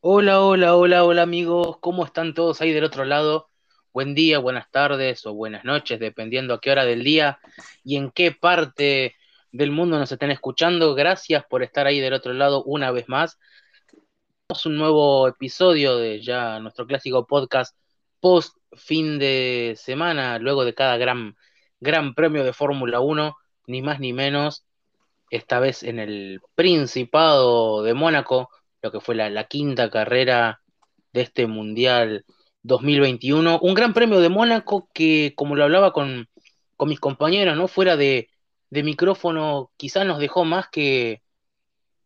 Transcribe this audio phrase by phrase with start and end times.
[0.00, 3.48] Hola, hola, hola, hola amigos, ¿cómo están todos ahí del otro lado?
[3.92, 7.40] Buen día, buenas tardes o buenas noches, dependiendo a qué hora del día
[7.82, 9.16] y en qué parte
[9.50, 10.94] del mundo nos estén escuchando.
[10.94, 13.40] Gracias por estar ahí del otro lado una vez más.
[14.46, 17.76] Tenemos un nuevo episodio de ya nuestro clásico podcast
[18.20, 21.36] post fin de semana, luego de cada gran,
[21.80, 24.64] gran premio de Fórmula 1, ni más ni menos,
[25.30, 28.50] esta vez en el Principado de Mónaco,
[28.82, 30.62] lo que fue la, quinta carrera
[31.12, 32.24] de este Mundial
[32.62, 33.58] 2021.
[33.60, 36.28] Un gran premio de Mónaco que, como lo hablaba con,
[36.80, 37.68] mis compañeros, ¿no?
[37.68, 38.28] Fuera de,
[38.70, 41.22] micrófono, quizás nos dejó más que,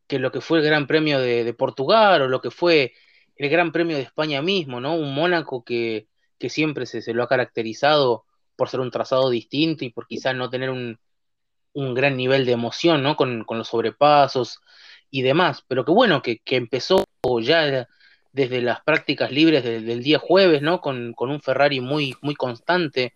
[0.07, 2.95] que, lo que fue el Gran Premio de, Portugal o lo que fue
[3.37, 4.95] el Gran Premio de España mismo, ¿no?
[4.95, 6.09] Un Mónaco que,
[6.49, 8.25] siempre se, lo ha caracterizado
[8.61, 10.99] por ser un trazado distinto y por quizás no tener un,
[11.73, 13.17] gran nivel de emoción, ¿no?
[13.17, 14.61] Con, con los sobrepasos,
[15.11, 17.05] y demás, pero que bueno, que, empezó
[17.41, 17.89] ya
[18.33, 20.83] desde las prácticas libres del día jueves, ¿no?
[20.83, 23.15] Con, un Ferrari muy, muy constante,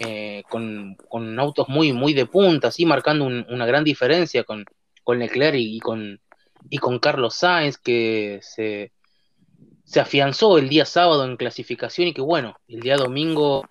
[0.00, 0.98] eh, con,
[1.38, 4.66] autos muy, muy de punta, así marcando una gran diferencia con,
[5.02, 6.20] con Leclerc y, con,
[6.68, 8.92] y con Carlos Sainz, que se,
[9.84, 13.64] se afianzó el día sábado en clasificación y que bueno, el día domingo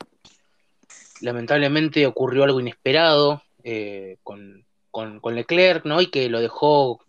[1.24, 6.02] lamentablemente ocurrió algo inesperado eh, con, con, con, Leclerc, ¿no?
[6.02, 7.00] Y que lo dejó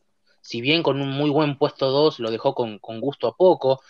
[0.45, 3.83] si bien con un muy buen puesto 2 lo dejó con, gusto a poco,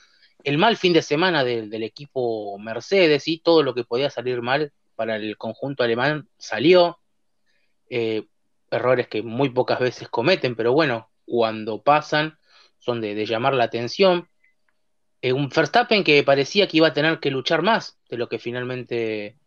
[0.45, 4.72] el mal fin de semana del equipo Mercedes y todo lo que podía salir mal
[4.95, 7.00] para el conjunto alemán salió.
[7.91, 8.25] Eh,
[8.70, 12.39] errores que muy pocas veces cometen, pero bueno, cuando pasan
[12.78, 14.28] son de, llamar la atención.
[15.22, 18.39] Eh, un Verstappen que parecía que iba a tener que luchar más de lo que
[18.39, 19.39] finalmente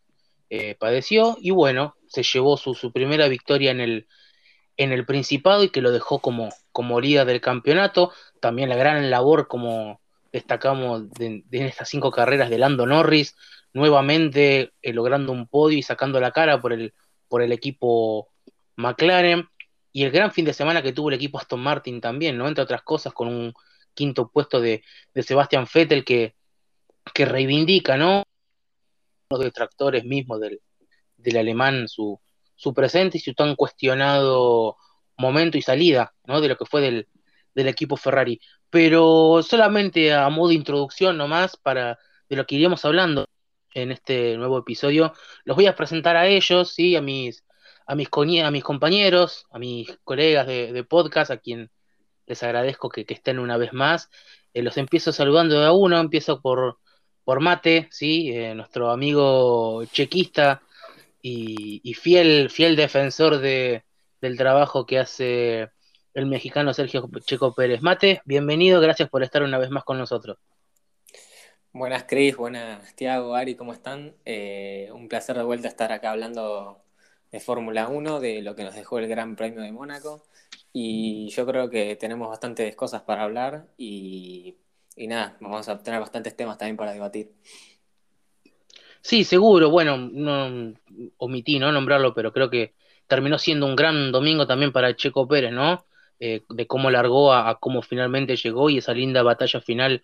[0.49, 4.07] eh, padeció y bueno, se llevó su, su primera victoria en el,
[4.77, 8.11] en el Principado y que lo dejó como, como líder del campeonato.
[8.39, 9.99] También la gran labor, como
[10.31, 13.35] destacamos de, estas cinco carreras de Lando Norris,
[13.73, 16.93] nuevamente eh, logrando un podio y sacando la cara por el,
[17.27, 18.29] por el equipo
[18.75, 19.49] McLaren.
[19.91, 22.47] Y el gran fin de semana que tuvo el equipo Aston Martin también, ¿no?
[22.47, 23.53] Entre otras cosas, con un
[23.95, 24.83] quinto puesto de,
[25.13, 26.35] de Sebastian Vettel que,
[27.13, 28.23] que reivindica, ¿no?
[29.29, 30.61] Los detractores mismos del,
[31.17, 32.19] del alemán, su,
[32.55, 34.77] su presente y su tan cuestionado
[35.17, 36.41] momento y salida ¿no?
[36.41, 37.07] de lo que fue del,
[37.55, 38.39] equipo Ferrari.
[38.69, 41.97] Pero solamente a modo de introducción nomás para
[42.29, 43.27] de lo que iríamos hablando
[43.73, 45.13] en este nuevo episodio,
[45.45, 46.95] los voy a presentar a ellos, ¿sí?
[46.95, 47.45] a, mis,
[47.85, 48.09] a, mis,
[48.43, 51.71] a mis compañeros, a mis colegas de, podcast, a quien
[52.25, 54.09] les agradezco que, estén una vez más.
[54.53, 56.79] Eh, los empiezo saludando de a uno, empiezo por,
[57.27, 58.31] por Mate, ¿sí?
[58.31, 60.61] Eh, nuestro amigo chequista
[61.21, 63.83] y, fiel, fiel defensor de,
[64.21, 65.67] del trabajo que hace
[66.13, 67.81] el mexicano Sergio Checo Pérez.
[67.81, 70.37] Mate, bienvenido, gracias por estar una vez más con nosotros.
[71.73, 74.15] Buenas Cris, buenas Tiago, Ari, ¿cómo están?
[74.23, 76.81] Eh, un placer de vuelta estar acá hablando
[77.29, 80.23] de Fórmula 1, de lo que nos dejó el Gran Premio de Mónaco.
[80.71, 84.55] Y yo creo que tenemos bastantes cosas para hablar y,
[84.97, 87.31] y nada, vamos a tener bastantes temas también para debatir.
[89.01, 89.69] Sí, seguro.
[89.69, 90.73] Bueno, no
[91.17, 92.73] omití no nombrarlo, pero creo que
[93.07, 95.85] terminó siendo un gran domingo también para Checo Pérez, ¿no?
[96.19, 100.03] Eh, de cómo largó a, cómo finalmente llegó y esa linda batalla final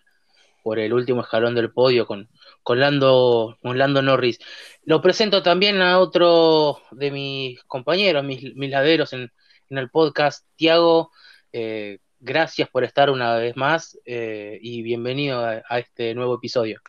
[0.62, 2.30] por el último escalón del podio con,
[2.62, 4.38] con, Lando, Norris.
[4.84, 9.30] Lo presento también a otro de mis compañeros, mis, laderos en,
[9.70, 11.10] el podcast, Tiago.
[11.52, 16.80] Eh, gracias por estar una vez más eh, y bienvenido a este nuevo episodio.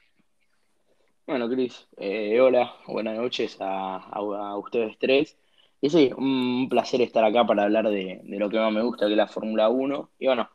[1.28, 5.36] Bueno, Cris, eh, hola, buenas noches a, ustedes tres.
[5.82, 9.14] Y sí, un placer estar acá para hablar de, lo que más me gusta, que
[9.14, 10.12] es la Fórmula 1.
[10.20, 10.48] Y bueno,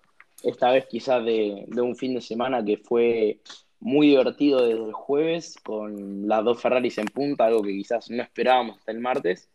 [0.44, 3.40] esta vez quizás de, un fin de semana que fue
[3.80, 8.22] muy divertido desde el jueves, con las dos Ferraris en punta, algo que quizás no
[8.22, 9.50] esperábamos hasta el martes.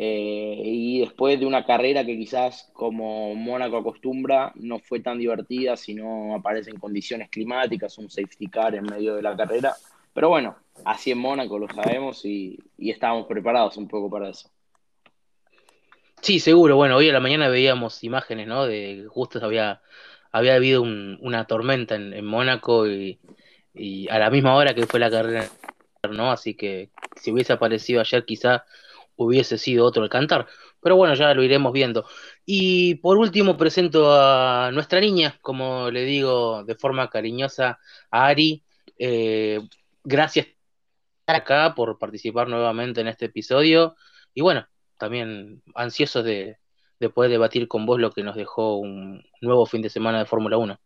[0.00, 5.76] Eh, y después de una carrera que quizás como Mónaco acostumbra, no fue tan divertida
[5.76, 9.74] si no aparecen condiciones climáticas, un safety car en medio de la carrera
[10.18, 14.50] pero bueno, así en Mónaco lo sabemos y, estábamos preparados un poco para eso.
[16.20, 16.74] Sí, seguro.
[16.74, 18.66] Bueno, hoy a la mañana veíamos imágenes, ¿no?
[18.66, 19.80] De justo había,
[20.32, 23.20] había habido una tormenta en, Mónaco y,
[24.10, 25.48] a la misma hora que fue la carrera,
[26.10, 26.32] ¿no?
[26.32, 28.64] Así que si hubiese aparecido ayer quizá
[29.18, 30.46] hubiese sido otro el cantar.
[30.80, 32.06] Pero bueno, ya lo iremos viendo.
[32.46, 37.78] Y por último presento a nuestra niña, como le digo de forma cariñosa,
[38.10, 38.64] a Ari.
[38.98, 39.60] Eh,
[40.04, 40.46] gracias
[41.26, 43.96] acá, por participar nuevamente en este episodio.
[44.32, 44.66] Y bueno,
[44.98, 46.58] también ansiosos de,
[47.00, 50.26] de poder debatir con vos lo que nos dejó un nuevo fin de semana de
[50.26, 50.78] Fórmula 1.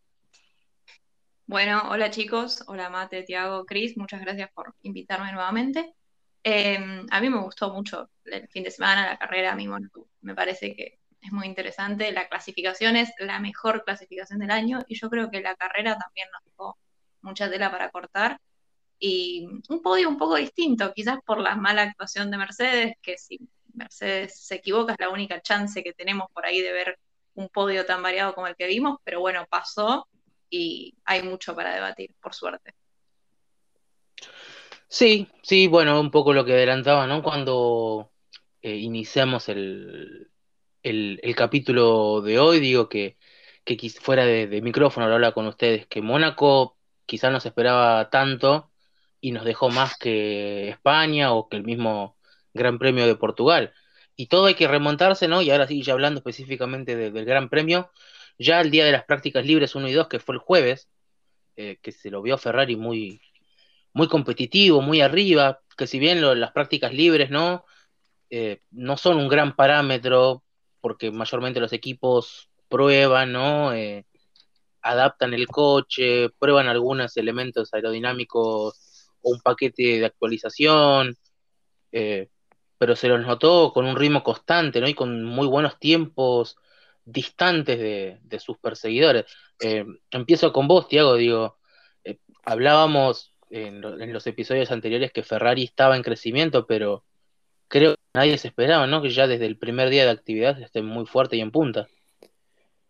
[1.45, 5.93] Bueno, hola chicos, hola Mate, Tiago, Cris, muchas gracias por invitarme nuevamente.
[6.43, 9.67] Em, a mí me gustó mucho el fin de semana, la carrera, a mí
[10.21, 12.11] me parece que es muy interesante.
[12.11, 16.27] La clasificación es la mejor clasificación del año y yo creo que la carrera también
[16.31, 16.77] nos dejó
[17.21, 18.39] mucha tela para cortar.
[18.99, 23.39] Y un podio un poco distinto, quizás por la mala actuación de Mercedes, que si
[23.73, 26.99] Mercedes se equivoca es la única chance que tenemos por ahí de ver
[27.35, 30.07] un podio tan variado como el que vimos, pero bueno, pasó
[30.49, 32.73] y hay mucho para debatir, por suerte.
[34.93, 37.23] Sí, sí, bueno, un poco lo que adelantaba, ¿no?
[37.23, 38.11] Cuando
[38.61, 40.31] eh, iniciamos el,
[40.83, 43.17] el, capítulo de hoy, digo que,
[43.65, 48.71] que fuera de, micrófono hablar con ustedes, que Mónaco quizás no se esperaba tanto
[49.19, 52.17] y nos dejó más que España o que el mismo
[52.53, 53.73] Gran Premio de Portugal.
[54.15, 55.41] Y todo hay que remontarse, ¿no?
[55.41, 57.91] Y ahora sí, ya hablando específicamente del Gran Premio,
[58.37, 60.89] ya el día de las prácticas libres 1 y 2, que fue el jueves,
[61.55, 63.21] eh, que se lo vio Ferrari muy,
[63.93, 67.65] muy competitivo, muy arriba, que si bien las prácticas libres, ¿no?
[68.29, 70.43] Eh, no son un gran parámetro,
[70.81, 73.73] porque mayormente los equipos prueban, ¿no?
[73.73, 74.05] Eh,
[74.81, 81.15] adaptan el coche, prueban algunos elementos aerodinámicos o un paquete de actualización,
[82.77, 84.89] pero se los notó con un ritmo constante, ¿no?
[84.89, 86.57] Y con muy buenos tiempos
[87.05, 89.25] distantes de, sus perseguidores.
[89.59, 91.57] Eh, empiezo con vos, Tiago, digo,
[92.03, 97.03] eh, hablábamos en, los episodios anteriores que Ferrari estaba en crecimiento, pero
[97.67, 99.01] creo que nadie se esperaba, ¿no?
[99.01, 101.87] Que ya desde el primer día de actividad esté muy fuerte y en punta.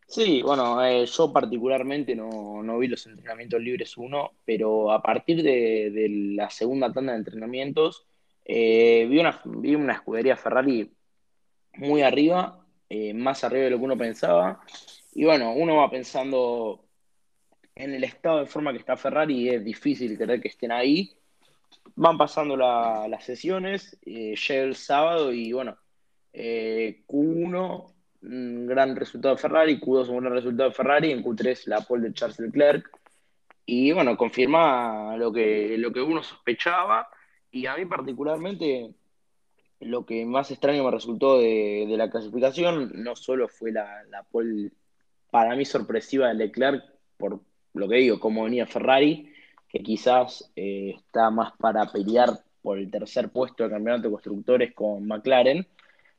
[0.07, 5.89] Sí, bueno, eh, yo particularmente no, vi los entrenamientos libres uno, pero a partir de,
[5.91, 8.05] de la segunda tanda de entrenamientos,
[8.45, 10.91] eh, vi, una, vi una escudería Ferrari
[11.75, 14.61] muy arriba, eh, más arriba de lo que uno pensaba.
[15.13, 16.85] Y bueno, uno va pensando
[17.75, 21.11] en el estado de forma que está Ferrari es difícil creer que estén ahí.
[21.95, 25.77] Van pasando las sesiones, eh, llega el sábado y bueno,
[26.33, 27.93] Q1,
[28.23, 32.09] un gran resultado de Ferrari, Q2 un gran resultado de Ferrari, en Q3 la pole
[32.09, 32.89] de Charles Leclerc.
[33.65, 37.07] Y bueno, confirma lo que, lo que uno sospechaba
[37.51, 38.93] y a mí particularmente
[39.79, 44.71] lo que más extraño me resultó de, la clasificación no solo fue la, la pole
[45.29, 46.83] para mí sorpresiva de Leclerc,
[47.17, 47.41] por
[47.73, 49.31] lo que digo, como venía Ferrari,
[49.69, 52.29] que quizás eh, está más para pelear
[52.61, 55.67] por el tercer puesto del campeonato de constructores con McLaren,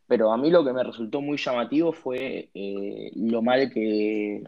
[0.07, 4.43] pero a mí lo que me resultó muy llamativo fue eh, lo mal que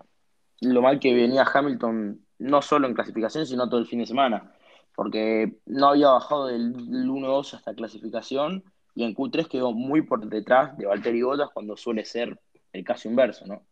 [0.61, 4.53] lo mal que venía Hamilton no solo en clasificación, sino todo el fin de semana
[4.97, 8.65] porque no había bajado del 1-2 hasta clasificación
[8.95, 12.41] y en Q3 quedó muy por detrás de Valtteri Bottas cuando suele ser
[12.73, 13.63] el caso inverso, ¿no?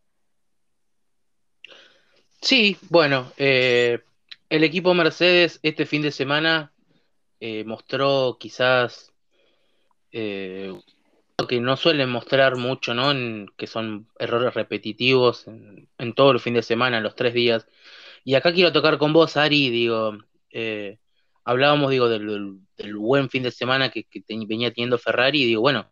[2.41, 3.99] Sí, bueno, eh,
[4.49, 6.71] el equipo Mercedes este fin de semana
[7.39, 9.11] eh, mostró quizás
[10.11, 10.73] eh,
[11.37, 13.11] lo que no suelen mostrar mucho, ¿no?
[13.57, 17.67] que son errores repetitivos en, en, todo el fin de semana, en los tres días.
[18.23, 20.17] Y acá quiero tocar con vos, Ari, digo,
[21.45, 22.59] hablábamos, digo, del,
[22.95, 25.89] buen fin de semana que, venía teniendo Ferrari, y digo, bueno,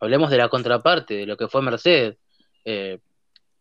[0.00, 2.18] hablemos de la contraparte, de lo que fue Mercedes.
[2.64, 2.98] Eh,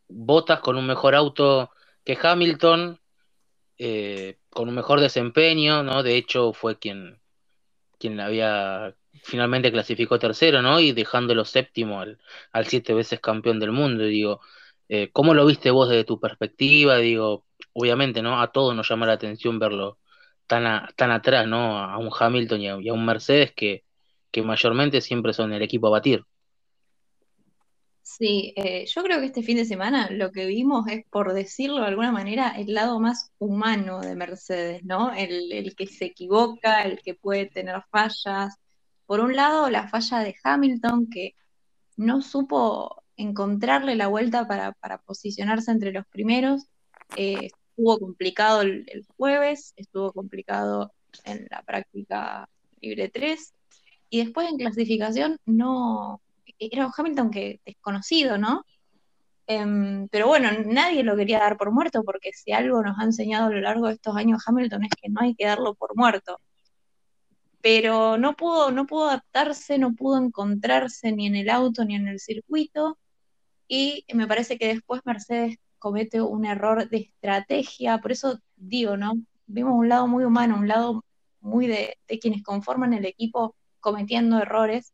[0.10, 1.70] Botas con un mejor auto
[2.08, 3.02] que Hamilton,
[3.78, 6.04] eh, con un mejor desempeño, ¿no?
[6.04, 7.20] De hecho, fue quien,
[8.00, 10.80] quien había finalmente clasificó tercero, ¿no?
[10.80, 12.18] Y dejándolo séptimo al,
[12.54, 14.06] al siete veces campeón del mundo.
[14.06, 14.40] digo,
[14.88, 16.98] eh, ¿cómo lo viste vos desde tu perspectiva?
[16.98, 18.42] Digo, obviamente, ¿no?
[18.42, 20.00] A todos nos llama la atención verlo
[20.48, 21.78] tan, tan atrás, ¿no?
[21.78, 23.84] A un Hamilton y a, un Mercedes que,
[24.32, 26.24] que, mayormente siempre son el equipo a batir.
[28.18, 31.82] Sí, eh, yo creo que este fin de semana lo que vimos es, por decirlo
[31.82, 35.14] de alguna manera, el lado más humano de Mercedes, ¿no?
[35.14, 38.56] El, el que se equivoca, el que puede tener fallas.
[39.06, 41.36] Por un lado, la falla de Hamilton, que
[41.96, 44.74] no supo encontrarle la vuelta para,
[45.06, 46.68] posicionarse entre los primeros.
[47.18, 50.94] Eh, estuvo complicado el, jueves, estuvo complicado
[51.26, 52.50] en la práctica
[52.82, 53.54] libre 3,
[54.10, 56.22] y después en clasificación no,
[56.60, 58.64] era un Hamilton que desconocido, ¿no?
[59.48, 63.48] Em, pero bueno, nadie lo quería dar por muerto, porque si algo nos ha enseñado
[63.48, 66.40] a lo largo de estos años Hamilton es que no hay que darlo por muerto.
[67.62, 72.08] Pero no pudo, no pudo adaptarse, no pudo encontrarse ni en el auto ni en
[72.08, 72.98] el circuito.
[73.68, 79.14] Y me parece que después Mercedes comete un error de estrategia, por eso digo, ¿no?
[79.48, 81.06] Vimos un lado muy humano, un lado
[81.40, 84.94] muy de, quienes conforman el equipo cometiendo errores.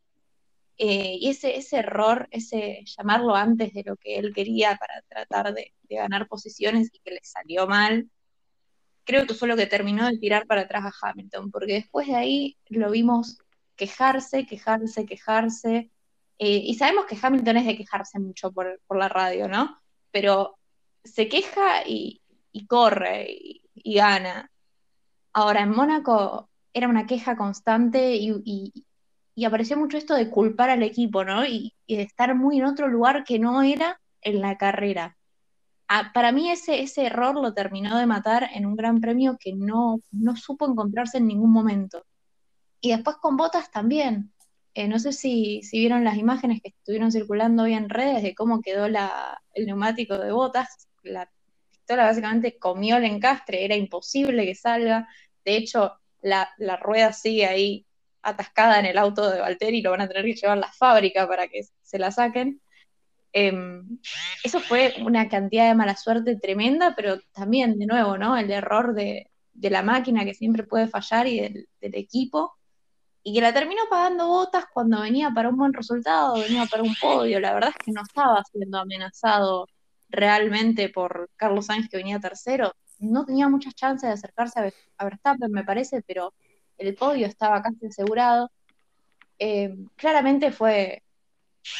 [0.77, 5.53] Eh, y ese, ese error, ese llamarlo antes de lo que él quería para tratar
[5.53, 8.09] de, ganar posiciones y que le salió mal,
[9.03, 12.15] creo que fue lo que terminó de tirar para atrás a Hamilton, porque después de
[12.15, 13.37] ahí lo vimos
[13.75, 15.91] quejarse, quejarse, quejarse,
[16.39, 19.79] eh, y sabemos que Hamilton es de quejarse mucho por, la radio, ¿no?
[20.11, 20.57] Pero
[21.03, 22.21] se queja y,
[22.67, 24.51] corre y, gana.
[25.33, 28.73] Ahora, en Mónaco era una queja constante y,
[29.45, 31.45] apareció mucho esto de culpar al equipo, ¿no?
[31.45, 35.17] Y, de estar muy en otro lugar que no era en la carrera.
[35.87, 39.53] Ah, para mí ese, ese error lo terminó de matar en un gran premio que
[39.53, 42.05] no, no supo encontrarse en ningún momento.
[42.81, 44.33] Y después con Botas también.
[44.75, 48.61] Eh, no sé si, vieron las imágenes que estuvieron circulando hoy en redes de cómo
[48.61, 50.87] quedó la, el neumático de botas.
[51.03, 51.29] La
[51.69, 55.07] pistola básicamente comió el encastre, era imposible que salga.
[55.45, 56.49] De hecho, la,
[56.81, 57.85] rueda sigue ahí
[58.23, 60.71] atascada en el auto de Valtteri y lo van a tener que llevar a la
[60.71, 62.61] fábrica para que se la saquen.
[63.33, 63.99] Em,
[64.43, 68.37] eso fue una cantidad de mala suerte tremenda, pero también, de nuevo, ¿no?
[68.37, 72.57] El error de, la máquina que siempre puede fallar y del, del equipo
[73.23, 76.93] y que la terminó pagando botas cuando venía para un buen resultado, venía para un
[77.01, 77.39] podio.
[77.39, 79.67] La verdad es que no estaba siendo amenazado
[80.09, 82.73] realmente por Carlos Sainz, que venía tercero.
[82.99, 86.33] No tenía muchas chances de acercarse a Verstappen, me parece, pero
[86.77, 88.51] el podio estaba casi asegurado.
[89.39, 91.03] Eh, claramente fue,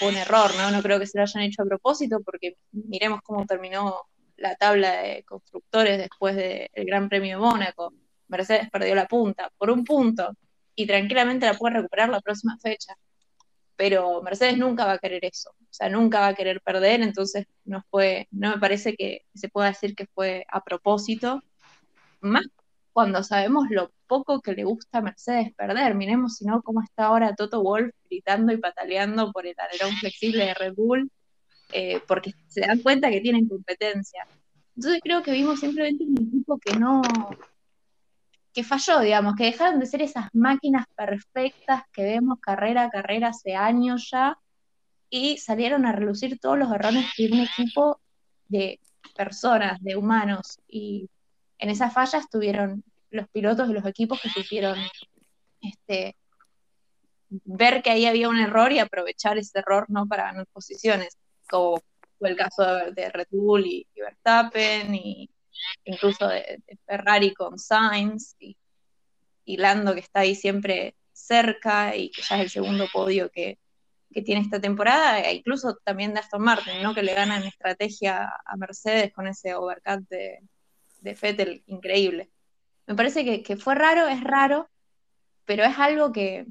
[0.01, 0.71] un error, ¿no?
[0.71, 4.01] No creo que se lo hayan hecho a propósito, porque miremos cómo terminó
[4.37, 7.93] la tabla de constructores después del Gran Premio de Mónaco.
[8.27, 10.35] Mercedes perdió la punta por un punto
[10.75, 12.95] y tranquilamente la puede recuperar la próxima fecha.
[13.75, 17.47] Pero Mercedes nunca va a querer eso, o sea, nunca va a querer perder, entonces
[17.65, 21.41] no fue, no me parece que se pueda decir que fue a propósito,
[22.21, 22.45] más
[22.93, 25.95] cuando sabemos lo poco que le gusta a Mercedes perder.
[25.95, 30.45] Miremos si no cómo está ahora Toto Wolf gritando y pataleando por el alerón flexible
[30.45, 31.09] de Red Bull,
[31.71, 34.27] eh, porque se dan cuenta que tienen competencia.
[34.75, 37.01] Entonces creo que vimos simplemente un equipo que no,
[38.53, 43.29] que falló, digamos, que dejaron de ser esas máquinas perfectas que vemos carrera a carrera
[43.29, 44.37] hace años ya
[45.09, 47.99] y salieron a relucir todos los errores de un equipo
[48.47, 48.79] de
[49.15, 50.59] personas, de humanos.
[50.67, 51.09] Y
[51.57, 54.77] en esas fallas tuvieron los pilotos de los equipos que supieron
[55.61, 56.17] este,
[57.29, 61.17] ver que ahí había un error y aprovechar ese error no para ganar posiciones,
[61.49, 61.81] como
[62.17, 65.29] fue el caso de, Red Bull y Verstappen y
[65.85, 68.57] incluso de, Ferrari con Sainz y,
[69.57, 73.59] Lando que está ahí siempre cerca y que ya es el segundo podio que,
[74.25, 76.93] tiene esta temporada, e incluso también de Aston Martin, ¿no?
[76.93, 80.39] que le ganan estrategia a Mercedes con ese overcut de,
[81.01, 82.29] de Vettel increíble.
[82.87, 84.69] Me parece que, fue raro, es raro,
[85.45, 86.45] pero es algo que,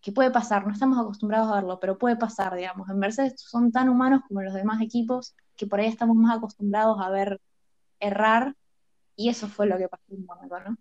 [0.00, 2.88] que, puede pasar, no estamos acostumbrados a verlo, pero puede pasar, digamos.
[2.88, 6.98] En Mercedes son tan humanos como los demás equipos que por ahí estamos más acostumbrados
[7.00, 7.40] a ver
[8.00, 8.54] errar
[9.16, 10.76] y eso fue lo que pasó en Mónaco, ¿no?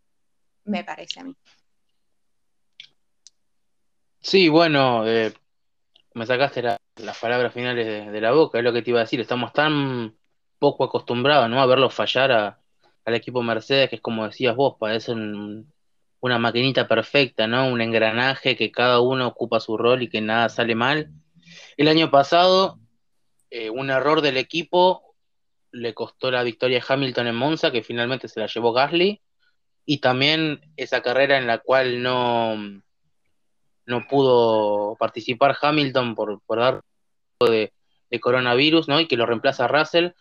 [0.65, 1.35] Me parece a mí.
[4.19, 5.33] Sí, bueno, eh,
[6.13, 9.19] me sacaste las palabras finales de, la boca, es lo que te iba a decir,
[9.19, 10.15] estamos tan
[10.59, 11.61] poco acostumbrados, ¿no?
[11.61, 12.57] A verlos fallar
[13.05, 17.67] al equipo Mercedes, que es como decías vos, parece una maquinita perfecta, ¿no?
[17.67, 21.11] Un engranaje que cada uno ocupa su rol y que nada sale mal.
[21.77, 22.79] El año pasado,
[23.49, 25.15] eh, un error del equipo
[25.71, 29.21] le costó la victoria a Hamilton en Monza, que finalmente se la llevó Gasly,
[29.85, 32.55] y también esa carrera en la cual no,
[33.85, 36.81] no pudo participar Hamilton por, por dar
[37.39, 37.73] de,
[38.09, 38.99] de coronavirus, ¿no?
[38.99, 40.11] Y que lo reemplaza Russell.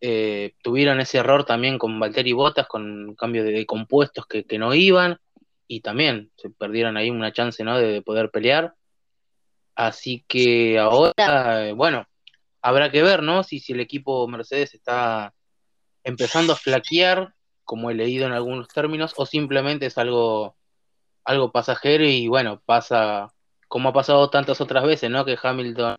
[0.00, 5.18] Eh, tuvieron ese error también con Valtteri Bottas, con cambio de, compuestos que, no iban,
[5.66, 7.78] y también se perdieron ahí una chance, ¿no?
[7.78, 8.74] De, de poder pelear.
[9.74, 12.06] Así que ahora, bueno,
[12.62, 13.42] habrá que ver, ¿no?
[13.42, 15.34] Si, si el equipo Mercedes está
[16.04, 17.34] empezando a flaquear,
[17.64, 20.56] como he leído en algunos términos, o simplemente es algo,
[21.24, 23.32] algo pasajero y bueno, pasa
[23.68, 25.24] como ha pasado tantas otras veces, ¿no?
[25.24, 25.96] Que Hamilton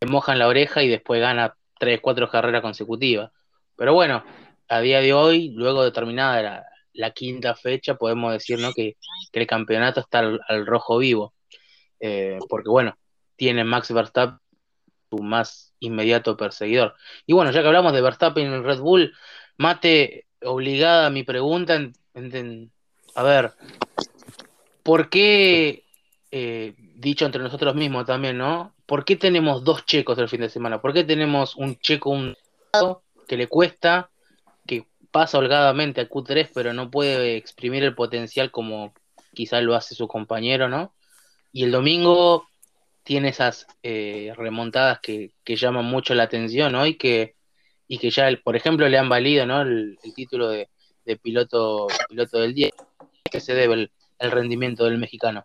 [0.00, 3.32] se moja en la oreja y después gana tres, cuatro carreras consecutivas.
[3.74, 4.22] Pero bueno,
[4.68, 8.72] a día de hoy, luego de terminada la, quinta fecha, podemos decir, ¿no?
[8.72, 8.96] Que,
[9.32, 11.34] el campeonato está al, rojo vivo.
[11.98, 12.96] Eh, porque bueno,
[13.34, 14.38] tiene Max Verstappen
[15.10, 16.94] su más inmediato perseguidor.
[17.26, 19.12] Y bueno, ya que hablamos de Verstappen en Red Bull,
[19.56, 21.80] Mate, obligada a mi pregunta,
[23.16, 23.52] a ver,
[24.84, 25.84] ¿por qué,
[26.34, 28.74] eh, dicho entre nosotros mismos también, ¿no?
[28.86, 30.80] ¿Por qué tenemos dos checos el fin de semana?
[30.80, 32.34] ¿Por qué tenemos un checo un
[33.28, 34.10] que le cuesta,
[34.66, 38.94] que pasa holgadamente a Q3, pero no puede exprimir el potencial como,
[39.34, 40.94] quizá lo hace su compañero, ¿no?
[41.52, 42.46] Y el domingo
[43.02, 46.86] tiene esas eh, remontadas que, llaman mucho la atención, ¿no?
[46.86, 47.34] Y que,
[47.88, 49.60] y que ya, por ejemplo, le han valido, ¿no?
[49.60, 50.68] El, título de,
[51.22, 52.70] piloto, piloto del día,
[53.30, 55.44] que se debe el rendimiento del mexicano.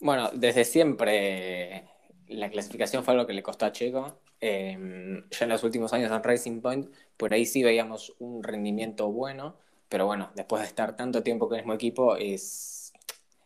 [0.00, 1.84] Bueno, desde siempre
[2.28, 4.18] la clasificación fue algo que le costó a Checo.
[4.40, 9.10] Em, ya en los últimos años en Racing Point, por ahí sí veíamos un rendimiento
[9.10, 9.56] bueno,
[9.88, 12.92] pero bueno, después de estar tanto tiempo con el mismo equipo, es,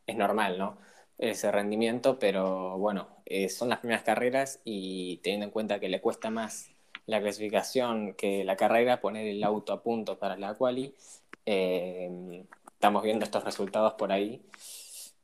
[0.07, 0.79] es normal, ¿no?
[1.19, 6.01] Ese rendimiento, pero bueno, eh, son las primeras carreras y teniendo en cuenta que le
[6.01, 6.71] cuesta más
[7.07, 10.95] la clasificación que la carrera, poner el auto a punto para la quali,
[11.47, 14.43] em, estamos viendo estos resultados por ahí.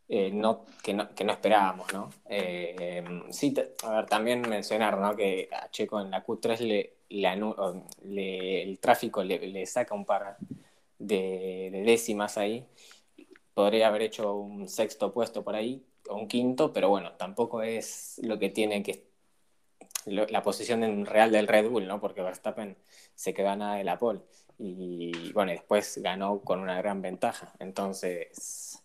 [0.09, 2.11] Eh, no, que, no, esperábamos, ¿no?
[2.29, 5.17] Eh, sí, a ver, también mencionar, ¿no?
[5.17, 6.97] Que a Checo en la Q3 le,
[8.05, 10.37] le, el tráfico le, saca un par
[10.99, 12.67] de, décimas ahí.
[13.55, 18.21] Podría haber hecho un sexto puesto por ahí, o un quinto, pero bueno, tampoco es
[18.23, 19.07] lo que tiene que
[20.07, 22.01] la posición en real del Red Bull, ¿no?
[22.01, 22.77] Porque Verstappen
[23.15, 24.21] se queda nada de la pole.
[24.59, 27.53] Y bueno, después ganó con una gran ventaja.
[27.59, 28.85] Entonces,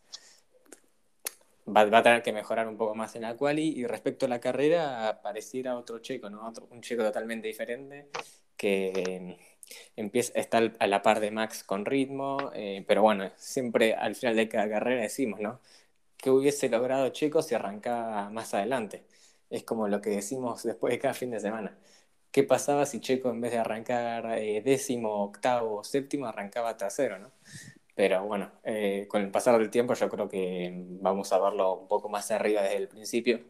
[1.68, 4.39] va, a tener que mejorar un poco más en la quali y respecto a la
[4.39, 6.51] carrera pareciera otro checo, ¿no?
[6.70, 8.10] un checo totalmente diferente
[8.58, 9.38] que
[9.96, 14.36] empieza, está a la par de Max con ritmo, eh, pero bueno, siempre al final
[14.36, 15.60] de cada carrera decimos, ¿no?
[16.18, 19.06] ¿Qué hubiese logrado Checo si arrancaba más adelante?
[19.50, 21.77] Es como lo que decimos después de cada fin de semana.
[22.32, 27.32] ¿Qué pasaba si Checo en vez de arrancar eh, décimo, octavo, séptimo, arrancaba tercero, ¿no?
[27.95, 30.71] Pero bueno, eh, con el pasar del tiempo yo creo que
[31.01, 33.41] vamos a verlo un poco más arriba desde el principio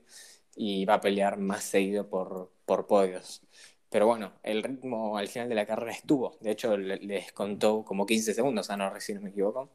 [0.56, 3.42] y va a pelear más seguido por, por podios.
[3.90, 6.38] Pero bueno, el ritmo al final de la carrera estuvo.
[6.40, 9.70] De hecho, les contó como 15 segundos a Norris, si no me equivoco.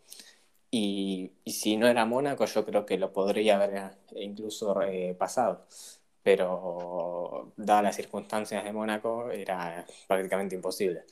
[0.70, 5.66] Y, y, si no era Mónaco, yo creo que lo podría haber incluso eh, pasado.
[6.22, 11.04] Pero dadas las circunstancias de Mónaco, era prácticamente imposible.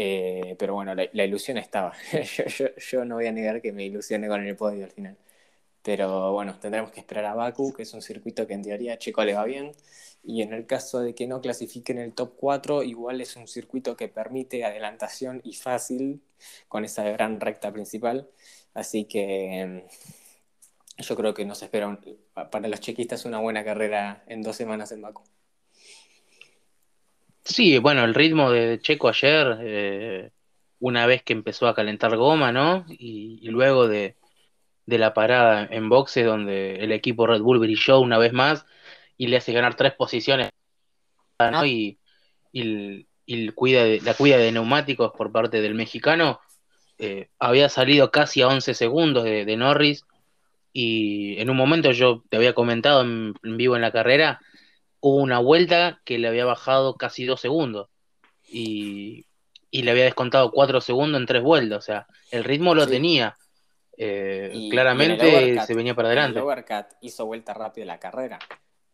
[0.00, 1.92] Eh, pero bueno, la, ilusión estaba.
[2.90, 5.16] yo, no voy a negar que me ilusioné con el podio al final.
[5.82, 8.98] Pero bueno, tendremos que esperar a Baku, que es un circuito que en teoría a
[8.98, 9.72] Checo le va bien.
[10.22, 13.48] Y en el caso de que no clasifique en el top 4, igual es un
[13.48, 16.22] circuito que permite adelantación y fácil
[16.68, 18.30] con esa gran recta principal.
[18.74, 19.82] Así que
[20.98, 21.98] mm, yo creo que nos espera
[22.50, 25.24] para los chequistas una buena carrera en dos semanas en Baku.
[27.48, 30.30] Sí, bueno, el ritmo de Checo ayer, eh,
[30.80, 32.84] una vez que empezó a calentar goma, ¿no?
[32.90, 34.16] Y, luego de,
[34.86, 38.66] la parada en boxe, donde el equipo Red Bull brilló una vez más
[39.16, 40.50] y le hace ganar tres posiciones,
[41.40, 41.64] ¿no?
[41.64, 41.98] Y,
[42.52, 46.40] y, cuida de, la cuida de neumáticos por parte del mexicano,
[46.98, 50.04] eh, había salido casi a 11 segundos de, Norris
[50.72, 54.40] y en un momento yo te había comentado en vivo en la carrera
[55.00, 57.88] hubo una vuelta que le había bajado casi dos segundos
[58.48, 59.26] y,
[59.70, 61.78] le había descontado cuatro segundos en tres vueltas.
[61.78, 63.36] O sea, el ritmo lo tenía.
[63.96, 66.40] Eh, claramente se venía para adelante.
[66.40, 68.38] El hizo vuelta rápida la carrera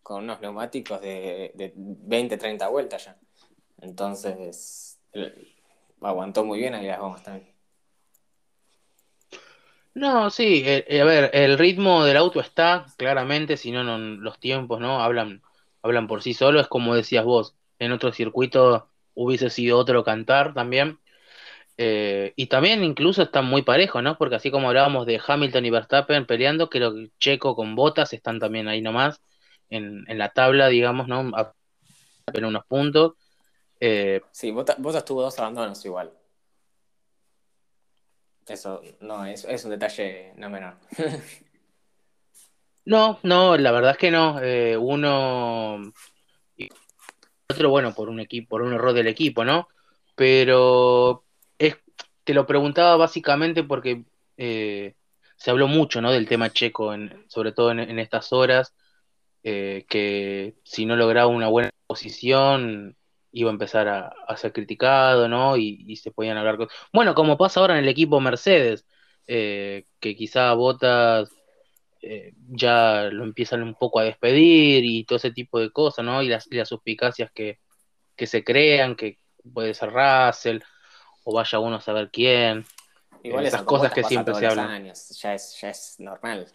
[0.02, 3.16] con unos neumáticos de, de 20, 30 vueltas ya.
[3.80, 4.98] Entonces,
[6.00, 7.54] aguantó muy bien ahí las gomas también.
[9.94, 14.40] No, sí, eh, eh, a ver, el ritmo del auto está, claramente, si no los
[14.40, 15.00] tiempos, ¿no?
[15.00, 15.40] Hablan
[15.84, 20.54] hablan por sí solos, es como decías vos, en otro circuito hubiese sido otro cantar
[20.54, 20.98] también.
[21.76, 24.16] Eh, y también incluso están muy parejos, ¿no?
[24.16, 28.40] Porque así como hablábamos de Hamilton y Verstappen peleando, creo que Checo con Botas están
[28.40, 29.20] también ahí nomás,
[29.68, 31.30] en, la tabla, digamos, ¿no?
[32.32, 33.12] En unos puntos.
[33.78, 36.12] Eh, sí, Botas, tuvo dos abandonos igual.
[38.46, 40.76] Eso no es, es un detalle no menor.
[42.86, 44.40] No, no, la verdad es que no.
[44.42, 45.80] Eh, uno
[47.48, 49.68] otro, bueno, por un equipo, por un error del equipo, ¿no?
[50.14, 51.24] Pero
[51.58, 51.76] es,
[52.24, 54.04] te lo preguntaba básicamente porque
[54.36, 54.94] eh,
[55.36, 56.12] se habló mucho, ¿no?
[56.12, 58.74] Del tema checo, en, sobre todo en, estas horas,
[59.42, 62.96] eh, que si no lograba una buena posición
[63.32, 65.56] iba a empezar a, ser criticado, ¿no?
[65.56, 66.74] Y, se podían hablar cosas.
[66.92, 68.86] Bueno, como pasa ahora en el equipo Mercedes,
[69.26, 71.30] que quizá Botas
[72.06, 76.22] eh, ya lo empiezan un poco a despedir y todo ese tipo de cosas, ¿no?
[76.22, 77.58] Y las, las suspicacias que,
[78.18, 79.18] se crean, que
[79.54, 80.60] puede ser Russell,
[81.24, 82.66] o vaya uno a saber quién.
[83.22, 84.84] Igual esas cosas que siempre se hablan.
[84.84, 86.46] Ya, es, ya es normal.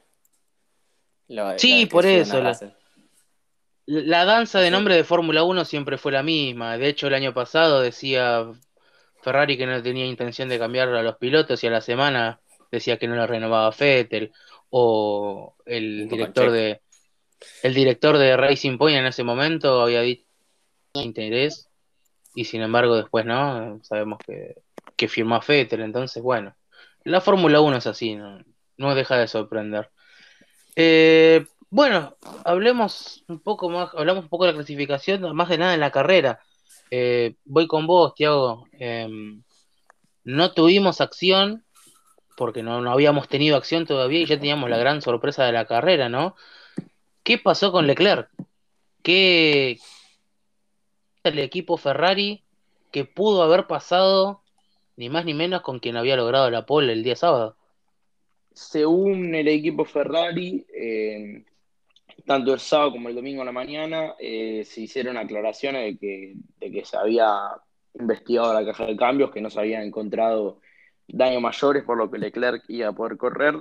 [1.57, 2.39] sí, por eso.
[3.87, 6.77] La, danza de nombre de Fórmula 1 siempre fue la misma.
[6.77, 8.45] De hecho, el año pasado decía
[9.23, 12.39] Ferrari que no tenía intención de cambiar a los pilotos y a la semana
[12.71, 14.31] decía que no le renovaba Fettel,
[14.69, 16.81] o el director de
[17.63, 20.25] el director de Racing Point en ese momento había dicho
[20.93, 21.69] interés
[22.35, 24.55] y sin embargo después no, sabemos que,
[24.95, 26.55] que firmó a Fettel, entonces bueno,
[27.03, 28.43] la Fórmula 1 es así, no,
[28.77, 29.89] no deja de sorprender.
[30.75, 35.73] Eh, bueno, hablemos un poco más, hablamos un poco de la clasificación, más de nada
[35.73, 36.39] en la carrera.
[36.89, 38.65] Eh, voy con vos, Tiago.
[38.73, 39.43] Em,
[40.23, 41.65] no tuvimos acción,
[42.39, 45.65] porque no, no, habíamos tenido acción todavía y ya teníamos la gran sorpresa de la
[45.65, 46.37] carrera, ¿no?
[47.21, 48.29] ¿Qué pasó con Leclerc?
[49.03, 49.77] ¿Qué
[51.25, 52.41] el equipo Ferrari
[52.91, 54.41] que pudo haber pasado
[54.95, 57.57] ni más ni menos con quien había logrado la pole el día sábado?
[58.53, 61.43] Según el equipo Ferrari, eh,
[62.25, 66.35] tanto el sábado como el domingo en la mañana eh, se hicieron aclaraciones de que,
[66.61, 67.51] de que se había
[67.99, 70.61] investigado la caja de cambios, que no se habían encontrado
[71.13, 73.55] daños mayores, por lo que Leclerc iba a poder correr.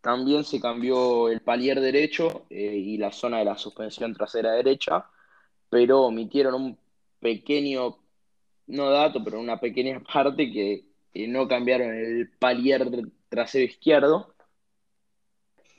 [0.00, 5.06] También se cambió el palier derecho eh, y la zona de la suspensión trasera derecha,
[5.70, 6.78] pero omitieron un
[7.20, 7.98] pequeño,
[8.66, 10.86] no dato, pero una pequeña parte que,
[11.28, 12.90] no cambiaron el palier
[13.28, 14.34] trasero izquierdo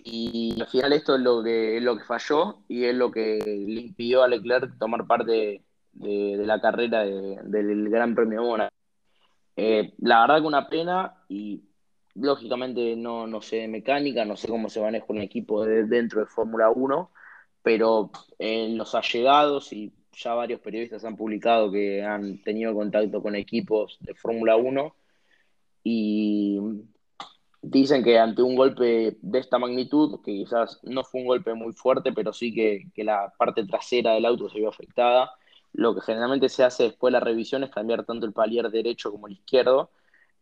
[0.07, 3.39] y al final esto es lo que, es lo que falló y es lo que
[3.43, 8.75] le impidió a Leclerc tomar parte de, la carrera del Gran Premio Mónaco.
[9.55, 11.63] Eh, la verdad que una pena y
[12.15, 16.27] lógicamente no, no sé de mecánica, no sé cómo se maneja un equipo dentro de
[16.27, 17.11] Fórmula 1,
[17.61, 23.35] pero en los allegados y ya varios periodistas han publicado que han tenido contacto con
[23.35, 24.95] equipos de Fórmula 1
[25.83, 26.59] y
[27.67, 31.73] Dicen que ante un golpe de esta magnitud, que quizás no fue un golpe muy
[31.73, 35.31] fuerte, pero sí que, la parte trasera del auto se vio afectada,
[35.75, 39.11] lo que generalmente se hace después de la revisión es cambiar tanto el palier derecho
[39.11, 39.91] como el izquierdo,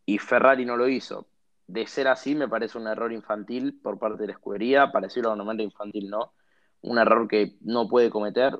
[0.05, 1.27] y Ferrari no lo hizo.
[1.67, 5.63] De ser así, me parece un error infantil por parte de la escudería, parecido normalmente
[5.63, 6.33] infantil, ¿no?
[6.81, 8.59] Un error que no puede cometer,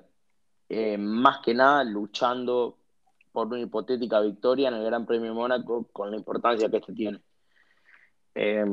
[0.69, 2.77] eh, más que nada luchando
[3.31, 6.93] por una hipotética victoria en el Gran Premio de Mónaco con la importancia que este
[6.93, 7.19] tiene.
[8.35, 8.65] Eh,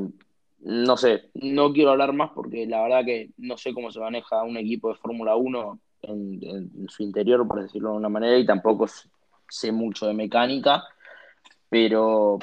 [0.59, 4.43] no sé, no quiero hablar más porque la verdad que no sé cómo se maneja
[4.43, 8.87] un equipo de Fórmula 1 en, su interior, por decirlo de una manera, y tampoco
[9.49, 10.83] sé mucho de mecánica,
[11.69, 12.39] pero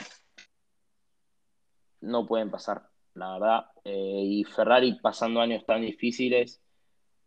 [2.00, 3.66] no pueden pasar, la verdad.
[3.84, 6.60] Eh, y Ferrari pasando años tan difíciles,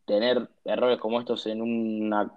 [0.05, 2.31] tener errores como estos en una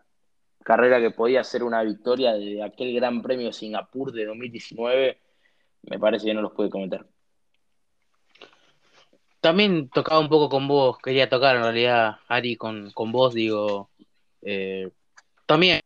[0.62, 5.18] carrera que podía ser una victoria de aquel Gran Premio de Singapur de 2019,
[5.82, 7.06] me parece que no los puede cometer.
[9.44, 13.90] También tocaba un poco con vos, quería tocar en realidad, Ari, con, con vos, digo,
[14.40, 14.90] eh,
[15.44, 15.82] también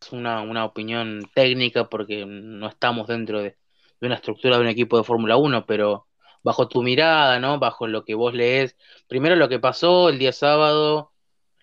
[0.00, 3.58] es una, una, opinión técnica porque no estamos dentro de,
[4.00, 6.06] una estructura de un equipo de Fórmula 1, pero
[6.42, 7.58] bajo tu mirada, ¿no?
[7.58, 8.74] Bajo lo que vos lees,
[9.06, 11.12] primero lo que pasó el día sábado,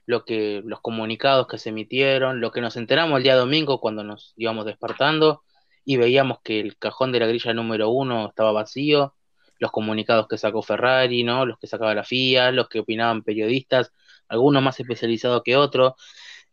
[0.05, 4.03] lo que, los comunicados que se emitieron, lo que nos enteramos el día domingo cuando
[4.03, 5.41] nos íbamos despertando
[5.85, 9.15] y veíamos que el cajón de la grilla número uno estaba vacío
[9.59, 11.45] los comunicados que sacó Ferrari, ¿no?
[11.45, 13.93] Los que sacaba la FIA, los que opinaban periodistas,
[14.27, 15.93] algunos más especializados que otros.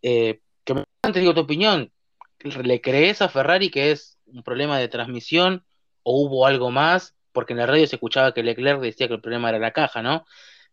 [0.02, 1.92] Eh, que antes digo tu opinión,
[2.38, 5.64] ¿le crees a Ferrari que es un problema de transmisión
[6.02, 7.16] o hubo algo más?
[7.32, 10.02] Porque en la radio se escuchaba que Leclerc decía que el problema era la caja,
[10.02, 10.24] ¿no?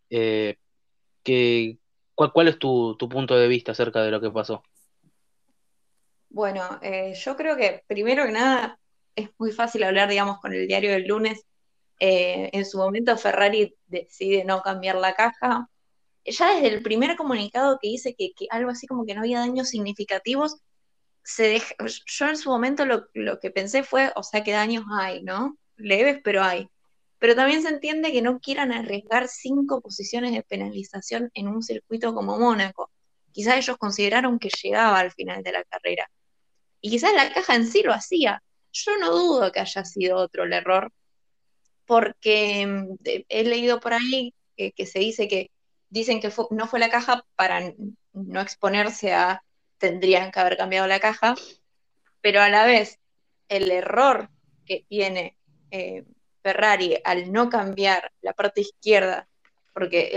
[0.10, 0.58] Eh,
[1.24, 1.78] que,
[2.16, 4.64] ¿cuál, es tu, punto de vista acerca de lo que pasó?
[6.30, 8.80] Bueno, eh, yo creo que primero que nada
[9.16, 11.46] es muy fácil hablar, digamos, con el diario del lunes
[12.00, 15.70] eh, en su momento Ferrari decide no cambiar la caja.
[16.26, 19.70] Ya desde el primer comunicado que dice que, algo así como que no había daños
[19.70, 20.58] significativos,
[21.24, 21.62] se
[22.06, 25.58] yo en su momento lo, que pensé fue, o sea, que daños hay, ¿no?
[25.76, 26.70] Leves, pero hay.
[27.20, 32.14] Pero también se entiende que no quieran arriesgar cinco posiciones de penalización en un circuito
[32.14, 32.92] como Mónaco.
[33.32, 36.10] Quizás ellos consideraron que llegaba al final de la carrera.
[36.82, 38.44] Y quizás la caja en sí lo hacía.
[38.72, 40.92] Yo no dudo que haya sido otro el error,
[41.88, 42.98] porque mm,
[43.30, 45.50] he leído por ahí que, se dice que
[45.90, 47.74] dicen que no fue la caja para
[48.14, 49.44] no exponerse a
[49.80, 51.36] tendrían que haber cambiado la caja,
[52.22, 53.00] pero a la vez
[53.48, 54.30] el error
[54.66, 55.38] que tiene
[55.72, 56.04] eh,
[56.42, 59.28] Ferrari al no cambiar la parte izquierda,
[59.74, 60.08] porque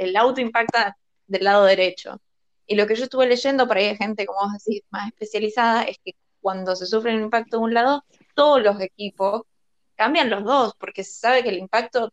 [0.00, 0.96] el, auto impacta
[1.26, 2.20] del lado derecho.
[2.66, 5.82] Y lo que yo estuve leyendo, por ahí hay gente, como vos decís, más especializada,
[5.82, 9.42] es que cuando se sufre un impacto de un lado, todos los equipos
[9.96, 12.12] cambian los dos, porque se sabe que el impacto,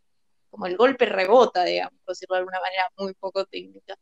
[0.50, 3.96] como el golpe rebota, digamos, por decirlo de alguna manera muy poco técnica.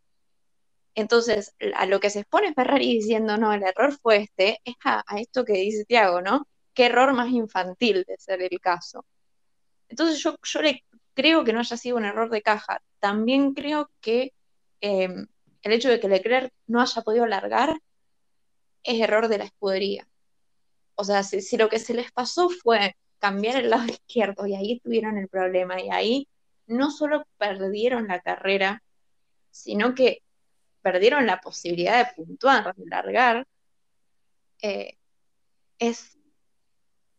[0.95, 5.03] Entonces, a lo que se expone Ferrari diciendo, no, el error fue este, es a,
[5.17, 6.47] esto que dice Tiago, ¿no?
[6.73, 9.05] ¿Qué error más infantil de ser el caso?
[9.89, 12.81] Entonces yo, yo le creo que no haya sido un error de caja.
[12.99, 14.33] También creo que
[14.81, 15.27] em,
[15.63, 17.79] el hecho de que Leclerc no haya podido largar
[18.83, 20.07] es error de la escudería.
[20.95, 24.79] O sea, si, lo que se les pasó fue cambiar el lado izquierdo y ahí
[24.79, 26.27] tuvieron el problema y ahí
[26.67, 28.83] no solo perdieron la carrera,
[29.51, 30.21] sino que
[30.81, 33.47] perdieron la posibilidad de puntuar, de largar,
[34.61, 34.97] eh,
[35.79, 36.17] es,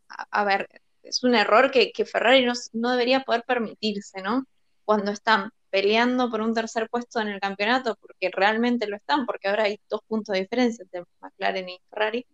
[0.08, 0.68] a, ver,
[1.02, 4.44] es un error que, Ferrari no, no, debería poder permitirse, ¿no?
[4.84, 9.48] Cuando están peleando por un tercer puesto en el campeonato, porque realmente lo están, porque
[9.48, 12.26] ahora hay dos puntos de diferencia entre McLaren y Ferrari,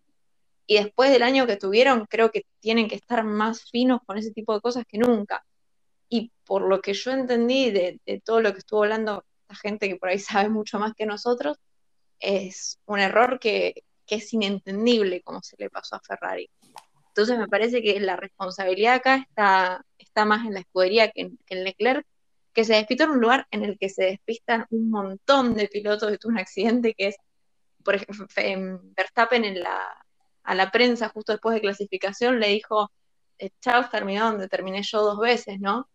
[0.67, 4.33] y después del año que tuvieron, creo que tienen que estar más finos con ese
[4.33, 5.45] tipo de cosas que nunca.
[6.09, 9.89] Y por lo que yo entendí de, de todo lo que estuvo hablando la gente
[9.89, 11.59] que por ahí sabe mucho más que nosotros,
[12.19, 16.51] es un error que, que es inentendible como se le pasó a Ferrari.
[17.09, 21.65] Entonces me parece que la responsabilidad acá está, está más en la escudería que en,
[21.65, 22.07] Leclerc,
[22.53, 26.11] que se despistó en un lugar en el que se despistan un montón de pilotos
[26.11, 27.17] de un accidente que es,
[27.85, 28.27] por ejemplo,
[28.97, 30.06] Verstappen en la,
[30.47, 32.91] a la prensa justo después de clasificación le dijo,
[33.39, 35.89] eh, chao, terminó donde terminé yo dos veces, ¿no?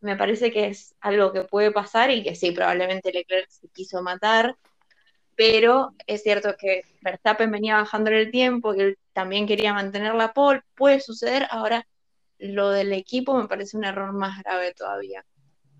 [0.00, 4.02] Me parece que es algo que puede pasar y que sí, probablemente Leclerc se quiso
[4.02, 4.56] matar,
[5.34, 10.32] pero es cierto que Verstappen venía bajando el tiempo y él también quería mantener la
[10.32, 11.86] pole, puede suceder, ahora
[12.38, 15.24] lo del equipo me parece un error más grave todavía.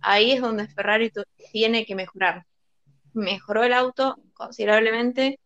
[0.00, 1.12] Ahí es donde Ferrari
[1.52, 2.44] tiene que mejorar.
[3.12, 5.38] Mejoró el auto considerablemente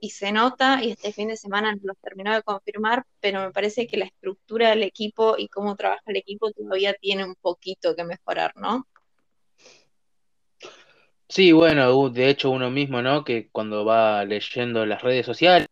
[0.00, 3.52] y se nota, y este fin de semana nos lo terminó de confirmar, pero me
[3.52, 7.96] parece que la estructura del equipo y cómo trabaja el equipo todavía tiene un poquito
[7.96, 8.86] que mejorar, ¿no?
[11.28, 13.22] Sí, bueno, de hecho uno mismo, ¿no?
[13.24, 15.68] Que cuando va leyendo las redes sociales,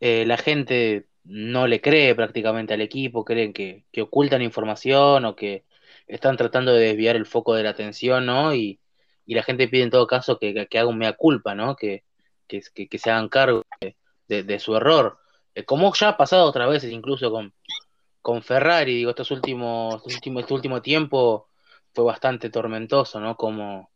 [0.00, 5.64] eh, la gente no le cree prácticamente al equipo, creen que, ocultan información o que
[6.06, 8.54] están tratando de desviar el foco de la atención, ¿no?
[8.54, 8.80] Y,
[9.26, 11.76] la gente pide en todo caso que, haga un mea culpa, ¿no?
[11.76, 12.04] Que,
[12.46, 12.62] que,
[12.98, 13.62] se hagan cargo
[14.28, 15.18] de, su error.
[15.54, 20.54] Eh, como ya ha pasado otras veces, incluso con, Ferrari, digo, estos últimos, estos este
[20.54, 21.48] último tiempo
[21.94, 23.36] fue bastante tormentoso, ¿no?
[23.36, 23.90] Como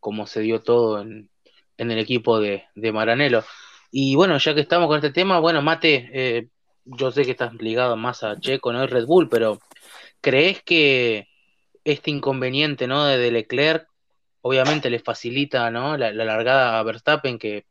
[0.00, 1.30] cómo se dio todo en,
[1.76, 3.44] el equipo de, de, Maranello.
[3.90, 6.48] Y bueno, ya que estamos con este tema, bueno, Mate, eh,
[6.84, 8.84] yo sé que estás ligado más a Checo, ¿no?
[8.84, 9.58] Y Red Bull, pero
[10.20, 11.28] ¿crees que
[11.84, 13.04] este inconveniente, ¿no?
[13.06, 13.88] De Leclerc,
[14.42, 15.96] obviamente le facilita, ¿no?
[15.96, 17.66] La, largada a Verstappen, que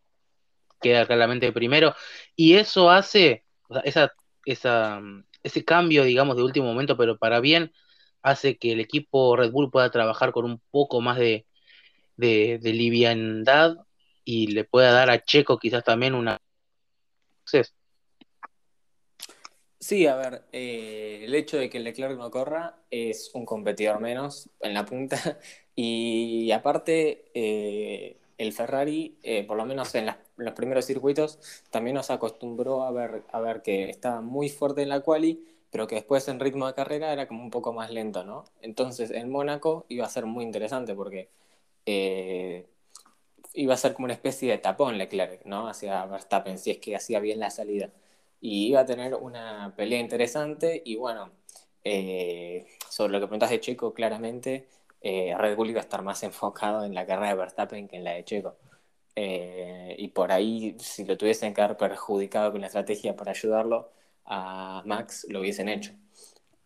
[0.86, 1.96] queda claramente primero,
[2.36, 3.44] y eso hace,
[3.84, 4.14] esa,
[4.46, 5.02] esa,
[5.42, 7.72] ese cambio, digamos, de último momento, pero para bien,
[8.22, 11.48] hace que el equipo Red Bull pueda trabajar con un poco más de,
[12.18, 13.78] de, liviandad
[14.24, 16.40] y le pueda dar a Checo quizás también una...
[19.80, 24.50] Sí, a ver, eh, el hecho de que Leclerc no corra es un competidor menos
[24.62, 25.18] en la punta.
[25.78, 31.40] Y aparte eh, el Ferrari, eh, por lo menos en, los primeros circuitos,
[31.72, 35.88] también nos acostumbró a ver, a ver que estaba muy fuerte en la quali, pero
[35.88, 38.46] que después en ritmo de carrera era como un poco más lento, ¿no?
[38.62, 41.30] Entonces en Mónaco iba a ser muy interesante porque
[41.86, 42.68] eh,
[43.54, 45.68] iba a ser como una especie de tapón Leclerc, ¿no?
[45.68, 47.92] Hacia Verstappen, si es que hacía bien la salida.
[48.42, 51.32] Y iba a tener una pelea interesante y bueno,
[51.84, 54.68] eh, sobre lo que preguntas de Checo, claramente
[55.02, 58.04] eh, Red Bull iba a estar más enfocado en la carrera de Verstappen que en
[58.04, 58.58] la de Checo.
[59.98, 63.92] y por ahí, si lo tuviesen que haber perjudicado con la estrategia para ayudarlo
[64.26, 65.94] a Max, lo hubiesen hecho.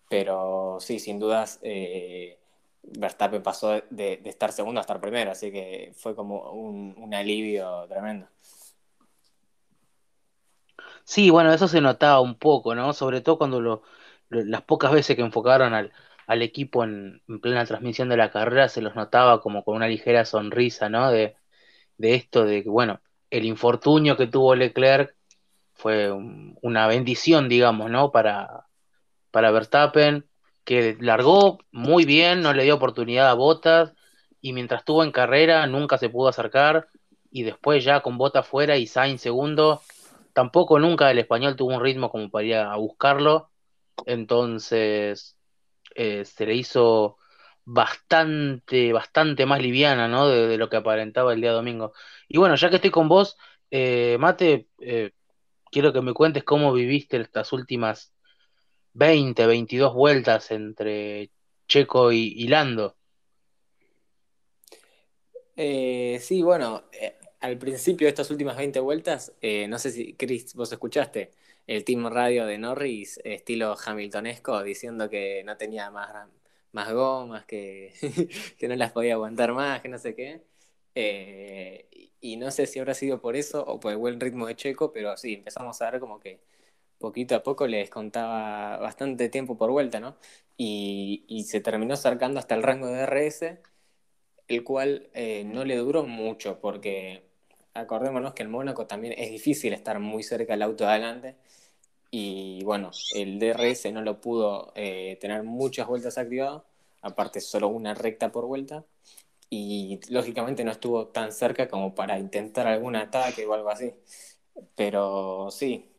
[0.10, 1.60] Pero sí, sin dudas,
[2.84, 8.28] Verstappen pasó de, estar segundo a estar primero, así que fue como un, alivio tremendo.
[11.04, 12.94] Sí, bueno, eso se notaba un poco, ¿no?
[12.94, 13.84] Sobre todo cuando
[14.30, 15.92] las pocas veces que enfocaron al,
[16.42, 20.89] equipo en, plena transmisión de la carrera, se los notaba como con una ligera sonrisa,
[20.89, 21.12] ¿no?
[21.12, 21.36] De,
[21.98, 25.15] esto, de que, bueno, el infortunio que tuvo Leclerc
[25.74, 26.12] fue
[26.62, 28.12] una bendición, digamos, ¿no?
[28.12, 28.68] Para,
[29.32, 30.30] para Verstappen
[30.70, 33.94] que largó muy bien, no le dio oportunidad a Botas
[34.39, 36.89] y mientras estuvo en carrera nunca se pudo acercar
[37.32, 39.82] y después ya con Botas fuera y Sainz segundo,
[40.34, 43.50] tampoco nunca el español tuvo un ritmo como para ir a buscarlo,
[44.06, 45.38] entonces
[45.95, 47.17] eh, se le hizo
[47.71, 50.28] bastante, bastante más liviana, ¿no?
[50.28, 51.93] De, lo que aparentaba el día domingo.
[52.28, 53.38] Y bueno, ya que estoy con vos,
[53.69, 55.12] eh, Mate, eh,
[55.71, 58.12] quiero que me cuentes cómo viviste estas últimas
[58.93, 61.30] 20, 22 vueltas entre
[61.67, 62.95] Checo y, Lando.
[65.56, 66.86] Eh, sí, bueno,
[67.39, 69.34] al principio de estas últimas 20 vueltas,
[69.67, 71.32] no sé si, Chris, vos escuchaste,
[71.70, 76.28] el team radio de Norris, estilo Hamiltonesco, diciendo que no tenía más,
[76.72, 77.94] más gomas, que,
[78.58, 80.42] que no las podía aguantar más, que no sé qué.
[80.96, 81.88] Eh,
[82.22, 84.92] y no sé si habrá sido por eso o por el buen ritmo de Checo,
[84.92, 86.42] pero sí, empezamos a ver como que
[87.00, 90.18] poquito a poco les contaba bastante tiempo por vuelta, ¿no?
[90.58, 93.60] Y, y se terminó acercando hasta el rango de RS,
[94.48, 97.24] el cual eh, no le duró mucho, porque
[97.74, 101.36] acordémonos que en Mónaco también es difícil estar muy cerca del auto de adelante.
[102.12, 106.65] Y bueno, el DRS no lo pudo eh, tener muchas vueltas activado,
[107.02, 108.86] aparte solo una recta por vuelta
[109.50, 113.93] y lógicamente no estuvo tan cerca como para intentar algún ataque o algo así.
[114.76, 115.89] Pero sí,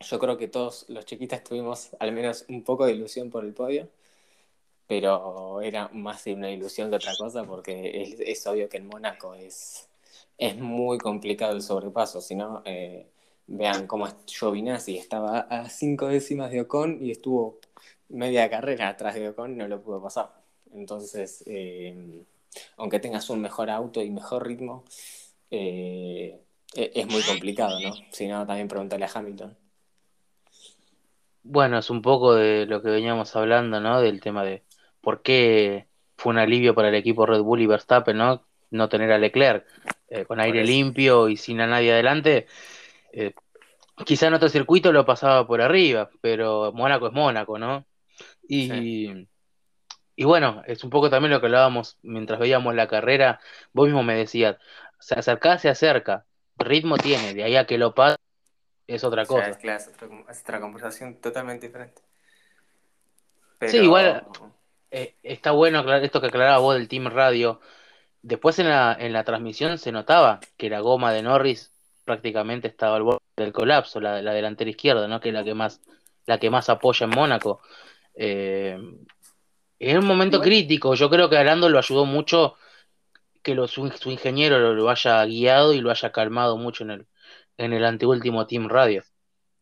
[0.00, 3.54] yo creo que todos los chiquitas tuvimos al menos un poco de ilusión por el
[3.54, 3.88] podio,
[4.86, 9.34] pero era más de una ilusión que otra cosa porque es, obvio que en Mónaco
[9.34, 9.88] es,
[10.38, 13.06] es muy complicado el sobrepaso, si no, eh,
[13.46, 17.58] vean cómo Giovinazzi estaba a cinco décimas de Ocon y estuvo
[18.08, 20.30] media carrera atrás de Ocon y no lo pudo pasar.
[20.72, 22.24] Entonces, eh,
[22.76, 24.84] aunque tengas un mejor auto y mejor ritmo,
[25.50, 26.40] eh,
[26.74, 27.92] es muy complicado, ¿no?
[28.10, 29.56] Si no, también pregúntale a Hamilton.
[31.42, 34.00] Bueno, es un poco de lo que veníamos hablando, ¿no?
[34.00, 34.62] Del tema de
[35.00, 38.44] por qué fue un alivio para el equipo Red Bull y Verstappen, ¿no?
[38.70, 39.66] No tener a Leclerc
[40.08, 42.46] eh, con aire limpio y sin a nadie adelante.
[43.12, 43.34] Eh,
[44.04, 47.86] quizá en otro circuito lo pasaba por arriba, pero Mónaco es Mónaco, ¿no?
[48.48, 49.28] Y,
[50.14, 53.40] y bueno, es un poco también lo que hablábamos mientras veíamos la carrera.
[53.72, 54.56] Vos mismo me decías,
[54.98, 58.18] se acerca, se acerca, ritmo tiene, de ahí a que lo pasa
[58.86, 59.48] es otra cosa.
[59.48, 59.78] es, claro,
[60.28, 62.02] es, otra, conversación totalmente diferente.
[63.68, 64.26] Sí, igual
[64.90, 67.60] eh, está bueno esto que aclaraba vos del Team Radio.
[68.20, 71.71] Después en la, en la transmisión se notaba que la goma de Norris
[72.04, 75.20] prácticamente estaba al borde del colapso, la, la delantera izquierda, ¿no?
[75.20, 75.80] que es la que más,
[76.26, 77.60] la que más apoya en Mónaco.
[78.14, 78.78] Eh,
[79.78, 82.54] en un momento crítico, yo creo que a lo ayudó mucho
[83.42, 87.06] que su, ingeniero lo, haya guiado y lo haya calmado mucho en el,
[87.56, 89.02] en el anteúltimo Team Radio.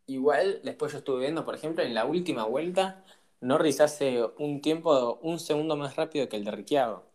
[0.06, 3.04] Igual, después yo estuve viendo, por ejemplo, en la última vuelta,
[3.40, 7.09] Norris hace un tiempo, un segundo más rápido que el de Ricciardo.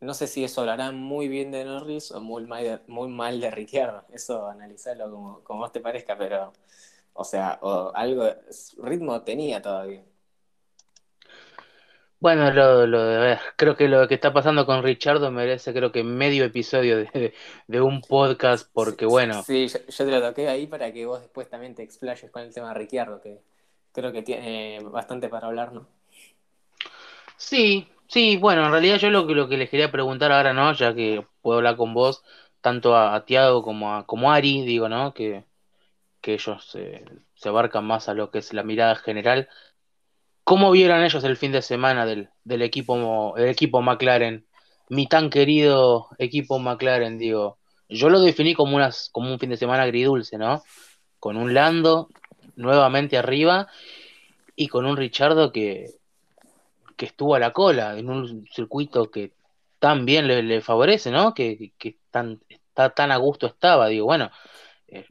[0.00, 3.40] No sé si eso hablará muy bien de Norris o muy mal de, muy mal
[3.40, 4.04] de Ricciardo.
[4.12, 6.52] Eso analizarlo como, como vos te parezca, pero,
[7.14, 8.28] o sea, o algo,
[8.78, 10.04] ritmo tenía todavía.
[12.18, 15.92] Bueno, lo, lo de ver, creo que lo que está pasando con Richardo merece creo
[15.92, 17.04] que medio episodio
[17.66, 19.42] de, un podcast porque bueno.
[19.42, 22.54] Sí, yo, te lo toqué ahí para que vos después también te explayes con el
[22.54, 23.42] tema de Ricciardo, que
[23.92, 25.86] creo que tiene bastante para hablar, ¿no?
[27.36, 30.72] Sí, sí, bueno, en realidad yo lo que, lo que les quería preguntar ahora, ¿no?
[30.72, 32.22] Ya que puedo hablar con vos,
[32.60, 35.14] tanto a, Tiago como a como Ari, digo, ¿no?
[35.14, 35.44] Que,
[36.20, 36.76] que ellos
[37.34, 39.48] se abarcan más a lo que es la mirada general
[40.46, 42.30] ¿Cómo vieron ellos el fin de semana del,
[42.62, 44.46] equipo, el equipo McLaren?
[44.88, 47.58] Mi tan querido equipo McLaren, digo.
[47.88, 50.62] Yo lo definí como, unas, como un fin de semana agridulce, ¿no?
[51.18, 52.10] Con un Lando
[52.54, 53.66] nuevamente arriba
[54.54, 55.95] y con un Richardo que,
[56.96, 59.32] que estuvo a la cola en un circuito que
[59.78, 61.34] tan bien le, favorece, ¿no?
[61.34, 63.88] Que, que tan, está, tan a gusto estaba.
[63.88, 64.30] Digo, bueno,
[64.88, 65.06] eh,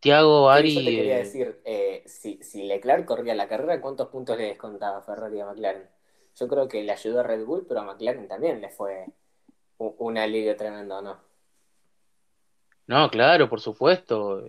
[0.00, 0.74] Tiago, Ari.
[0.74, 4.44] yo te quería eh, decir, eh, si, si, Leclerc corría la carrera, ¿cuántos puntos le
[4.44, 5.88] descontaba a Ferrari a McLaren?
[6.36, 9.06] Yo creo que le ayudó a Red Bull, pero a McLaren también le fue
[9.78, 11.18] un, alivio tremendo, ¿no?
[12.86, 14.42] No, claro, por supuesto.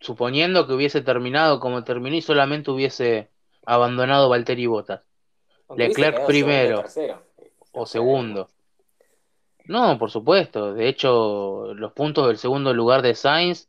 [0.00, 3.30] Suponiendo que hubiese terminado como terminó y solamente hubiese
[3.64, 5.02] abandonado Valtteri Bottas.
[5.76, 6.84] Leclerc primero
[7.72, 8.48] o segundo.
[9.66, 10.74] No, por supuesto.
[10.74, 13.68] De hecho, los puntos del segundo lugar de Sainz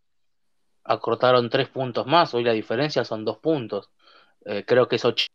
[0.83, 3.89] acortaron tres puntos más, hoy la diferencia son dos puntos.
[4.45, 5.27] Eh, creo que es 8,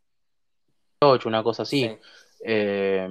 [1.26, 1.96] una cosa así.
[2.44, 3.08] Eh,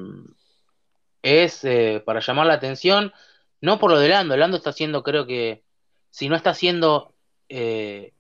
[1.22, 3.14] es eh, para llamar la atención,
[3.62, 5.64] no por lo de Lando, Lando está haciendo, creo que,
[6.10, 7.14] si no está siendo
[7.48, 8.12] el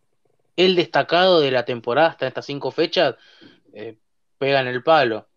[0.76, 3.15] destacado de la temporada hasta estas cinco fechas,
[4.38, 5.27] pega en el palo.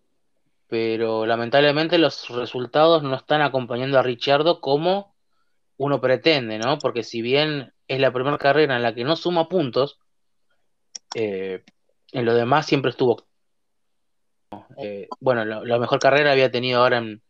[0.68, 5.14] Pero lamentablemente los resultados no están acompañando a Richardo como
[5.78, 6.78] uno pretende, ¿no?
[6.78, 9.98] Porque si bien es la primera carrera en la que no suma puntos,
[11.14, 11.64] eh,
[12.12, 13.26] en lo demás siempre estuvo.
[14.76, 17.22] Eh, bueno, la, mejor carrera había tenido ahora en,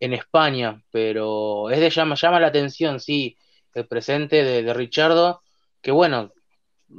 [0.00, 3.36] España, pero es de llama, llama la atención, sí,
[3.74, 5.42] el presente de, de Richardo,
[5.82, 6.32] que bueno,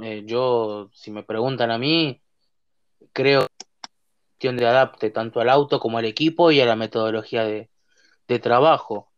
[0.04, 2.22] eh, yo, si me preguntan a mí,
[3.14, 3.48] creo
[4.42, 7.70] de adapte tanto al auto como al equipo y a la metodología de,
[8.42, 9.12] trabajo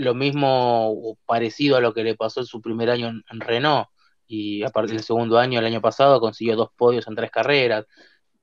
[0.00, 3.88] lo mismo parecido a lo que le pasó en su primer año en, Renault
[4.26, 7.86] y a partir del segundo año, el año pasado, consiguió dos podios en tres carreras,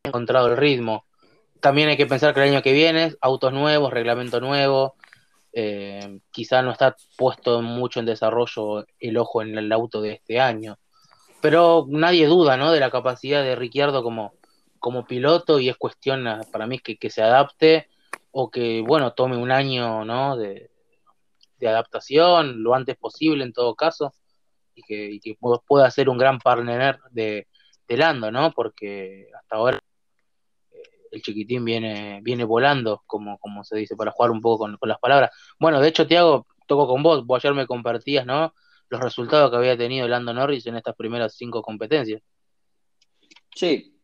[0.03, 1.05] ha encontrado el ritmo.
[1.61, 4.95] También hay que pensar que el año que viene, autos nuevos, reglamento nuevo,
[5.53, 10.39] eh, quizá no está puesto mucho en desarrollo el ojo en el auto de este
[10.39, 10.78] año.
[11.41, 12.72] Pero nadie duda ¿no?
[12.72, 14.34] de la capacidad de Ricciardo como,
[14.88, 17.90] como piloto y es cuestión para mí que, que se adapte
[18.32, 20.38] o que, bueno, tome un año ¿no?
[20.38, 20.72] de,
[21.62, 24.14] adaptación lo antes posible en todo caso
[24.74, 27.50] y que, pueda ser un gran partner de,
[27.86, 28.54] de, Lando, ¿no?
[28.54, 29.78] Porque hasta ahora
[30.72, 30.82] eh,
[31.12, 35.00] el chiquitín viene, viene volando, como, como se dice, para jugar un poco con, las
[35.00, 35.32] palabras.
[35.60, 38.54] Bueno, de hecho, Tiago, toco con vos, vos ayer me compartías, ¿no?
[38.88, 42.22] Los resultados que había tenido Lando Norris en estas primeras cinco competencias.
[43.54, 43.97] Sí,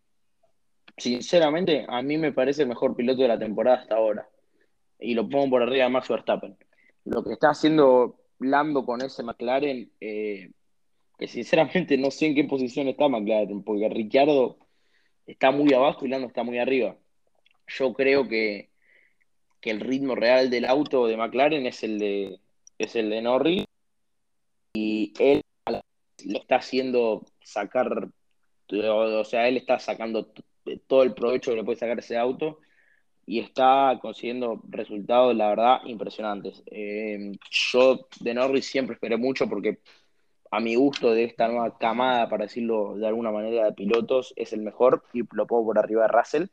[0.98, 4.28] sinceramente, a mí me parece el mejor piloto de la temporada hasta ahora.
[5.00, 6.58] Y lo pongo por arriba de Max Verstappen.
[7.06, 10.52] Lo que está haciendo Lando con ese McLaren, eh,
[11.18, 14.58] que sinceramente no sé en qué posición está McLaren, porque Ricciardo
[15.26, 16.98] está muy abajo y Lando está muy arriba.
[17.68, 18.70] Yo creo que,
[19.62, 22.38] el ritmo real del auto de McLaren es el de,
[22.78, 23.64] es el de Norris
[24.74, 25.42] y él
[26.26, 28.10] lo está haciendo sacar,
[28.70, 30.34] o sea, él está sacando
[30.88, 32.60] todo el provecho que le puede sacar ese auto
[33.26, 36.64] y está consiguiendo resultados, la verdad, impresionantes.
[36.68, 39.80] Eh, yo de Norris siempre esperé mucho porque
[40.52, 44.54] a mi gusto de esta nueva camada, para decirlo de alguna manera, de pilotos, es
[44.54, 46.46] el mejor y lo pongo por arriba de Russell.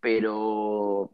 [0.00, 1.10] Pero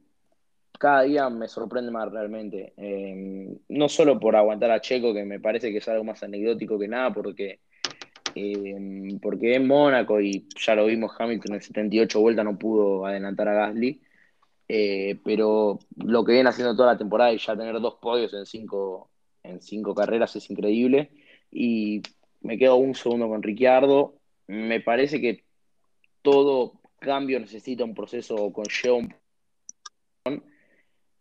[0.79, 2.75] cada día me sorprende más realmente.
[2.77, 6.79] Eh, no solo por aguantar a Checo, que me parece que es algo más anecdótico
[6.79, 7.61] que nada, porque,
[8.35, 13.49] eh, porque en Mónaco y ya lo vimos, Hamilton en 78 vueltas no pudo adelantar
[13.49, 14.01] a Gasly.
[14.69, 18.47] Eh, pero lo que viene haciendo toda la temporada y ya tener dos podios en
[18.47, 19.11] cinco,
[19.43, 21.11] en cinco carreras es increíble
[21.51, 22.01] y
[22.41, 24.15] me quedo un segundo con Ricciardo.
[24.47, 25.45] Me parece que
[26.23, 29.15] todo cambio necesita un proceso con Sean,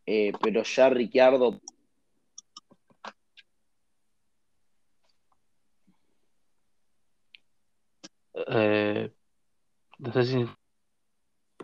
[0.05, 1.61] eh, pero ya Ricciardo
[8.33, 9.11] eh,
[9.99, 10.45] no sé si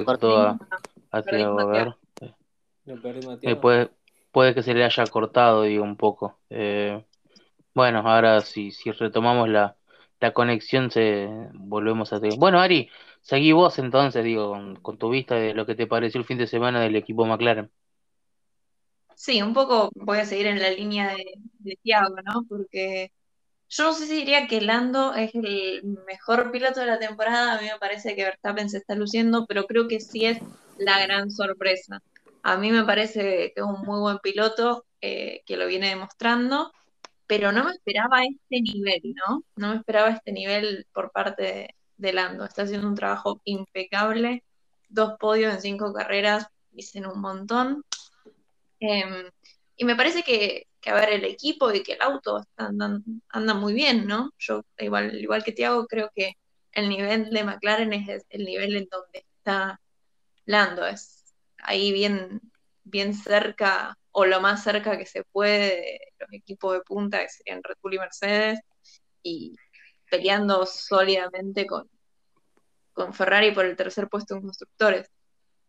[0.07, 0.57] a,
[1.11, 1.95] a ver.
[3.41, 3.89] Eh, puede,
[4.31, 6.39] puede que se le haya cortado, digo, un poco.
[6.49, 7.03] Eh,
[7.73, 9.75] bueno, ahora si, si retomamos la,
[10.19, 12.19] la conexión, se volvemos a...
[12.37, 12.89] Bueno, Ari,
[13.21, 16.47] seguí vos entonces, digo, con, tu vista de lo que te pareció el fin de
[16.47, 17.71] semana del equipo McLaren.
[19.15, 22.45] Sí, un poco voy a seguir en la línea de, de Tiago, ¿no?
[22.47, 23.11] Porque
[23.69, 27.61] yo no sé si diría que Lando es el mejor piloto de la temporada, a
[27.61, 30.39] mí me parece que Verstappen se está luciendo, pero creo que sí es
[30.79, 32.01] la gran sorpresa.
[32.41, 36.71] A mí me parece que es un muy buen piloto, eh, que lo viene demostrando,
[37.27, 39.43] pero no me esperaba este nivel, ¿no?
[39.55, 42.45] No me esperaba este nivel por parte de, Lando.
[42.45, 44.43] Está haciendo un trabajo impecable,
[44.87, 47.83] dos podios en cinco carreras, dicen un montón.
[48.79, 49.29] Em,
[49.79, 53.53] y me parece que, que, a ver, el equipo y que el auto andan, anda
[53.53, 54.33] muy bien, ¿no?
[54.37, 56.33] Yo, igual, igual que Tiago, creo que
[56.73, 59.79] el nivel de McLaren es el nivel en donde está
[60.43, 61.23] Lando, es
[61.59, 62.41] ahí bien,
[62.83, 67.29] bien cerca o lo más cerca que se puede de los equipos de punta, que
[67.29, 68.59] serían Red Bull y Mercedes,
[69.23, 69.55] y
[70.11, 71.89] peleando sólidamente con,
[72.91, 75.09] con Ferrari por el tercer puesto en constructores.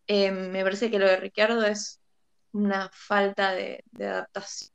[0.08, 1.99] Eh, me parece que lo de Ricciardo es
[2.52, 4.70] una falta de, adaptación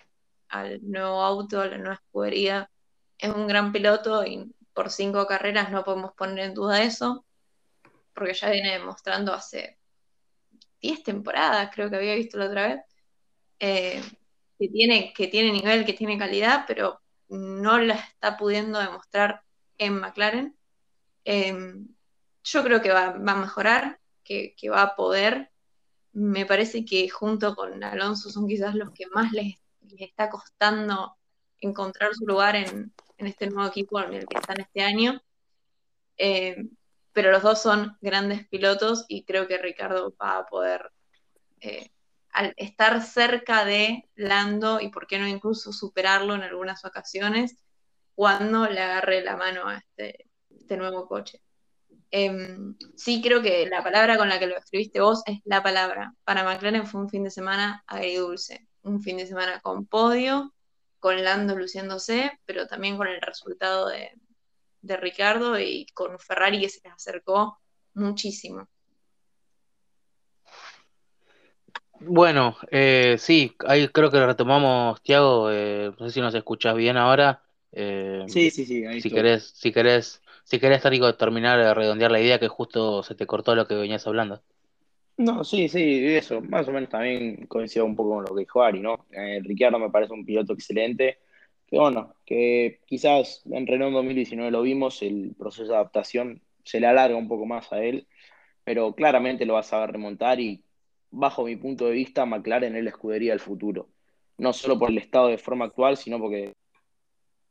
[0.50, 2.70] al nuevo auto, a la nueva escudería.
[3.18, 7.26] Es un gran piloto y por cinco carreras no podemos poner en duda eso,
[8.14, 9.78] porque ya viene demostrando hace
[10.82, 12.82] 10 temporadas, creo que había visto la otra vez,
[13.60, 14.02] eh,
[14.60, 19.44] que, tiene, que tiene nivel, que tiene calidad, pero no la está pudiendo demostrar
[19.78, 20.56] en McLaren.
[21.24, 21.88] Em,
[22.44, 25.52] yo creo que va, a mejorar, que, va a poder.
[26.16, 29.56] Me parece que junto con Alonso son quizás los que más les,
[30.00, 31.18] está costando
[31.60, 35.22] encontrar su lugar en, este nuevo equipo en el que están este año.
[36.18, 36.70] Em,
[37.14, 40.92] pero los dos son grandes pilotos y creo que Ricardo va a poder
[41.60, 41.92] eh,
[42.32, 47.58] al estar cerca de Lando y por qué no incluso superarlo en algunas ocasiones
[48.16, 51.45] cuando le agarre la mano a este, este nuevo coche.
[52.12, 56.14] Em, sí creo que la palabra con la que lo escribiste vos es la palabra.
[56.24, 60.54] Para McLaren fue un fin de semana agridulce, un fin de semana con podio,
[61.00, 64.12] con Lando luciéndose, pero también con el resultado de,
[64.82, 67.60] de Ricardo y con Ferrari que se les acercó
[67.94, 68.68] muchísimo.
[72.00, 76.98] Bueno, eh, sí, ahí creo que retomamos, Tiago, eh, no sé si nos escuchas bien
[76.98, 77.42] ahora.
[77.72, 79.02] Eh, sí, sí, sí.
[79.02, 80.82] si querés, si querés, si querés,
[81.18, 84.42] terminar de redondear la idea que justo se te cortó lo que venías hablando.
[85.18, 86.40] No, sí, sí, eso.
[86.42, 89.08] Más o menos también coincido un poco con lo que dijo Ari, ¿no?
[89.12, 91.18] Eh, Ricciardo me parece un piloto excelente.
[91.66, 96.86] Que bueno, que quizás en Renault 2019 lo vimos, el proceso de adaptación se le
[96.86, 98.08] alarga un poco más a él,
[98.64, 100.64] pero claramente lo va a remontar y
[101.10, 103.90] bajo mi punto de vista, McLaren es la escudería del futuro.
[104.38, 106.54] No solo por el estado de forma actual, sino porque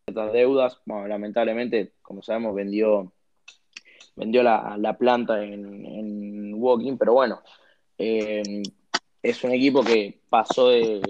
[0.04, 3.12] ciertas deudas, bueno, lamentablemente, como sabemos, vendió,
[4.16, 7.40] vendió la, planta en, en, Walking, pero bueno,
[7.98, 8.62] eh,
[9.22, 11.02] es un equipo que pasó de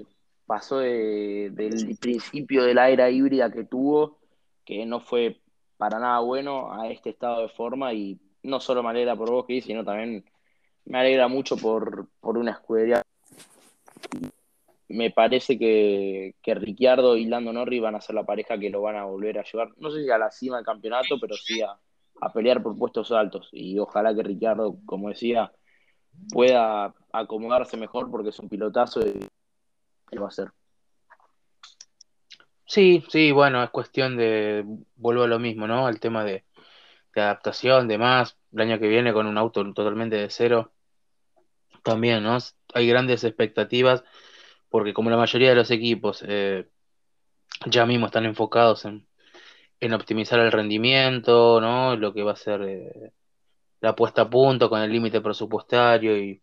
[0.46, 4.18] pasó de, del principio de la era híbrida que tuvo,
[4.64, 5.40] que no fue
[5.76, 9.46] para nada bueno, a este estado de forma y no solo me alegra por vos,
[9.48, 10.24] sino también
[10.84, 13.02] me alegra mucho por, por una escudería.
[14.94, 18.80] Me parece que, que Ricciardo y Lando Norris van a ser la pareja que lo
[18.80, 21.60] van a volver a llevar, no sé si a la cima del campeonato, pero sí
[21.62, 21.78] a,
[22.32, 23.48] pelear por puestos altos.
[23.52, 25.52] Y ojalá que Ricciardo, como decía,
[26.30, 29.20] pueda acomodarse mejor porque es un pilotazo y
[30.12, 30.50] lo va a hacer.
[32.66, 34.64] Sí, sí, bueno, es cuestión de,
[34.96, 35.88] vuelvo a lo mismo, ¿no?
[35.88, 36.44] El tema de,
[37.14, 40.72] de adaptación, demás, el año que viene con un auto totalmente de cero,
[41.82, 42.38] también, ¿no?
[42.74, 44.02] Hay grandes expectativas,
[44.74, 46.68] porque como la mayoría de los equipos eh,
[47.66, 49.06] ya mismo están enfocados en,
[49.92, 51.94] optimizar el rendimiento, ¿no?
[51.94, 53.12] Lo que va a ser eh,
[53.80, 56.42] la puesta a punto con el límite presupuestario y,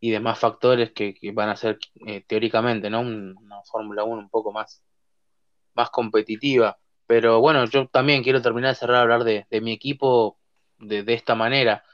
[0.00, 3.00] demás factores que, van a ser eh, teóricamente, ¿no?
[3.00, 4.82] Una Fórmula 1 un poco más,
[5.74, 6.78] más competitiva.
[7.06, 10.38] Pero bueno, yo también quiero terminar de cerrar a hablar de, mi equipo
[10.78, 11.84] de, esta manera.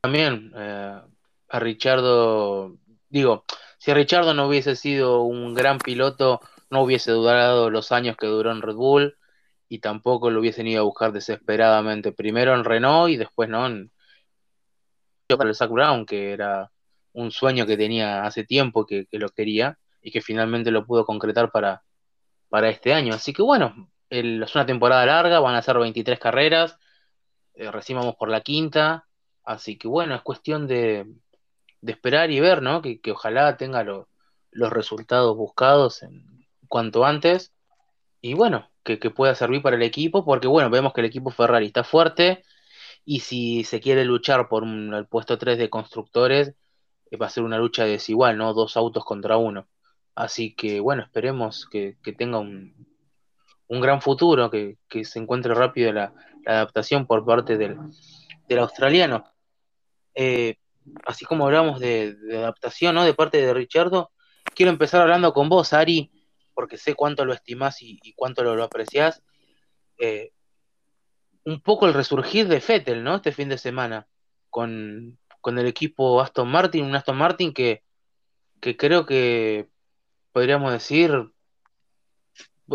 [0.00, 2.78] También a Richardo,
[3.14, 3.44] digo,
[3.78, 8.50] si Richardo no hubiese sido un gran piloto, no hubiese durado los años que duró
[8.50, 9.16] en Red Bull
[9.68, 13.92] y tampoco lo hubiesen ido a buscar desesperadamente, primero en Renault y después no en
[15.28, 16.70] para el Zach Brown, que era
[17.12, 21.50] un sueño que tenía hace tiempo que lo quería y que finalmente lo pudo concretar
[21.50, 21.82] para,
[22.48, 23.14] para este año.
[23.14, 26.78] Así que bueno, es una temporada larga, van a ser 23 carreras,
[27.54, 29.06] eh, recién vamos por la quinta,
[29.44, 31.06] así que bueno, es cuestión de,
[31.92, 32.82] esperar y ver, ¿no?
[32.82, 36.34] Que, ojalá tenga los resultados buscados en,
[36.68, 37.52] cuanto antes
[38.20, 41.66] y bueno, que, pueda servir para el equipo, porque bueno, vemos que el equipo Ferrari
[41.66, 42.42] está fuerte
[43.04, 46.54] y si se quiere luchar por el puesto 3 de constructores,
[47.10, 48.54] eh, va a ser una lucha desigual, ¿no?
[48.54, 49.68] Dos autos contra uno.
[50.14, 52.74] Así que bueno, esperemos que, tenga un,
[53.68, 56.12] gran futuro, que, se encuentre rápido la,
[56.46, 57.78] adaptación por parte del,
[58.58, 59.24] australiano.
[60.14, 60.56] Eh,
[61.04, 63.04] así como hablamos de, adaptación, ¿no?
[63.04, 64.10] De parte de Richardo,
[64.54, 66.10] quiero empezar hablando con vos, Ari,
[66.54, 69.22] porque sé cuánto lo estimás y, cuánto lo, lo apreciás.
[69.98, 70.32] Eh,
[71.44, 73.16] un poco el resurgir de Fettel, ¿no?
[73.16, 74.08] Este fin de semana,
[74.50, 77.82] con, el equipo Aston Martin, un Aston Martin que,
[78.60, 79.68] que creo que
[80.32, 81.32] podríamos decir,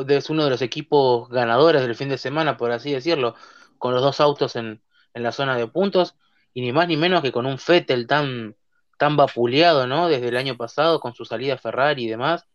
[0.07, 3.36] es uno de los equipos ganadores del fin de semana, por así decirlo,
[3.78, 4.82] con los dos autos en,
[5.14, 6.16] la zona de puntos,
[6.60, 8.53] y ni más ni menos que con un Fettel tan,
[8.97, 10.10] tan vapuleado, ¿no?
[10.10, 12.45] Desde el año pasado, con su salida a Ferrari y demás,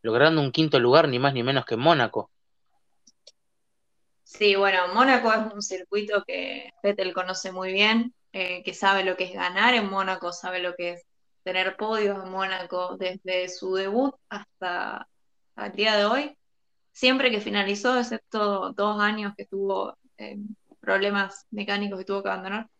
[0.00, 2.30] logrando un quinto lugar, ni más ni menos que Mónaco.
[4.22, 9.18] Sí, bueno, Mónaco es un circuito que Fettel conoce muy bien, eh, que sabe lo
[9.18, 11.02] que es ganar en Mónaco, sabe lo que es
[11.42, 15.06] tener podios en Mónaco desde su debut hasta
[15.58, 16.38] el día de hoy.
[16.90, 20.38] Siempre que finalizó, excepto dos años que tuvo eh,
[20.80, 22.70] problemas mecánicos y tuvo que abandonar,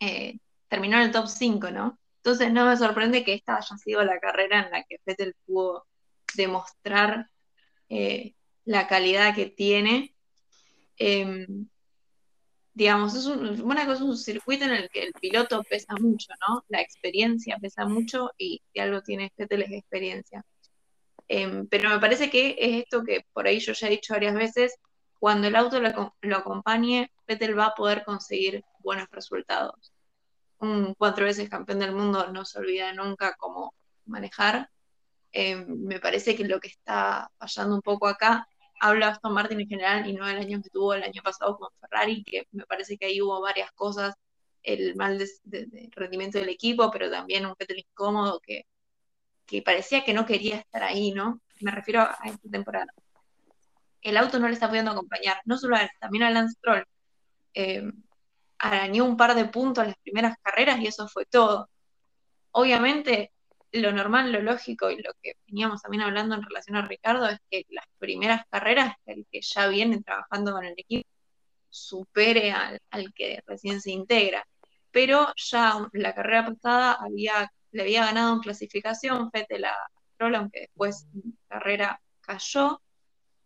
[0.00, 0.38] eh,
[0.68, 1.98] terminó en el top 5, ¿no?
[2.16, 5.86] Entonces no me sorprende que esta haya sido la carrera en la que Vettel pudo
[6.34, 7.30] demostrar
[7.88, 8.34] eh,
[8.64, 10.14] la calidad que tiene.
[10.96, 11.68] Em,
[12.74, 16.64] digamos, es un, un circuito en el que el piloto pesa mucho, ¿no?
[16.68, 20.44] La experiencia pesa mucho y si algo tiene Fettel es experiencia.
[21.28, 24.34] Em, pero me parece que es esto que por ahí yo ya he dicho varias
[24.34, 24.76] veces,
[25.18, 29.92] cuando el auto lo, acompañe, Fettel va a poder conseguir buenos resultados.
[30.58, 33.74] Un cuatro veces campeón del mundo no se olvida nunca cómo
[34.06, 34.70] manejar.
[35.32, 38.46] Em, me parece que lo que está fallando un poco acá
[38.80, 41.68] habla Aston Martin en general y no el año que tuvo el año pasado con
[41.80, 44.14] Ferrari, que me parece que ahí hubo varias cosas,
[44.62, 48.66] el mal de, rendimiento del equipo, pero también un Vettel incómodo que,
[49.46, 51.40] que parecía que no quería estar ahí, ¿no?
[51.60, 52.86] Me refiero a esta temporada.
[54.02, 56.84] El auto no le está pudiendo acompañar, no solo a él, también a Lance Stroll.
[57.54, 57.82] Eh,
[58.60, 61.68] arañó un par de puntos las primeras carreras y eso fue todo.
[62.52, 63.32] Obviamente
[63.72, 67.38] lo normal, lo lógico y lo que veníamos también hablando en relación a Ricardo es
[67.50, 71.08] que las primeras carreras, el que ya viene trabajando con el equipo,
[71.68, 72.80] supere al,
[73.14, 74.46] que recién se integra.
[74.90, 79.76] Pero ya la carrera pasada había, le había ganado en clasificación Fettel a
[80.14, 82.82] Stroll, aunque después en carrera cayó,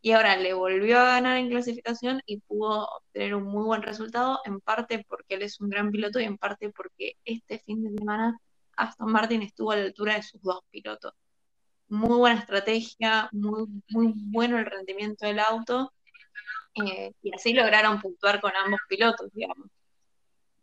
[0.04, 4.38] y ahora le volvió a ganar en clasificación y pudo obtener un muy buen resultado,
[4.44, 7.98] en parte porque él es un gran piloto y en parte porque este fin de
[7.98, 8.38] semana
[8.76, 11.14] Aston Martin estuvo a la altura de sus dos pilotos.
[11.88, 15.90] Muy buena estrategia, muy, muy bueno el rendimiento del auto,
[16.74, 19.68] eh, y así lograron puntuar con ambos pilotos, digamos.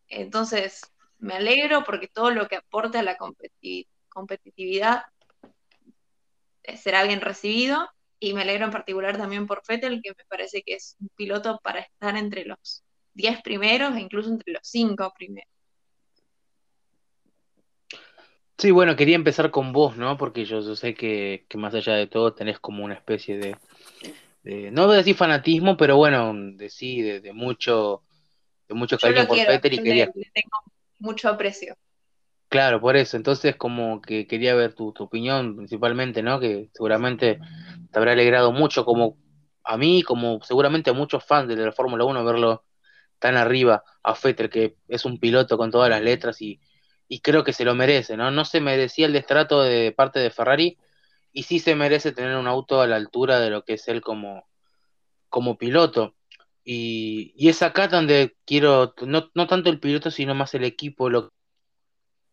[0.07, 0.81] Entonces,
[1.17, 5.01] me alegro porque todo lo que aporte a la competitividad
[6.61, 7.89] eh, será bien recibido,
[8.23, 11.59] y me alegro en particular también por Fettel, que me parece que es un piloto
[11.63, 12.83] para estar entre los
[13.15, 15.49] 10 primeros e incluso entre los 5 primeros.
[18.59, 20.17] Sí, bueno, quería empezar con vos, ¿no?
[20.19, 24.93] Porque yo, sé que, más allá de todo tenés como una especie de, no voy
[24.93, 28.03] a decir fanatismo, pero bueno, de sí, de, mucho,
[28.67, 30.11] de mucho cariño por Peter y quería...
[30.13, 30.59] Le, tengo
[30.99, 31.75] mucho aprecio.
[32.51, 36.39] Claro, por eso, entonces como que quería ver tu, opinión principalmente, ¿no?
[36.39, 37.39] Que seguramente
[37.91, 39.17] te habrá alegrado mucho como
[39.63, 42.65] a mí, como seguramente a muchos fans de la Fórmula 1 verlo
[43.19, 46.59] tan arriba a Fetter, que es un piloto con todas las letras y
[47.11, 48.31] y creo que se lo merece, ¿no?
[48.31, 50.77] No se merecía el destrato de parte de Ferrari
[51.33, 53.99] y sí se merece tener un auto a la altura de lo que es él
[53.99, 54.47] como,
[55.27, 56.15] como piloto.
[56.63, 61.09] Y, y es acá donde quiero, no, no tanto el piloto, sino más el equipo,
[61.09, 61.33] lo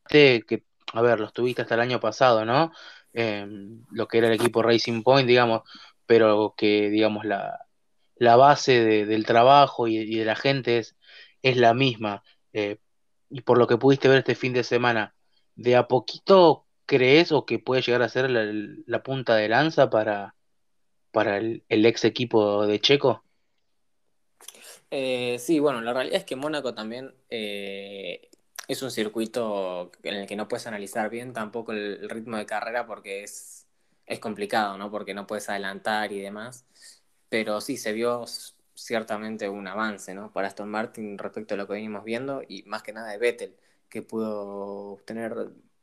[0.09, 2.73] que, a ver, lo tuviste hasta el año pasado, ¿no?
[3.13, 5.63] Em, lo que era el equipo Racing Point, digamos,
[6.07, 7.67] pero que, digamos, la,
[8.17, 10.97] la base del trabajo y, de la gente es,
[11.43, 12.23] es la misma.
[12.53, 12.79] Eh,
[13.31, 15.15] y por lo que pudiste ver este fin de semana,
[15.55, 20.35] ¿de a poquito crees o que puede llegar a ser la, punta de lanza para,
[21.13, 23.23] para el, ex equipo de Checo?
[24.91, 28.28] Eh, sí, bueno, la realidad es que Mónaco también eh,
[28.69, 32.87] es un circuito en el que no puedes analizar bien tampoco el, ritmo de carrera
[32.87, 33.67] porque es,
[34.07, 34.91] es complicado, ¿no?
[34.91, 36.67] Porque no puedes adelantar y demás.
[37.29, 38.25] Pero sí, se vio
[38.75, 40.33] ciertamente un avance ¿no?
[40.33, 43.57] para Aston Martin respecto a lo que venimos viendo y más que nada de Vettel,
[43.89, 45.35] que pudo obtener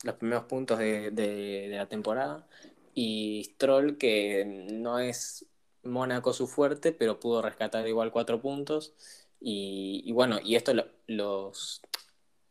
[0.04, 2.48] los primeros puntos de, la temporada,
[2.94, 5.46] y Stroll, que no es
[5.84, 8.94] Mónaco su fuerte, pero pudo rescatar igual cuatro puntos.
[9.42, 10.74] Y, bueno, y esto
[11.08, 11.82] los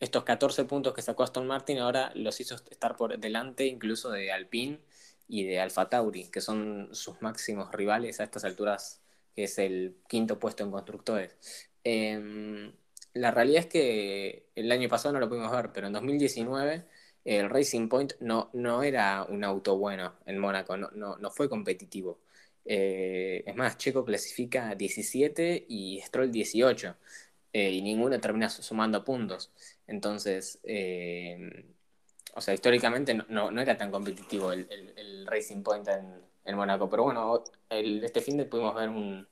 [0.01, 4.33] estos 14 puntos que sacó Aston Martin ahora los hizo estar por delante incluso de
[4.33, 4.81] Alpine
[5.29, 9.01] y de Alfa Tauri, que son sus máximos rivales a estas alturas
[9.35, 11.37] que es el quinto puesto en constructores.
[11.83, 12.73] Em,
[13.15, 16.87] la realidad es que el año pasado no lo pudimos ver, pero en 2019
[17.25, 22.21] el Racing Point no, no era un auto bueno en Mónaco, no, no, fue competitivo.
[22.65, 26.97] Eh, es más, Checo clasifica 17 y Stroll 18,
[27.53, 29.53] eh, y ninguno termina sumando puntos.
[29.87, 31.75] Entonces, em,
[32.35, 36.89] o sea, históricamente no, era tan competitivo el, el Racing Point en, en Mónaco.
[36.89, 39.27] Pero bueno, este fin de pudimos ver un,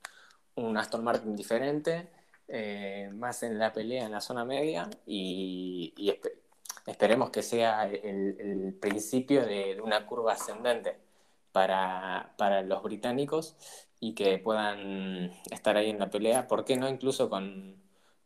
[0.77, 2.09] Aston Martin diferente,
[2.49, 5.95] eh, más en la pelea en la zona media y,
[6.87, 10.99] esperemos que sea el, principio de, una curva ascendente
[11.53, 13.57] para, los británicos
[14.01, 17.77] y que puedan estar ahí en la pelea, ¿por qué no incluso con,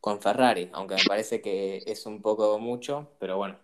[0.06, 0.70] con Ferrari?
[0.72, 3.56] Aunque me parece que es un poco mucho, pero bueno,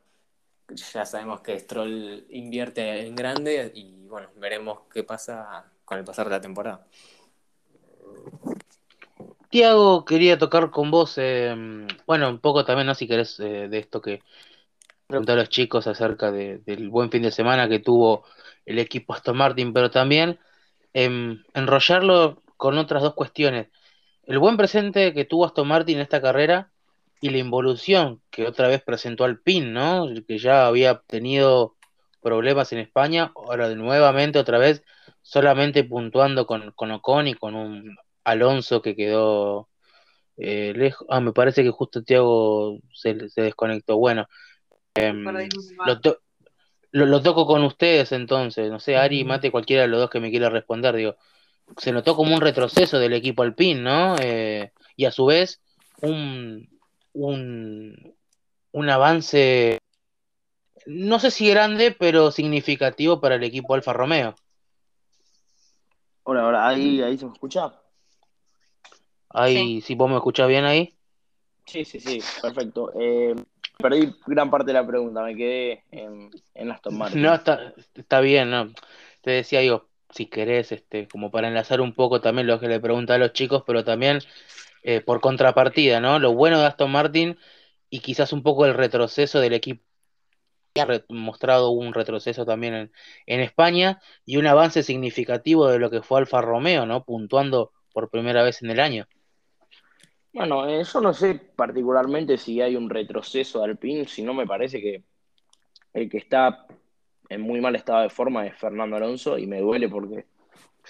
[0.70, 6.26] ya sabemos que Stroll invierte en grande y bueno, veremos qué pasa con el pasar
[6.26, 6.84] de la temporada.
[9.50, 12.96] Tiago, quería tocar con vos, em, bueno, un poco también, ¿no?
[12.96, 14.20] Si querés, eh, de esto que
[15.06, 18.24] preguntar a los chicos acerca del buen fin de semana que tuvo
[18.66, 20.40] el equipo Aston Martin, pero también
[20.92, 23.68] em, enrollarlo con otras dos cuestiones.
[24.26, 26.70] El buen presente que tuvo Aston Martin en esta carrera
[27.20, 30.06] y la involución que otra vez presentó al PIN, ¿no?
[30.26, 31.76] Que ya había tenido
[32.20, 34.82] problemas en España, ahora nuevamente otra vez
[35.22, 39.68] solamente puntuando con, con Ocon y con un Alonso que quedó
[40.36, 41.06] eh, lejos.
[41.10, 43.96] Ah, me parece que justo Tiago se, desconectó.
[43.96, 44.28] Bueno,
[44.94, 45.24] em,
[46.90, 50.30] lo, toco con ustedes entonces, no sé, Ari, Mate, cualquiera de los dos que me
[50.30, 51.16] quiera responder, digo,
[51.78, 54.16] se notó como un retroceso del equipo alpin, ¿no?
[54.20, 55.60] Eh, y a su vez
[56.00, 56.68] un,
[57.12, 58.14] un,
[58.72, 59.78] un avance,
[60.86, 64.34] no sé si grande, pero significativo para el equipo Alfa Romeo.
[66.24, 67.72] Hola, hola, ahí, ahí se me escucha.
[69.30, 70.94] Ahí, si vos me escuchás bien ahí.
[71.66, 72.92] Sí, sí, sí, perfecto.
[73.00, 73.34] Eh,
[73.78, 77.20] Perdí gran parte de la pregunta, me quedé en, en Aston Martin.
[77.20, 78.70] No, está, está bien, ¿no?
[79.22, 82.80] Te decía, digo, si querés, este, como para enlazar un poco también lo que le
[82.80, 84.20] preguntaba a los chicos, pero también
[84.82, 86.18] eh, por contrapartida, ¿no?
[86.18, 87.38] Lo bueno de Aston Martin
[87.90, 89.84] y quizás un poco el retroceso del equipo.
[90.74, 92.92] Ha mostrado un retroceso también en,
[93.26, 97.04] en España y un avance significativo de lo que fue Alfa Romeo, ¿no?
[97.04, 99.06] Puntuando por primera vez en el año.
[100.32, 104.46] Bueno, eh, yo no sé particularmente si hay un retroceso de Alpine, si no me
[104.46, 105.04] parece que
[105.92, 106.66] el que está
[107.28, 110.26] en muy mal estado de forma es Fernando Alonso y me duele porque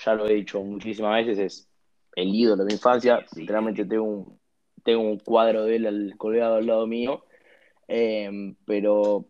[0.05, 1.69] ya lo he dicho muchísimas veces, es
[2.17, 4.41] el ídolo de mi infancia, literalmente tengo un,
[4.83, 7.25] tengo un cuadro de él colgado al lado mío,
[7.89, 9.27] eh, pero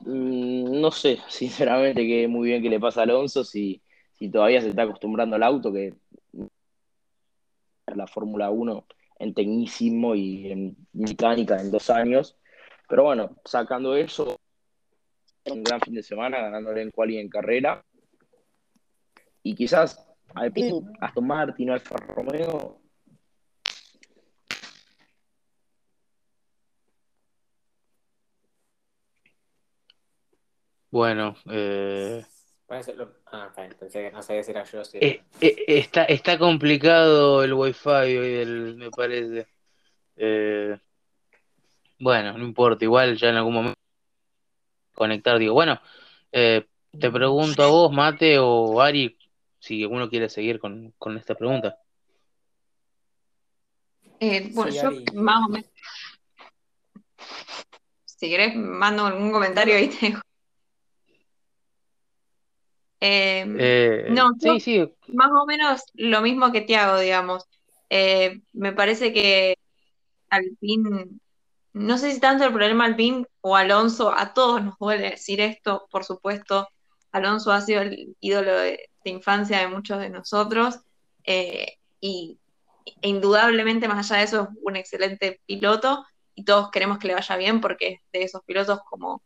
[0.00, 3.82] mm, no sé, sinceramente, que muy bien que le pasa a Alonso si,
[4.18, 5.94] si todavía se está acostumbrando al auto, que
[7.94, 8.86] la Fórmula 1
[9.18, 12.36] en tecnicismo y en mecánica en dos años.
[12.88, 14.38] Pero bueno, sacando eso,
[15.52, 17.84] un gran fin de semana, ganándole en cual y en carrera.
[19.42, 22.80] Y quizás Alpine, Aston Martin, Alfa Romeo.
[30.90, 32.24] Bueno, eh,
[32.70, 34.84] Ah, pensé que no sabía si era yo.
[34.84, 39.46] Si eh, eh, está, está complicado el wifi hoy, del, me parece.
[40.16, 40.78] Eh,
[41.98, 43.77] bueno, no importa, igual ya en algún momento
[44.98, 45.80] conectar, digo, bueno,
[46.32, 46.66] eh,
[46.98, 49.16] te pregunto a vos, Mate o Ari,
[49.58, 51.78] si alguno quiere seguir con, con esta pregunta.
[54.20, 55.04] Eh, bueno, Sí, yo Ari.
[55.14, 55.70] más o menos.
[58.04, 60.20] Si querés, mando algún comentario y te dejo.
[63.00, 67.44] Eh, Eh, no, yo- sí, sí, más o menos lo mismo que Tiago, digamos.
[67.90, 69.56] Eh, me parece que
[70.30, 71.06] Alpine,
[71.72, 75.86] no sé si tanto el problema Alpine o Alonso, a todos nos duele decir esto,
[75.90, 76.68] por supuesto.
[77.12, 80.80] Alonso ha sido el ídolo de, de infancia de muchos de nosotros
[81.24, 82.38] eh, y
[83.02, 87.14] e indudablemente, más allá de eso, es un excelente piloto y todos queremos que le
[87.14, 89.22] vaya bien porque es de esos pilotos como,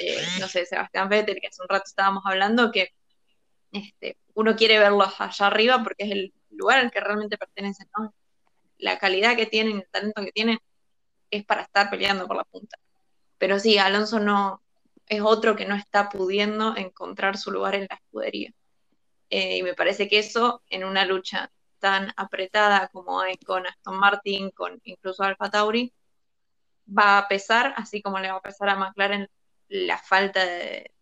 [0.00, 2.90] eh, no sé, Sebastián Vettel, que hace un rato estábamos hablando, que
[3.70, 8.14] este, uno quiere verlos allá arriba porque es el lugar al que realmente pertenecen, ¿no?
[8.78, 10.58] La calidad que tienen, el talento que tienen,
[11.30, 12.78] es para estar peleando por la punta.
[13.38, 14.62] Pero sí, Alonso no
[15.06, 18.52] es otro que no está pudiendo encontrar su lugar en la escudería.
[19.30, 23.98] Eh, y me parece que eso, en una lucha tan apretada como hay con Aston
[23.98, 25.92] Martin, con incluso Alfa Tauri,
[26.86, 29.28] va a pesar, así como le va a pesar a McLaren
[29.68, 30.92] la falta de,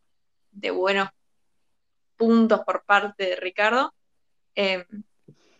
[0.72, 1.08] buenos
[2.16, 3.94] puntos por parte de Ricardo.
[4.54, 4.84] Eh,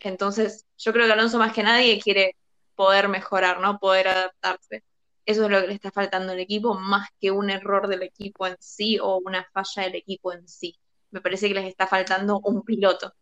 [0.00, 2.36] entonces, yo creo que Alonso más que nadie quiere
[2.76, 3.78] poder mejorar, ¿no?
[3.78, 4.84] Poder adaptarse.
[5.24, 8.46] Eso es lo que le está faltando al equipo, más que un error del equipo
[8.46, 10.78] en sí o una falla del equipo en sí.
[11.10, 13.12] Me parece que les está faltando un piloto.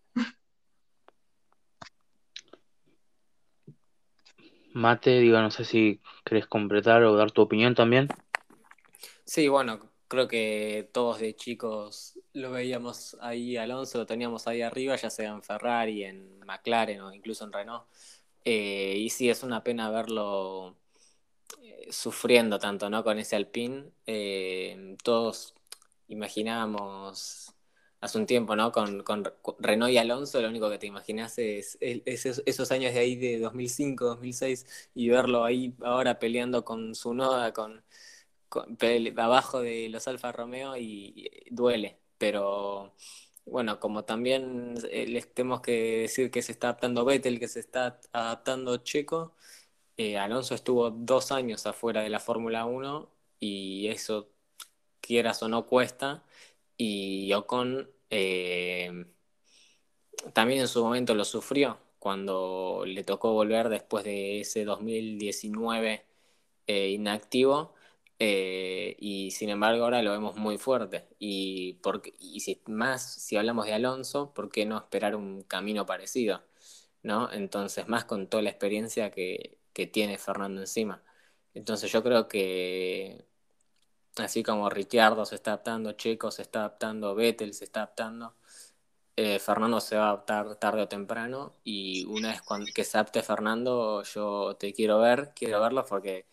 [4.75, 8.09] Mate, digo, no sé si querés completar o dar tu opinión también.
[9.25, 14.97] Sí, bueno, creo que todos de chicos lo veíamos ahí, Alonso, lo teníamos ahí arriba,
[14.97, 17.85] ya sea en Ferrari, en McLaren o incluso en Renault.
[18.45, 20.77] Eh, y sí, es una pena verlo
[21.63, 23.05] eh, sufriendo tanto, ¿no?
[23.05, 23.93] Con ese Alpine.
[24.07, 25.55] Eh, todos
[26.09, 27.55] imaginábamos
[28.01, 28.73] hace un tiempo, ¿no?
[28.73, 29.25] Con, con
[29.61, 33.17] Renault y Alonso, lo único que te imaginas es, es- es esos años de ahí
[33.17, 37.85] de 2005, 2006 y verlo ahí ahora peleando con su noda, con
[39.19, 41.13] abajo de los Alfa Romeo y,
[41.47, 42.95] y duele, pero
[43.47, 47.61] bueno, como también eh, les tenemos que decir que se está adaptando Vettel, que se
[47.61, 49.35] está adaptando Checo,
[49.97, 54.31] eh, Alonso estuvo dos años afuera de la Fórmula 1 y eso,
[55.01, 56.25] quieras o no, cuesta,
[56.77, 59.07] y Ocon eh,
[60.33, 66.05] también en su momento lo sufrió cuando le tocó volver después de ese 2019
[66.67, 67.74] eh, inactivo.
[68.19, 71.09] Eh, y sin embargo ahora lo vemos muy fuerte.
[71.19, 75.87] Y, porque, y si, más si hablamos de Alonso, ¿por qué no esperar un camino
[75.87, 76.43] parecido?
[77.03, 77.31] ¿No?
[77.33, 81.03] Entonces, más con toda la experiencia que, que tiene Fernando encima.
[81.55, 83.27] Entonces yo creo que
[84.17, 88.37] así como Ricciardo se está adaptando, Checo se está adaptando, Vettel se está adaptando,
[89.17, 92.43] eh, Fernando se va a adaptar tarde o temprano y una vez
[92.75, 96.27] que se adapte Fernando, yo te quiero ver, quiero verlo porque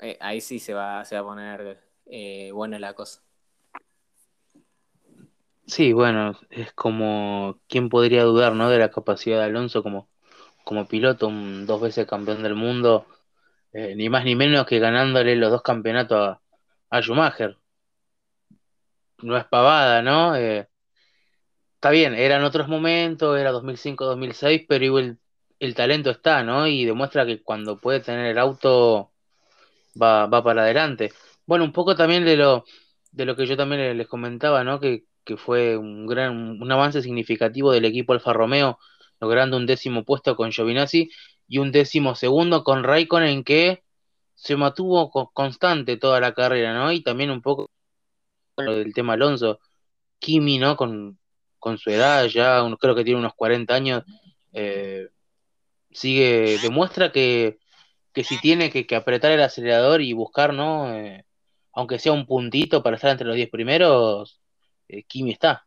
[0.00, 3.22] eh, ahí sí se va, se va a poner eh, buena la cosa.
[5.66, 8.68] Sí, bueno, es como, ¿quién podría dudar, ¿no?
[8.68, 10.08] De la capacidad de Alonso como,
[10.64, 13.06] como piloto, un dos veces campeón del mundo,
[13.72, 16.38] eh, ni más ni menos que ganándole los dos campeonatos
[16.90, 17.58] a, Schumacher.
[19.22, 20.34] No es pavada, ¿no?
[20.34, 25.18] Está bien, eran otros momentos, era 2005-2006, pero igual
[25.58, 26.66] el talento está, ¿no?
[26.66, 29.11] Y demuestra que cuando puede tener el auto
[30.00, 31.12] va, va para adelante.
[31.46, 32.64] Bueno, un poco también de lo,
[33.10, 34.80] de lo que yo también les comentaba, ¿no?
[34.80, 38.78] Que, que fue un gran, un avance significativo del equipo Alfa Romeo,
[39.20, 41.10] logrando un décimo puesto con Giovinazzi
[41.46, 43.82] y un décimo segundo con Raikkonen que
[44.34, 46.92] se mantuvo constante toda la carrera, ¿no?
[46.92, 47.70] Y también un poco
[48.56, 49.60] del tema Alonso,
[50.18, 50.76] Kimi, ¿no?
[50.76, 51.18] Con,
[51.58, 54.02] con su edad, ya creo que tiene unos 40 años,
[54.52, 55.08] eh,
[55.90, 57.58] sigue, demuestra que,
[58.12, 60.94] que si tiene que, que, apretar el acelerador y buscar, ¿no?
[60.94, 61.24] Eh,
[61.72, 64.40] aunque sea un puntito para estar entre los 10 primeros,
[64.88, 65.66] eh, Kimi está.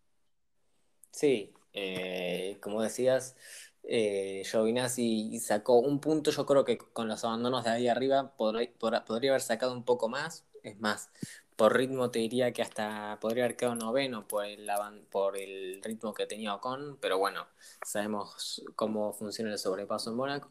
[1.12, 3.36] Sí, eh, como decías,
[3.84, 8.72] eh, Giovinazzi sacó un punto, yo creo que con los abandonos de ahí arriba podría,
[9.06, 11.10] podría haber sacado un poco más, es más,
[11.56, 14.70] por ritmo te diría que hasta podría haber quedado noveno por el,
[15.10, 17.48] por el ritmo que tenía Ocon, pero bueno,
[17.86, 20.50] sabemos cómo funciona el sobrepaso en Mónaco.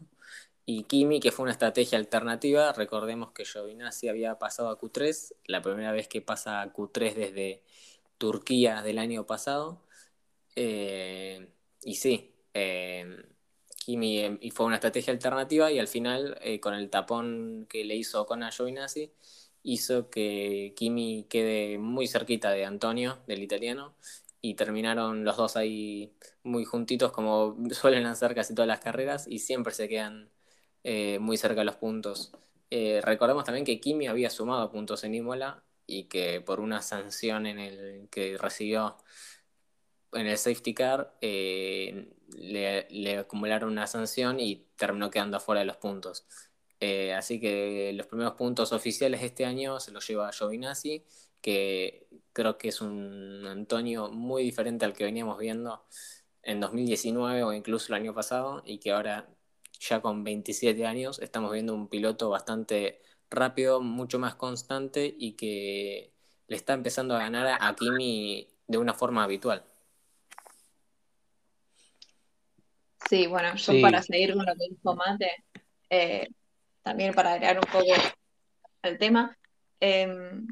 [0.66, 5.60] Y Kimi, que fue una estrategia alternativa, recordemos que Giovinazzi había pasado a Q3, la
[5.60, 7.62] primera vez que pasa a Q3 desde
[8.18, 9.82] Turquía del año pasado.
[10.56, 11.48] Eh,
[11.82, 13.24] y sí, eh,
[13.84, 17.84] Kimi em, y fue una estrategia alternativa y al final, eh, con el tapón que
[17.84, 19.12] le hizo con a Giovinazzi,
[19.62, 23.96] hizo que Kimi quede muy cerquita de Antonio, del italiano,
[24.40, 29.40] y terminaron los dos ahí muy juntitos como suelen hacer casi todas las carreras y
[29.40, 30.30] siempre se quedan
[30.84, 32.32] eh, muy cerca de los puntos.
[32.70, 37.46] Eh, recordemos también que Kimi había sumado puntos en Imola y que por una sanción
[37.46, 38.98] en el que recibió
[40.12, 45.76] en el safety car eh, le, acumularon una sanción y terminó quedando fuera de los
[45.78, 46.26] puntos.
[47.16, 51.04] así que los primeros puntos oficiales este año se los lleva Giovinazzi,
[51.40, 55.86] que creo que es un Antonio muy diferente al que veníamos viendo
[56.42, 59.33] en 2019 o incluso el año pasado y que ahora
[59.88, 66.12] ya con 27 años, estamos viendo un piloto bastante rápido, mucho más constante y que
[66.46, 69.64] le está empezando a ganar a Kimi de una forma habitual.
[73.08, 75.44] Sí, bueno, yo para seguir con lo que dijo Mate,
[75.90, 76.28] eh,
[76.82, 77.92] también para agregar un poco
[78.82, 79.36] al tema,
[79.80, 80.46] em,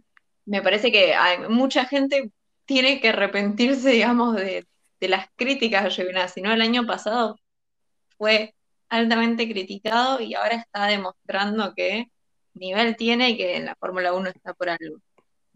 [0.45, 2.31] me parece que hay, mucha gente
[2.67, 4.67] tiene que arrepentirse, digamos, de,
[5.01, 6.53] las críticas a Giovinazzi, ¿no?
[6.53, 7.37] El año pasado
[8.17, 8.55] fue
[8.93, 12.11] altamente criticado y ahora está demostrando que
[12.55, 14.99] nivel tiene y que en la Fórmula 1 está por algo.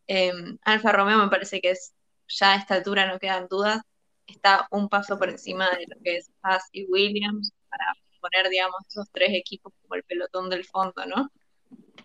[0.06, 1.94] Em, Alfa Romeo me parece que es,
[2.28, 3.82] ya a esta altura no quedan dudas,
[4.26, 7.84] está un paso por encima de lo que es Haas y Williams para
[8.20, 11.30] poner, digamos, esos tres equipos como el pelotón del fondo, ¿no?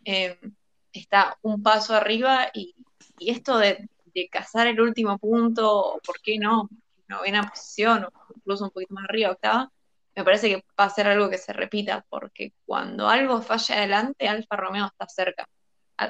[0.03, 0.36] Em,
[0.91, 2.75] está un paso arriba y,
[3.19, 6.69] esto de, de, cazar el último punto, por qué no,
[7.07, 9.71] novena posición, o incluso un poquito más arriba, octava,
[10.16, 14.28] me parece que va a ser algo que se repita, porque cuando algo falla adelante,
[14.28, 15.47] Alfa Romeo está cerca,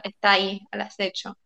[0.04, 1.38] está ahí, al acecho.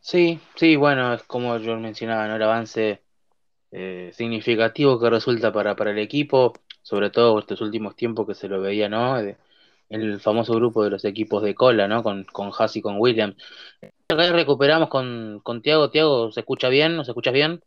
[0.00, 2.36] Sí, sí, bueno, es como yo mencionaba, ¿no?
[2.36, 3.02] El avance
[3.70, 6.52] eh, significativo que resulta para, para el equipo,
[6.82, 9.18] sobre todo estos últimos tiempos que se lo veía, ¿no?
[9.18, 12.02] en el famoso grupo de los equipos de cola, ¿no?
[12.02, 13.36] Con, con Haas y con Williams.
[14.08, 15.90] Acá recuperamos con, con Tiago.
[15.90, 16.96] Tiago, ¿se escucha bien?
[16.96, 17.62] ¿Nos escuchas bien?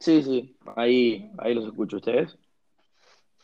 [0.00, 2.36] Sí, sí, ahí, ahí los escucho ustedes.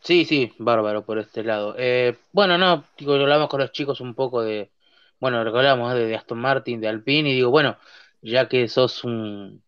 [0.00, 1.74] Sí, sí, bárbaro por este lado.
[1.78, 4.70] Eh, bueno, no, digo, hablamos con los chicos un poco de,
[5.18, 7.78] bueno, recordamos de, de, Aston Martin, de Alpine, y digo, bueno,
[8.20, 9.62] ya que sos un,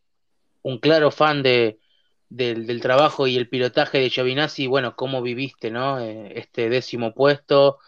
[0.63, 1.81] un claro fan de,
[2.29, 6.01] del, trabajo y el pilotaje de Giovinazzi, bueno, ¿cómo viviste, no?
[6.01, 7.79] Eh, este décimo puesto,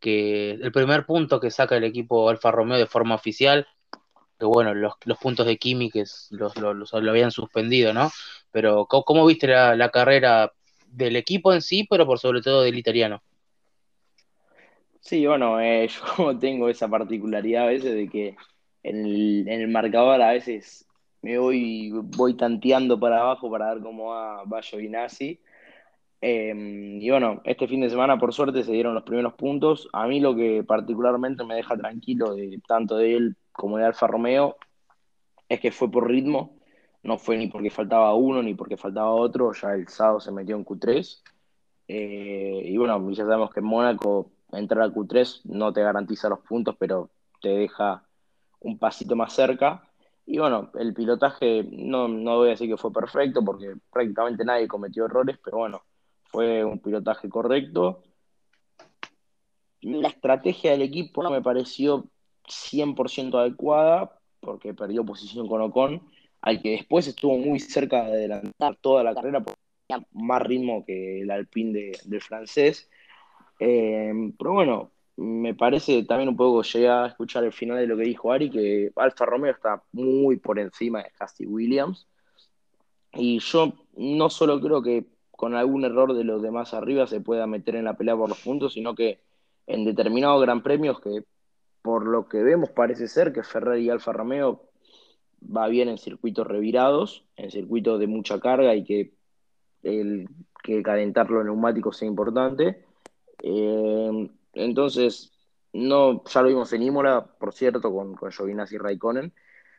[0.00, 3.66] que el primer punto que saca el equipo Alfa Romeo de forma oficial,
[4.38, 8.10] que bueno, los, los puntos de que los, los, lo habían suspendido, ¿no?
[8.52, 10.52] Pero ¿cómo, viste la, carrera
[10.86, 13.22] del equipo en sí, pero por sobre todo del italiano?
[15.00, 18.36] Sí, bueno, eh, yo tengo esa particularidad a veces de que
[18.82, 20.86] en el, marcador a veces
[21.20, 25.40] me voy, voy tanteando para abajo para ver cómo va, va Giovinazzi.
[26.20, 29.88] Em, y bueno, este fin de semana por suerte se dieron los primeros puntos.
[29.92, 32.34] A mí lo que particularmente me deja tranquilo
[32.66, 34.56] tanto de él como de Alfa Romeo
[35.48, 36.58] es que fue por ritmo
[37.02, 40.56] no fue ni porque faltaba uno ni porque faltaba otro, ya el sábado se metió
[40.56, 41.22] en Q3.
[41.88, 46.40] Eh, y bueno, ya sabemos que en Mónaco entrar a Q3 no te garantiza los
[46.40, 48.04] puntos, pero te deja
[48.60, 49.88] un pasito más cerca.
[50.26, 54.68] Y bueno, el pilotaje no, no voy a decir que fue perfecto porque prácticamente nadie
[54.68, 55.82] cometió errores, pero bueno,
[56.24, 58.02] fue un pilotaje correcto.
[59.80, 62.04] la estrategia del equipo no me pareció
[62.48, 66.02] 100% adecuada porque perdió posición con Ocon,
[66.40, 70.84] al que después estuvo muy cerca de adelantar toda la carrera porque tenía más ritmo
[70.84, 72.88] que el Alpine del francés.
[73.60, 77.96] Eh, pero bueno, me parece también un poco, llegué a escuchar el final de lo
[77.96, 82.06] que dijo Ari, que Alfa Romeo está muy por encima de Hasty Williams.
[83.14, 87.46] Y yo no solo creo que con algún error de los demás arriba se pueda
[87.46, 89.20] meter en la pelea por los puntos, sino que
[89.66, 91.24] en determinados gran premios que
[91.82, 94.68] por lo que vemos parece ser que Ferrari y Alfa Romeo
[95.42, 99.14] va bien en circuitos revirados, en circuitos de mucha carga y que,
[99.82, 100.28] el,
[100.62, 102.84] que calentar los neumáticos sea importante.
[103.42, 105.32] Eh, entonces,
[105.72, 109.32] no, ya lo vimos en Imola, por cierto, con, con Giovinazzi y Raikkonen.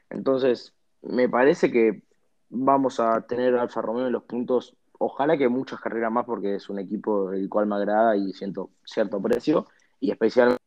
[0.10, 2.04] Entonces, me parece que
[2.50, 6.70] vamos a tener Alfa Romeo en los puntos, ojalá que muchas carreras más, porque es
[6.70, 9.68] un equipo el cual me agrada y siento cierto precio,
[10.00, 10.59] y especialmente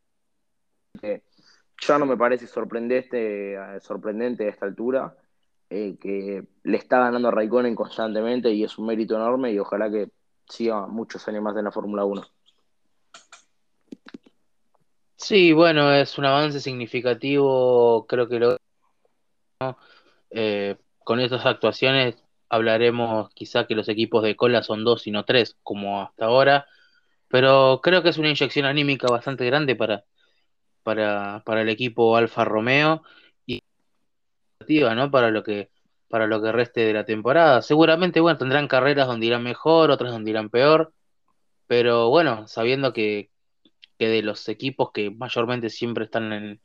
[1.87, 5.15] ya no me parece sorprendente, sorprendente a esta altura,
[5.69, 9.89] eh, que le está ganando a Raikkonen constantemente y es un mérito enorme y ojalá
[9.89, 10.09] que
[10.47, 12.23] siga muchos años más en la Fórmula 1.
[15.15, 18.57] Sí, bueno, es un avance significativo, creo que lo...
[20.31, 25.25] Eh, con estas actuaciones hablaremos quizá que los equipos de cola son dos y no
[25.25, 26.67] tres, como hasta ahora,
[27.29, 30.03] pero creo que es una inyección anímica bastante grande para,
[30.83, 33.03] para, para el equipo Alfa Romeo
[33.45, 33.61] y
[34.95, 35.11] ¿no?
[35.11, 35.69] para lo que
[36.07, 37.61] para lo que reste de la temporada.
[37.63, 40.93] Seguramente, bueno, tendrán carreras donde irán mejor, otras donde irán peor,
[41.67, 43.31] pero bueno, sabiendo que,
[43.97, 46.61] que de los equipos que mayormente siempre están en,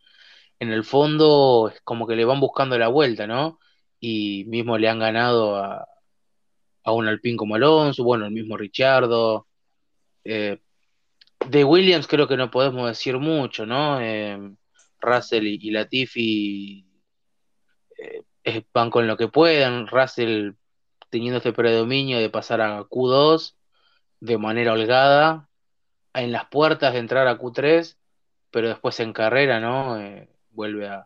[0.60, 3.58] en el fondo, es como que le van buscando la vuelta, ¿no?
[4.00, 5.88] Y mismo le han ganado a,
[6.84, 9.46] a un Alpín como Alonso, bueno, el mismo Richardo.
[10.24, 10.58] Eh,
[11.46, 14.00] de Williams creo que no podemos decir mucho, ¿no?
[14.00, 14.38] Eh,
[15.00, 16.86] Russell y, Latifi
[18.44, 19.86] eh, van con lo que puedan.
[19.86, 20.52] Russell
[21.10, 23.54] teniendo este predominio de pasar a Q2
[24.20, 25.48] de manera holgada,
[26.14, 27.96] en las puertas de entrar a Q3,
[28.50, 30.00] pero después en carrera, ¿no?
[30.00, 31.04] Eh, vuelve a,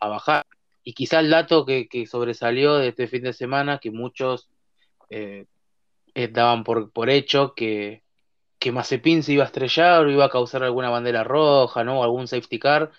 [0.00, 0.44] bajar.
[0.82, 4.50] Y quizá el dato que, sobresalió de este fin de semana, que muchos
[5.10, 5.46] eh,
[6.14, 8.01] eh, daban por hecho que,
[8.62, 11.98] que Mazepin se iba a estrellar o iba a causar alguna bandera roja, ¿no?
[11.98, 12.92] O algún safety car.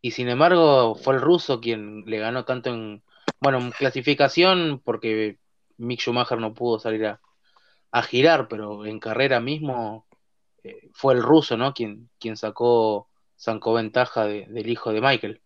[0.00, 3.04] Y sin embargo, fue el ruso quien le ganó tanto en,
[3.40, 5.38] bueno, en clasificación, porque
[5.76, 7.20] Mick Schumacher no pudo salir a,
[8.02, 10.06] girar, pero en carrera mismo
[10.64, 11.72] eh, fue el ruso, ¿no?
[11.72, 15.40] Quien, quien sacó, sacó ventaja del hijo de Michael.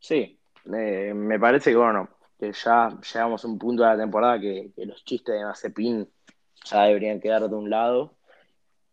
[0.00, 0.40] Sí,
[0.76, 2.08] eh, me parece que bueno,
[2.40, 6.08] que ya llegamos a un punto de la temporada que, los chistes de Mazepin
[6.64, 8.14] ya deberían quedar de un lado.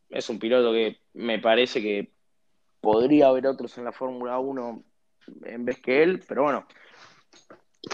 [0.10, 2.12] Es un piloto que me parece que
[2.82, 4.84] podría haber otros en la Fórmula 1
[5.44, 6.66] en vez que él, pero bueno,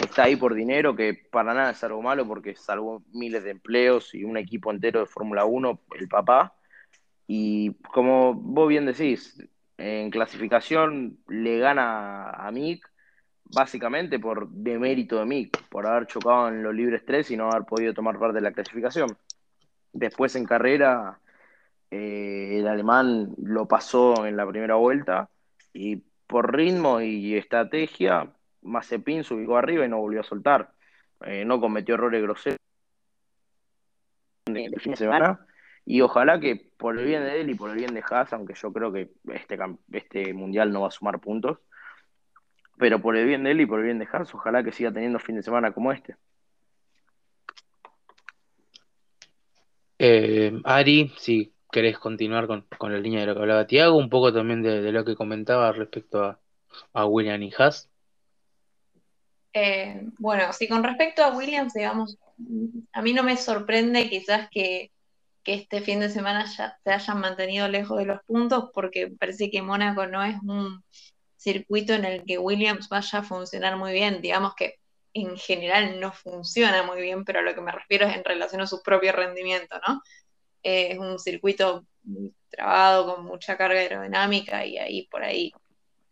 [0.02, 4.14] está ahí por dinero, que para nada es algo malo porque salvó miles de empleos
[4.16, 6.56] y un equipo entero de Fórmula 1, el papá.
[7.28, 9.38] Y como vos bien decís,
[9.78, 12.90] en clasificación le gana a Mick,
[13.44, 17.66] básicamente por demérito de Mick, por haber chocado en los libres 3 y no haber
[17.66, 19.18] podido tomar parte de la clasificación.
[19.94, 21.20] Después en carrera,
[21.92, 25.30] eh, el alemán lo pasó en la primera vuelta
[25.74, 28.32] y por ritmo y estrategia,
[28.62, 30.72] Mazepin se ubicó arriba y no volvió a soltar.
[31.22, 32.58] Eh, no cometió errores groseros
[34.46, 35.46] el fin de semana
[35.86, 38.54] y ojalá que por el bien de él y por el bien de Haas, aunque
[38.56, 39.58] yo creo que este,
[39.94, 41.60] este mundial no va a sumar puntos,
[42.78, 44.92] pero por el bien de él y por el bien de Haas, ojalá que siga
[44.92, 46.16] teniendo fin de semana como este.
[50.00, 54.34] Eh, Ari, si querés continuar con, la línea de lo que hablaba Tiago, un poco
[54.34, 56.38] también de, lo que comentaba respecto
[56.94, 57.90] a, William y Haas.
[59.54, 62.18] Eh, bueno, si con respecto a Williams, digamos,
[62.94, 64.92] a mí no me sorprende quizás que
[65.48, 69.50] que este fin de semana ya se hayan mantenido lejos de los puntos, porque parece
[69.50, 70.84] que Mónaco no es un
[71.38, 74.22] circuito en el que Williams vaya a funcionar muy bien.
[74.22, 74.76] Digamos que
[75.22, 78.62] en general no funciona muy bien, pero a lo que me refiero es en relación
[78.62, 80.02] a su propio rendimiento, ¿no?
[80.64, 85.52] Eh, es un circuito muy trabado, con mucha carga aerodinámica, y ahí por ahí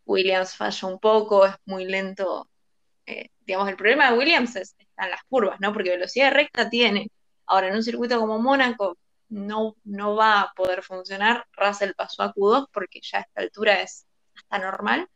[0.06, 2.50] Williams falla un poco, es muy lento.
[3.06, 5.74] Eh, digamos, el problema de Williams es, están las curvas, ¿no?
[5.74, 7.12] Porque velocidad recta tiene.
[7.46, 8.98] Ahora, en un circuito como Mónaco,
[9.30, 11.46] no, no va a poder funcionar.
[11.54, 15.10] Russell pasó a Q2 porque ya a esta altura es hasta normal,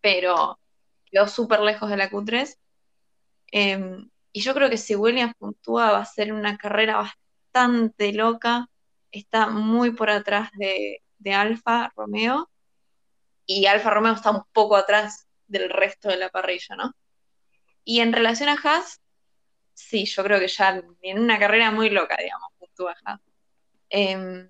[0.00, 0.58] pero
[1.10, 2.56] quedó súper lejos de la Q3.
[3.52, 8.68] Em, y yo creo que si Williams puntúa va a ser una carrera bastante loca.
[9.10, 12.50] Está muy por atrás de, Alfa Romeo
[13.46, 16.94] y Alfa Romeo está un poco atrás del resto de la parrilla, ¿no?
[17.82, 19.00] Y en relación a Haas,
[19.74, 23.20] sí, yo creo que ya en una carrera muy loca, digamos, puntúa Haas.
[23.88, 24.48] Em,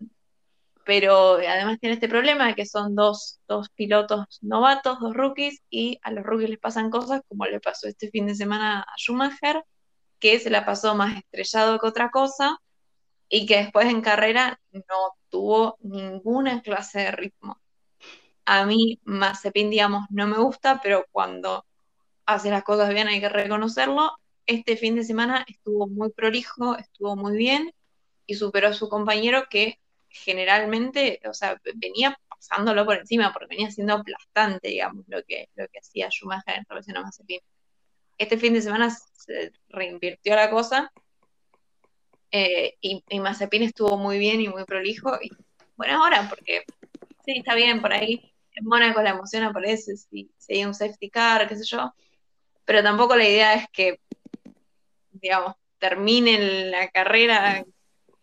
[0.87, 5.99] pero además tiene este problema de que son dos, dos, pilotos novatos, dos rookies, y
[6.03, 9.65] a los rookies les pasan cosas como le pasó este fin de semana a Schumacher,
[10.21, 12.59] que se la pasó más estrellado que otra cosa,
[13.29, 17.61] y que después en carrera no tuvo ninguna clase de ritmo.
[18.45, 21.67] A mí Mazepin, digamos, no me gusta, pero cuando
[22.27, 24.13] hace las cosas bien hay que reconocerlo.
[24.47, 27.73] Este fin de semana estuvo muy prolijo, estuvo muy bien
[28.25, 29.81] y superó a su compañero que
[30.25, 35.67] generalmente, o sea, venía pasándolo por encima porque venía siendo aplastante, digamos, lo que, lo
[35.69, 37.41] que hacía Schumacher en relación a Mazepin.
[38.19, 40.93] Este fin de semana se reinvirtió la cosa
[42.31, 45.31] eh, y, y, Mazepin estuvo muy bien y muy prolijo y
[45.77, 46.65] buena hora porque
[47.25, 48.33] sí, está bien por ahí.
[48.53, 51.95] En Mónaco la emoción aparece si, hay un safety car, qué sé yo,
[52.65, 54.01] pero tampoco la idea es que,
[55.13, 57.65] digamos, termine la carrera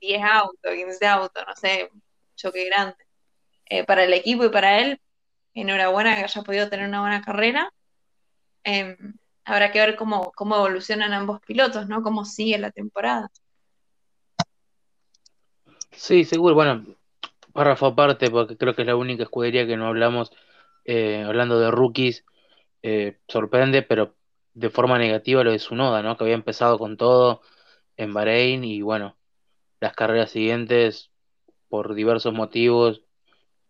[0.03, 1.89] 10 autos, 15 autos, no sé,
[2.35, 2.95] choque grande.
[3.65, 4.99] Eh, para el equipo y para él,
[5.53, 7.71] enhorabuena que haya podido tener una buena carrera.
[8.63, 12.03] Em, habrá que ver cómo, cómo evolucionan ambos pilotos, ¿no?
[12.03, 13.29] Cómo sigue la temporada.
[15.91, 16.55] Sí, seguro.
[16.55, 16.85] Bueno,
[17.53, 20.31] párrafo aparte, porque creo que es la única escudería que no hablamos,
[20.83, 22.25] eh, hablando de rookies,
[22.81, 24.15] eh, sorprende, pero
[24.53, 26.17] de forma negativa lo de Sunoda, ¿no?
[26.17, 27.41] Que había empezado con todo
[27.95, 29.17] en Bahrein y bueno,
[29.83, 31.11] las carreras siguientes,
[31.69, 33.01] por diversos motivos,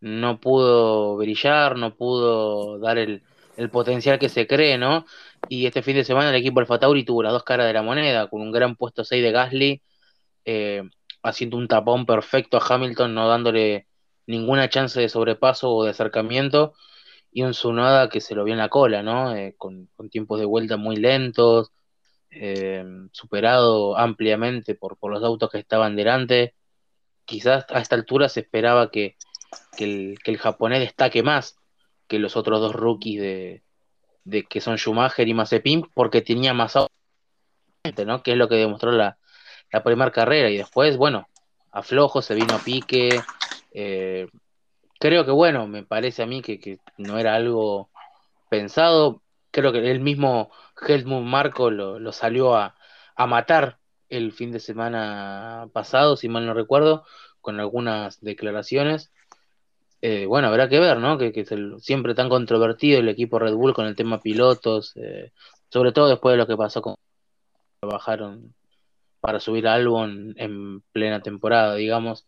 [0.02, 3.24] no pudo brillar, no pudo dar el,
[3.72, 5.06] potencial que se cree, ¿no?
[5.50, 7.84] Y este fin de semana el equipo Alfa Tauri tuvo las dos caras de la
[7.84, 9.82] moneda, con un gran puesto 6 de Gasly,
[10.46, 10.84] eh,
[11.24, 13.88] haciendo un tapón perfecto a Hamilton, no dándole
[14.28, 16.74] ninguna chance de sobrepaso o de acercamiento,
[17.32, 19.36] y un Tsunoda que se lo vio en la cola, ¿no?
[19.36, 21.72] Eh, con, tiempos de vuelta muy lentos,
[22.36, 26.56] eh, superado ampliamente por, por los autos que estaban delante.
[27.26, 29.16] Quizás a esta altura se esperaba que,
[29.78, 31.58] el, japonés destaque más
[32.08, 33.64] que los otros dos rookies de,
[34.24, 36.92] de que son Schumacher y Mazepin, porque tenía más autos,
[38.06, 38.24] ¿no?
[38.24, 39.18] Que es lo que demostró la,
[39.72, 40.50] la primera carrera.
[40.50, 41.28] Y después, bueno,
[41.72, 43.22] aflojo, se vino a pique.
[43.72, 44.28] Eh,
[45.00, 47.90] creo que bueno, me parece a mí que, no era algo
[48.50, 49.22] pensado.
[49.52, 50.52] Creo que el mismo
[50.88, 52.76] Helmut Marco lo, salió a,
[53.28, 53.80] matar
[54.10, 57.06] el fin de semana pasado, si mal no recuerdo,
[57.42, 59.12] con algunas declaraciones.
[60.02, 61.18] Eh, bueno, habrá que ver, ¿no?
[61.18, 61.50] Que, es
[61.84, 65.32] siempre tan controvertido el equipo Red Bull con el tema pilotos, eh,
[65.70, 66.96] sobre todo después de lo que pasó con
[67.82, 68.54] bajaron
[69.20, 72.26] para subir álbum en plena temporada, digamos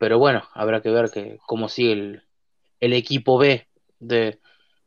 [0.00, 2.22] pero bueno, habrá que ver que, cómo sigue
[2.80, 4.40] el, equipo B de,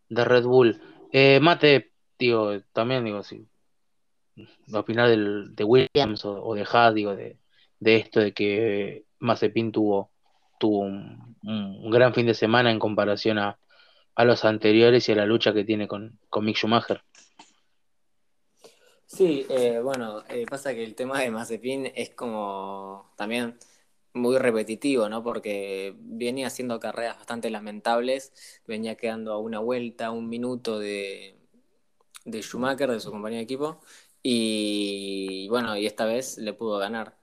[0.09, 0.82] Red Bull.
[1.11, 1.91] Eh, Mate,
[2.74, 3.47] también digo, si
[4.74, 7.38] opinar del, de Williams o, de Haas, digo, de,
[7.80, 10.11] esto de que Mazepin tuvo,
[10.59, 11.36] tuvo un,
[11.91, 13.57] gran fin de semana en comparación a,
[14.17, 17.01] los anteriores y a la lucha que tiene con, con Mick Schumacher.
[19.05, 23.57] Sí, eh, bueno, eh, pasa que el tema de Mazepin es como también
[24.13, 25.24] muy repetitivo, ¿no?
[25.24, 28.34] Porque venía haciendo carreras bastante lamentables,
[28.67, 31.43] venía quedando a una vuelta, un minuto de,
[32.26, 33.82] de Schumacher, de su compañía de equipo,
[34.21, 37.17] y bueno, y esta vez le pudo ganar.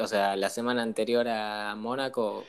[0.00, 2.44] O sea, la semana anterior a Mónaco,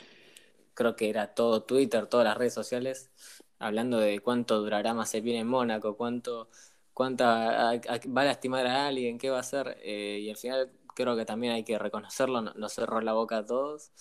[0.74, 3.12] creo que era todo Twitter, todas las redes sociales,
[3.60, 6.50] hablando de cuánto durará viene en Mónaco, cuánto,
[6.94, 11.16] cuánta va a lastimar a alguien, qué va a hacer, eh, y al final creo
[11.16, 13.92] que también hay que reconocerlo, no, cerró la boca a todos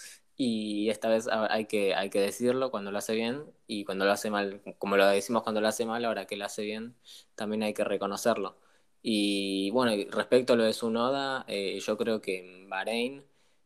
[0.42, 4.12] y esta vez hay que, hay que decirlo cuando lo hace bien y cuando lo
[4.12, 6.96] hace mal, como lo decimos cuando lo hace mal, ahora que lo hace bien,
[7.34, 8.56] también hay que reconocerlo.
[9.02, 13.22] Y bueno, respecto a lo de su noda, eh, yo creo que en Bahrein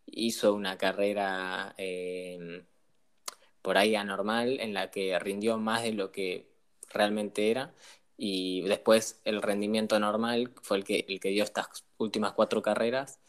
[0.07, 2.65] hizo una carrera eh,
[3.63, 6.51] por ahí anormal en la que rindió más de lo que
[6.91, 7.73] realmente era
[8.17, 13.21] y después el rendimiento normal fue el que, el que dio estas últimas cuatro carreras,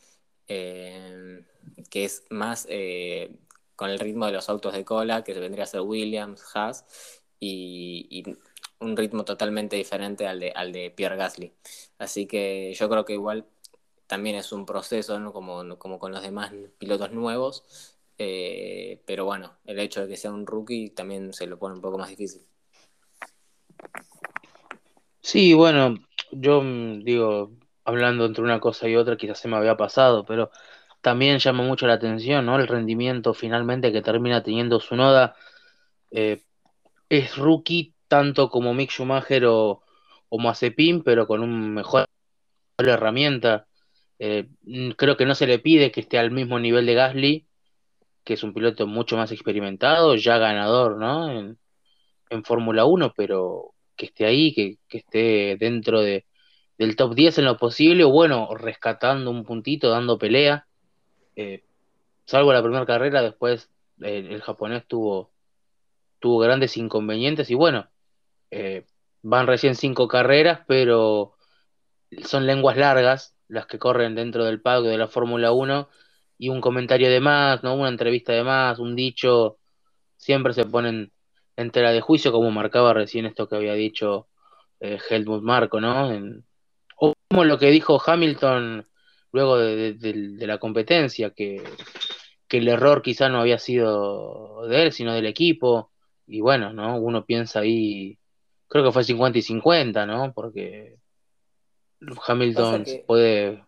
[0.48, 1.46] eh,
[1.90, 3.32] que es más eh,
[3.76, 6.86] con el ritmo de los autos de cola, que vendría a ser Williams, Haas,
[7.40, 8.24] y,
[8.80, 11.54] un ritmo totalmente diferente al de, al de Pierre Gasly.
[11.98, 13.46] Así que yo creo que igual
[14.08, 15.34] también es un proceso, ¿no?
[15.34, 20.32] como, como con los demás pilotos nuevos, eh, pero bueno, el hecho de que sea
[20.32, 22.46] un rookie también se lo pone un poco más difícil.
[25.22, 25.96] Sí, bueno,
[26.32, 27.52] yo mm, digo,
[27.84, 30.52] hablando entre una cosa y otra, quizás se me había pasado, pero
[31.06, 32.58] también llama mucho la atención, ¿no?
[32.58, 35.36] El rendimiento finalmente que termina teniendo su noda.
[36.10, 36.42] Eh,
[37.10, 39.84] es rookie tanto como Mick Schumacher o,
[40.30, 42.08] o Mazepin, pero con un mejor
[42.80, 43.68] herramienta.
[44.18, 44.48] Eh,
[44.98, 47.48] creo que no se le pide que esté al mismo nivel de Gasly,
[48.24, 51.56] que es un piloto mucho más experimentado, ya ganador, ¿no?
[52.32, 56.26] En, Fórmula 1, pero que esté ahí, que, esté dentro de,
[56.80, 60.68] del top 10 en lo posible, o bueno, rescatando un puntito, dando pelea.
[61.36, 61.64] Eh,
[62.26, 63.70] salvo la primera carrera, después
[64.02, 65.32] eh, el japonés tuvo,
[66.20, 67.90] tuvo grandes inconvenientes y bueno,
[68.52, 68.86] eh,
[69.22, 71.36] van recién cinco carreras, pero
[72.24, 75.90] son lenguas largas las que corren dentro del paddock de la Fórmula 1
[76.38, 77.76] y un comentario de más, ¿no?
[77.76, 79.58] una entrevista de más, un dicho,
[80.18, 81.12] siempre se ponen
[81.56, 84.28] en tela de juicio, como marcaba recién esto que había dicho
[84.80, 86.10] eh, Helmut Marco, ¿no?
[86.98, 88.86] o como lo que dijo Hamilton
[89.36, 89.98] luego de,
[90.40, 91.62] la competencia, que,
[92.48, 95.92] que, el error quizá no había sido de él, sino del equipo,
[96.26, 96.98] y bueno, ¿no?
[96.98, 98.18] Uno piensa ahí,
[98.70, 100.32] creo que fue 50 y 50, ¿no?
[100.34, 100.96] Porque
[102.26, 103.62] Hamilton puede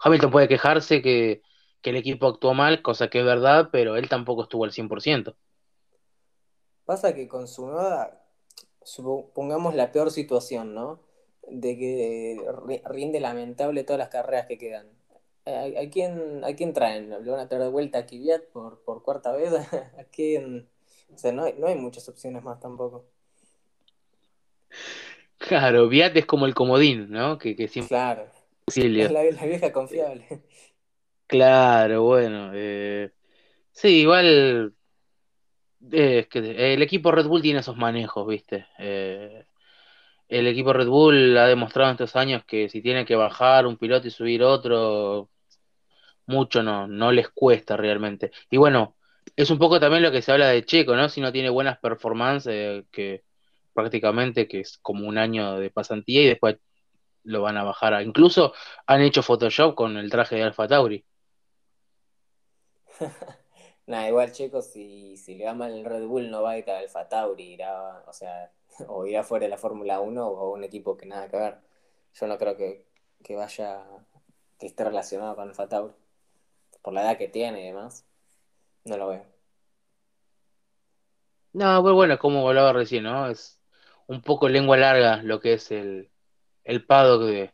[0.00, 1.40] Hamilton puede quejarse que,
[1.82, 5.34] el equipo actuó mal, cosa que es verdad, pero él tampoco estuvo al 100%.
[6.84, 8.20] Pasa que con su nueva,
[8.82, 11.00] supongamos la peor situación, ¿no?
[11.48, 14.86] De que rinde lamentable todas las carreras que quedan.
[15.46, 17.10] ¿A, quién, a quién traen?
[17.10, 19.52] ¿Le van a traer de vuelta a Kvyat por, por cuarta vez?
[19.98, 20.68] ¿A quién?
[21.12, 23.06] O sea, no hay, no hay muchas opciones más tampoco.
[25.38, 27.38] Claro, Viat es como el comodín, ¿no?
[27.38, 27.88] Que, que siempre...
[27.88, 28.26] Claro.
[28.66, 30.26] Es la, vieja confiable.
[31.26, 32.50] Claro, bueno.
[32.54, 33.10] Eh,
[33.72, 34.74] sí, igual.
[35.90, 38.66] es que el equipo Red Bull tiene esos manejos, ¿viste?
[38.78, 39.39] Eh,
[40.30, 43.76] el equipo Red Bull ha demostrado en estos años que si tiene que bajar un
[43.76, 45.28] piloto y subir otro,
[46.26, 48.30] mucho no, no les cuesta realmente.
[48.48, 48.96] Y bueno,
[49.36, 51.08] es un poco también lo que se habla de Checo, ¿no?
[51.08, 53.24] Si no tiene buenas performances, eh, que
[53.74, 56.58] prácticamente que es como un año de pasantía y después
[57.24, 58.00] lo van a bajar.
[58.02, 58.54] Incluso
[58.86, 61.04] han hecho Photoshop con el traje de Alfa Tauri.
[63.86, 66.70] Nada, igual Checo, si, si le va mal el Red Bull, no va a ir
[66.70, 67.58] a Alfa Tauri,
[68.06, 68.52] o sea,
[68.88, 71.58] o irá fuera de la Fórmula 1 o un equipo que nada que ver.
[72.14, 72.86] Yo no creo que,
[73.22, 73.84] que vaya,
[74.58, 75.94] que esté relacionado con Alfa Tauri.
[76.82, 78.06] Por la edad que tiene y demás,
[78.84, 79.24] no lo veo.
[81.52, 83.28] No, pues bueno, como hablaba recién, ¿no?
[83.28, 83.60] Es
[84.06, 86.10] un poco lengua larga lo que es el,
[86.64, 87.52] el paddock de,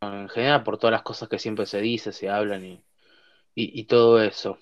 [0.00, 2.84] en general por todas las cosas que siempre se dice, se hablan y,
[3.54, 4.58] y, todo eso.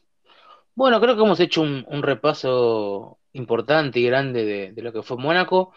[0.74, 5.72] Bueno, creo que hemos hecho un, repaso importante y grande de, lo que fue Mónaco.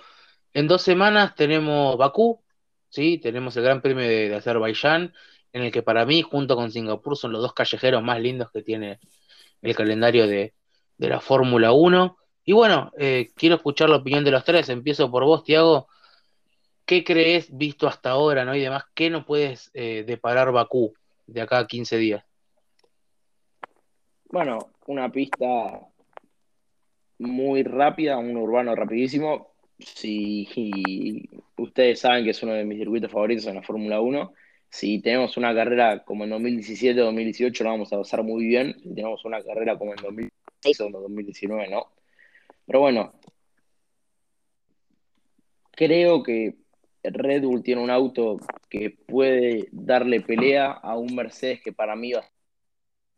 [0.54, 2.44] En dos semanas tenemos Bakú,
[2.90, 3.18] ¿sí?
[3.18, 5.14] tenemos el Gran Premio de, Azerbaiyán,
[5.54, 8.62] en el que para mí, junto con Singapur, son los dos callejeros más lindos que
[8.62, 9.00] tiene
[9.62, 10.54] el calendario de,
[10.98, 12.18] de la Fórmula 1.
[12.44, 14.70] Y bueno, eh, quiero escuchar la opinión de los tres.
[14.70, 15.88] Empiezo por vos, Tiago.
[16.86, 18.56] ¿Qué crees, visto hasta ahora, ¿no?
[18.56, 20.94] Y demás, ¿qué no puedes eh, deparar Bakú
[21.26, 22.24] de acá a 15 días?
[24.30, 25.88] Bueno, una pista
[27.20, 29.54] muy rápida, un urbano rapidísimo.
[29.80, 34.34] Si ustedes saben que es uno de mis circuitos favoritos en la Fórmula 1,
[34.70, 38.76] si tenemos una carrera como en 2017 o 2018, lo vamos a pasar muy bien.
[38.82, 41.92] Si tenemos una carrera como en 2016 o 2019, no.
[42.66, 43.14] Pero bueno,
[45.72, 46.56] creo que
[47.04, 48.38] Red Bull tiene un auto
[48.70, 52.30] que puede darle pelea a un Mercedes que para mí va a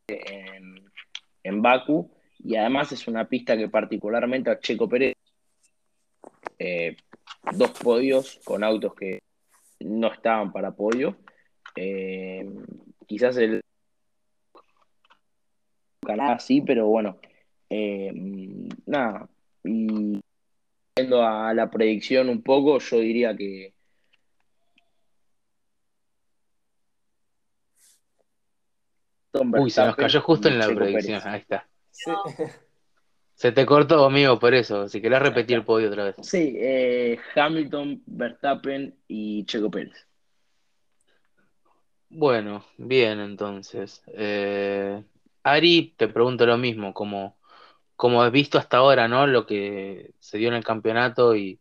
[0.09, 0.91] en,
[1.43, 2.16] en Baku
[2.47, 5.15] y además es una pista que particularmente a Checo Pérez
[6.57, 6.95] eh,
[7.51, 9.19] dos podios con autos que
[9.81, 11.17] no estaban para podio
[11.75, 12.49] eh,
[13.05, 13.61] quizás el
[15.99, 17.17] Canadá sí pero bueno
[17.69, 18.13] eh,
[18.85, 19.27] nada
[19.65, 20.21] y
[20.95, 23.73] yendo a la predicción un poco, yo diría que
[29.33, 31.21] Uy, se nos cayó justo en la predicción.
[31.23, 31.67] Ahí está.
[33.35, 34.87] Se te cortó, amigo, por eso.
[34.87, 36.15] Si querés repetir el podio otra vez.
[36.23, 40.07] Sí, eh, Hamilton, Verstappen y Checo Pérez.
[42.09, 44.01] Bueno, bien, entonces.
[44.07, 45.03] Eh,
[45.43, 47.37] Ari, te pregunto lo mismo, como
[47.97, 49.27] como has visto hasta ahora, ¿no?
[49.27, 51.59] Lo que se dio en el campeonato y,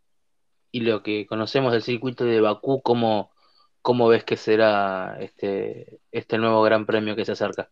[0.73, 3.33] lo que conocemos del circuito de Bakú, ¿cómo,
[3.81, 7.71] cómo ves que será este, este nuevo gran premio que se acerca?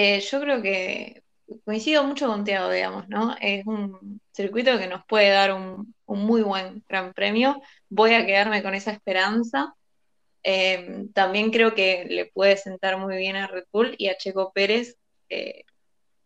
[0.00, 1.24] Eh, yo creo que
[1.64, 3.34] coincido mucho con Tiago, digamos, ¿no?
[3.40, 7.60] Es un circuito que nos puede dar un, muy buen gran premio.
[7.88, 9.74] Voy a quedarme con esa esperanza.
[10.44, 14.52] Em, también creo que le puede sentar muy bien a Red Bull y a Checo
[14.52, 14.96] Pérez.
[15.30, 15.64] Eh,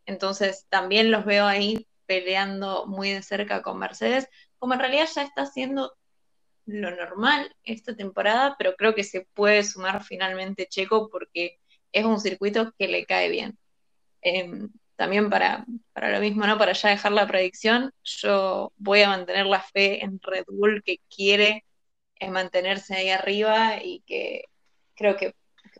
[0.06, 4.28] entonces también los veo ahí peleando muy de cerca con Mercedes,
[4.58, 5.94] como en realidad ya está haciendo
[6.66, 11.58] lo normal esta temporada, pero creo que se puede sumar finalmente Checo porque
[11.92, 13.58] es un circuito que le cae bien.
[14.22, 16.56] Em, también para, para lo mismo, ¿no?
[16.58, 20.98] Para ya dejar la predicción, yo voy a mantener la fe en Red Bull que
[21.14, 21.64] quiere
[22.20, 24.44] eh, mantenerse ahí arriba y que
[24.94, 25.34] creo que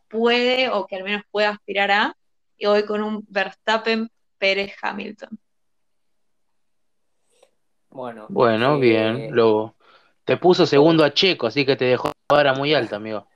[0.09, 2.17] puede o que al menos puede aspirar a.
[2.57, 5.39] Y voy con un Verstappen Pérez Hamilton.
[7.91, 9.37] Bueno, Bueno, eh, bien.
[9.37, 9.77] Lo,
[10.25, 13.27] te puso segundo a Checo, así que te dejó la vara muy alta, amigo.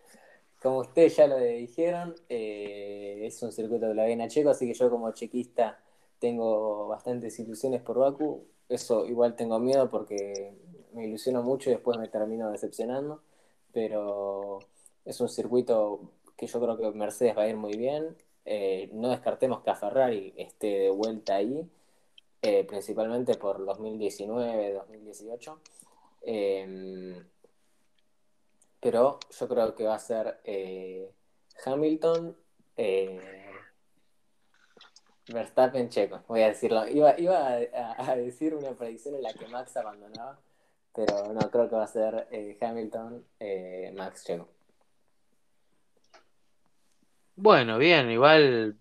[0.66, 4.74] Como ustedes ya lo dijeron, eh, es un circuito de la vena checo, así que
[4.74, 5.78] yo como chequista
[6.18, 8.44] tengo bastantes ilusiones por Baku.
[8.68, 10.55] Eso igual tengo miedo porque
[10.93, 13.22] me ilusiono mucho y después me termino decepcionando,
[13.72, 14.59] pero
[15.05, 16.01] es un circuito
[16.36, 18.16] que yo creo que Mercedes va a ir muy bien.
[18.44, 21.64] Eh, no descartemos que a Ferrari esté de vuelta ahí,
[22.43, 25.60] eh, principalmente por 2019, 2018.
[26.22, 27.24] Em,
[28.81, 31.11] pero yo creo que va a ser eh,
[31.65, 32.36] Hamilton,
[32.77, 33.53] eh,
[35.28, 36.86] Verstappen, Checo, voy a decirlo.
[36.86, 40.39] Iba, iba a, decir una predicción en la que Max abandonaba,
[40.94, 43.24] pero no, creo que va a ser eh, Hamilton,
[43.94, 44.48] Max, Checo.
[47.35, 48.78] Bueno, bien, igual,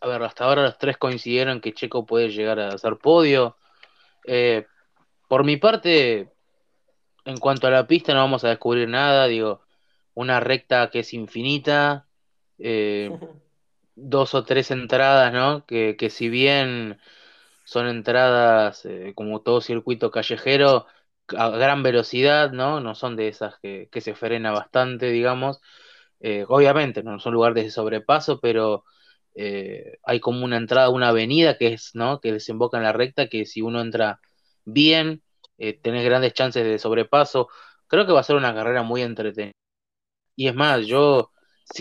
[0.00, 3.56] a ver, hasta ahora los tres coincidieron que Checo puede llegar a hacer podio.
[5.28, 6.32] Por mi parte,
[7.28, 9.60] en cuanto a la pista, no vamos a descubrir nada, digo,
[10.14, 12.08] una recta que es infinita,
[12.58, 13.10] eh,
[13.94, 15.66] dos o tres entradas, ¿no?
[15.66, 16.98] Que, que si bien
[17.64, 20.86] son entradas eh, como todo circuito callejero,
[21.36, 22.80] a gran velocidad, ¿no?
[22.80, 25.60] No son de esas que, que se frena bastante, digamos.
[26.20, 28.84] Eh, obviamente, no son lugares de sobrepaso, pero
[30.02, 32.20] hay como una entrada, una avenida que es, ¿no?
[32.20, 34.20] Que desemboca en la recta, que si uno entra
[34.64, 35.22] bien,
[35.58, 37.48] eh, tenés grandes chances de sobrepaso.
[37.86, 39.52] Creo que va a ser una carrera muy entretenida.
[40.36, 41.32] Y es más, yo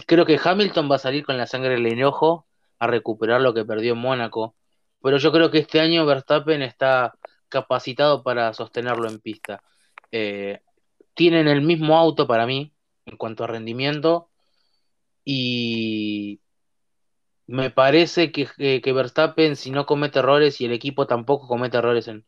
[0.08, 2.48] creo que Hamilton va a salir con la sangre en el enojo
[2.80, 4.56] a recuperar lo que perdió en Mónaco.
[5.02, 7.14] Pero yo creo que este año Verstappen está
[7.50, 9.64] capacitado para sostenerlo en pista.
[10.12, 10.62] Eh,
[11.14, 12.74] tienen el mismo auto para mí
[13.06, 14.30] en cuanto a rendimiento
[15.26, 16.42] y
[17.48, 21.78] me parece que, que, que Verstappen si no comete errores y el equipo tampoco comete
[21.78, 22.26] errores en,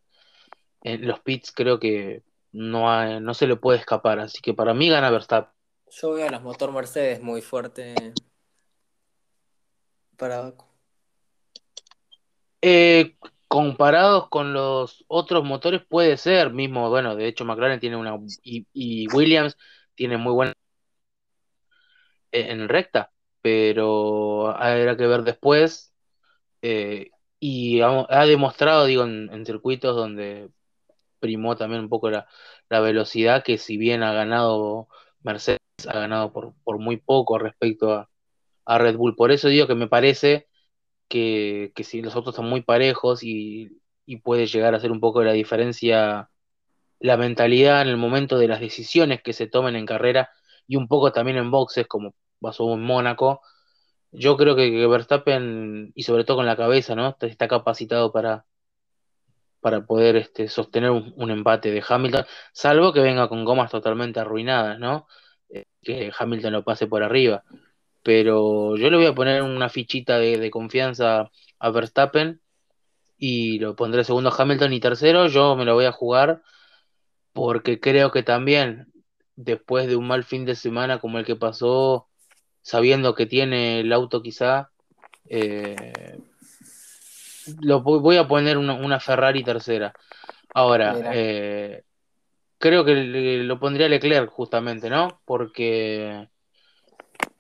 [0.84, 4.20] en los pits, creo que no, hay- no se le puede escapar.
[4.20, 5.54] Así que para mí gana Verstappen.
[5.92, 7.96] Yo veo a los motor Mercedes muy fuerte
[10.18, 10.66] para Baku.
[12.62, 13.16] Eh,
[13.48, 18.68] comparados con los otros motores puede ser, mismo, bueno, de hecho McLaren tiene una y,
[18.74, 19.58] y Williams
[19.96, 20.54] tiene muy buena
[22.32, 23.12] en recta,
[23.42, 25.94] pero habrá que ver después.
[26.62, 30.50] eh, y ha, ha demostrado, digo, en, en circuitos donde
[31.20, 32.28] primó también un poco la,
[32.70, 34.88] la velocidad, que si bien ha ganado
[35.22, 38.10] Mercedes, ha ganado por, por muy poco respecto a,
[38.66, 39.16] a Red Bull.
[39.16, 40.48] Por eso digo que me parece
[41.10, 45.00] que, que si los autos están muy parejos y, y puede llegar a ser un
[45.02, 46.30] poco la diferencia
[47.00, 50.30] la mentalidad en el momento de las decisiones que se tomen en carrera
[50.68, 53.42] y un poco también en boxes, como pasó en Mónaco.
[54.12, 57.16] Yo creo que Verstappen, y sobre todo con la cabeza, ¿no?
[57.22, 58.46] Está capacitado para,
[59.62, 64.80] para poder este, sostener un, empate de Hamilton, salvo que venga con gomas totalmente arruinadas,
[64.80, 65.08] ¿no?
[65.50, 67.44] Eh, que Hamilton lo pase por arriba.
[68.04, 71.30] Pero yo le voy a poner una fichita de, de confianza
[71.60, 72.42] a Verstappen
[73.18, 76.42] y lo pondré segundo a Hamilton y tercero yo me lo voy a jugar
[77.34, 78.92] porque creo que también
[79.36, 82.08] después de un mal fin de semana como el que pasó,
[82.62, 84.72] sabiendo que tiene el auto quizá,
[85.30, 86.20] eh,
[87.62, 89.94] lo voy a poner una, una Ferrari tercera.
[90.54, 91.84] Ahora, eh,
[92.58, 92.94] creo que
[93.44, 95.22] lo pondría Leclerc justamente, ¿no?
[95.26, 96.30] Porque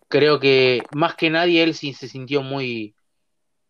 [0.07, 2.95] creo que más que nadie él sí se sintió muy,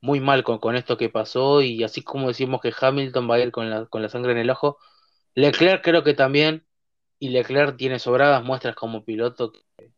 [0.01, 3.39] muy mal con, con esto que pasó y así como decimos que Hamilton va a
[3.39, 4.77] ir con la, con la sangre en el ojo,
[5.35, 6.65] Leclerc creo que también,
[7.19, 9.91] y Leclerc tiene sobradas muestras como piloto que,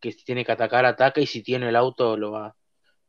[0.00, 2.56] que si tiene que atacar, ataca y si tiene el auto lo va,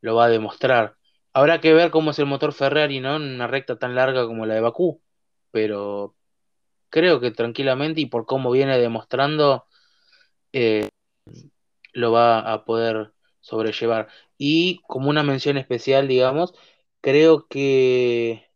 [0.02, 0.96] lo va a demostrar.
[1.36, 3.18] Habrá que ver cómo es el motor Ferrari, ¿no?
[3.18, 5.02] En una recta tan larga como la de Bakú,
[5.52, 6.16] pero
[6.90, 9.66] creo que tranquilamente y por cómo viene demostrando,
[10.54, 10.88] eh,
[11.92, 14.08] lo va a poder sobrellevar.
[14.38, 16.54] Y como una mención especial, digamos,
[17.02, 18.50] creo que,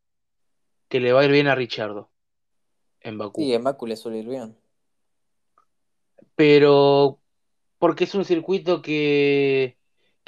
[0.88, 2.10] que le va a ir bien a Richardo
[3.02, 3.42] en Bakú.
[3.42, 4.56] Sí, en Baku le suele ir bien.
[6.38, 7.20] Pero
[7.78, 9.79] porque es un circuito que,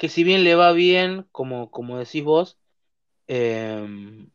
[0.02, 2.58] que si bien le va bien, como, como decís vos,
[3.28, 4.26] eh,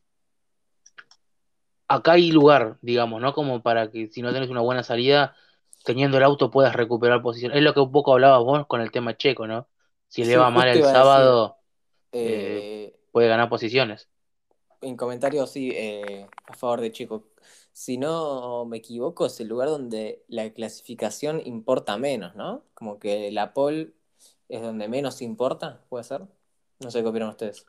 [1.90, 3.34] acá hay lugar, digamos, ¿no?
[3.34, 5.36] Como para que si no tenés una buena salida,
[5.84, 7.52] teniendo el auto puedas recuperar posición.
[7.52, 9.68] Es lo que un poco hablabas vos con el tema checo, ¿no?
[10.08, 11.58] Si le va mal el decir, sábado,
[12.14, 14.08] eh, puede ganar posiciones.
[14.80, 17.26] en comentarios, sí, eh, a favor de Chico.
[17.74, 22.64] Si no me equivoco, es el lugar donde la clasificación importa menos, ¿no?
[22.74, 23.97] Como que la pole
[24.50, 26.22] es donde menos importa, ¿puede ser?
[26.80, 27.66] No sé qué opinan ustedes.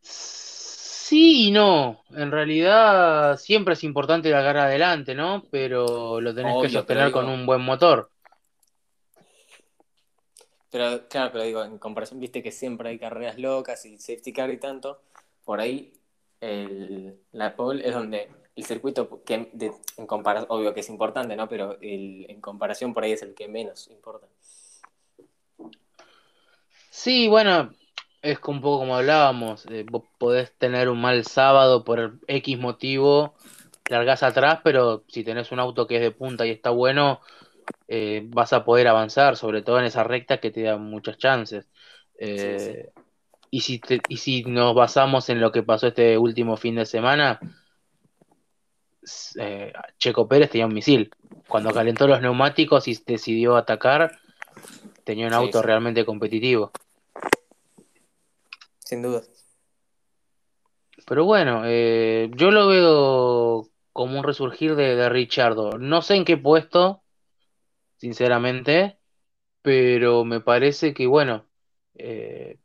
[0.00, 2.02] Sí y no.
[2.10, 5.44] En realidad siempre es importante largar adelante, ¿no?
[5.50, 8.10] Pero lo tenés que sostener con un buen motor.
[10.70, 14.50] Pero claro, pero digo, en comparación, viste que siempre hay carreras locas y safety car
[14.50, 15.00] y tanto,
[15.44, 15.92] por ahí
[16.40, 21.36] el, la pole es donde el circuito que de- en comparación, obvio que es importante,
[21.36, 21.48] ¿no?
[21.48, 24.26] Pero el, en comparación por ahí es el que menos importa.
[26.90, 27.70] Sí, bueno,
[28.22, 29.66] es un poco como hablábamos.
[29.66, 33.34] eh, vos podés tener un mal sábado por X motivo,
[33.88, 37.20] largás atrás, pero si tenés un auto que es de punta y está bueno,
[37.88, 41.68] eh, vas a poder avanzar, sobre todo en esa recta que te da muchas chances.
[42.18, 42.90] Eh,
[43.50, 46.86] y si te- y si nos basamos en lo que pasó este último fin de
[46.86, 47.40] semana,
[49.38, 51.10] eh, Checo Pérez tenía un misil.
[51.48, 54.18] Cuando calentó los neumáticos y decidió atacar,
[55.04, 55.66] tenía un Sí, auto sí.
[55.66, 56.72] realmente competitivo.
[58.78, 59.22] Sin duda.
[61.06, 65.78] Pero bueno, eh, yo lo veo como un resurgir de, de Richardo.
[65.78, 67.02] No sé en qué puesto,
[67.96, 68.98] sinceramente,
[69.62, 71.46] pero me parece que, bueno,
[71.94, 72.58] eh,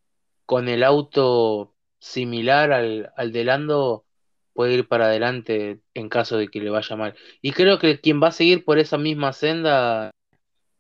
[0.46, 4.06] con el auto similar al, al de Lando,
[4.54, 7.16] puede ir para adelante en caso de que le vaya mal.
[7.42, 10.12] Y creo que quien va a seguir por esa misma senda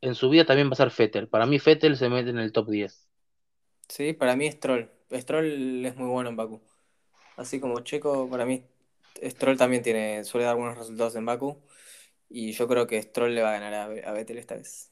[0.02, 1.27] en su vida también va a ser Vettel.
[1.30, 3.07] Para mí, Vettel se mete en el top 10.
[3.88, 4.89] Sí, para mí Stroll.
[5.11, 6.61] Stroll es muy bueno en Baku.
[7.38, 8.64] Así como Checo, para mí
[9.23, 11.61] Stroll también tiene, suele dar buenos resultados en Baku.
[12.30, 14.91] Y yo creo que Stroll le va a ganar a, a Vettel esta vez.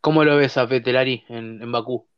[0.00, 2.08] ¿Cómo lo ves a Vettel, Ari, en, en Bakú?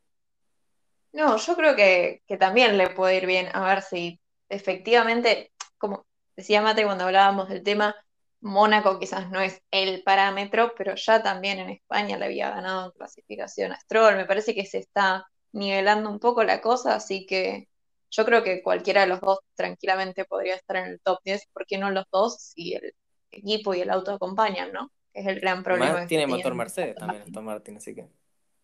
[1.12, 3.48] No, yo creo que, que también le puede ir bien.
[3.54, 6.06] A ver si efectivamente, como
[6.36, 7.94] decía Mate cuando hablábamos del tema,
[8.40, 12.92] Mónaco quizás no es el parámetro, pero ya también en España le había ganado en
[12.92, 14.16] clasificación a Stroll.
[14.16, 17.68] Me parece que se está nivelando un poco la cosa, así que
[18.10, 21.46] yo creo que cualquiera de los dos tranquilamente podría estar en el top 10.
[21.52, 22.94] ¿Por qué no los dos si el
[23.30, 24.90] equipo y el auto acompañan, ¿no?
[25.12, 25.90] Que es el gran problema.
[25.90, 27.22] Además, tiene motor Mercedes también.
[27.22, 28.08] Aston Martin, así que.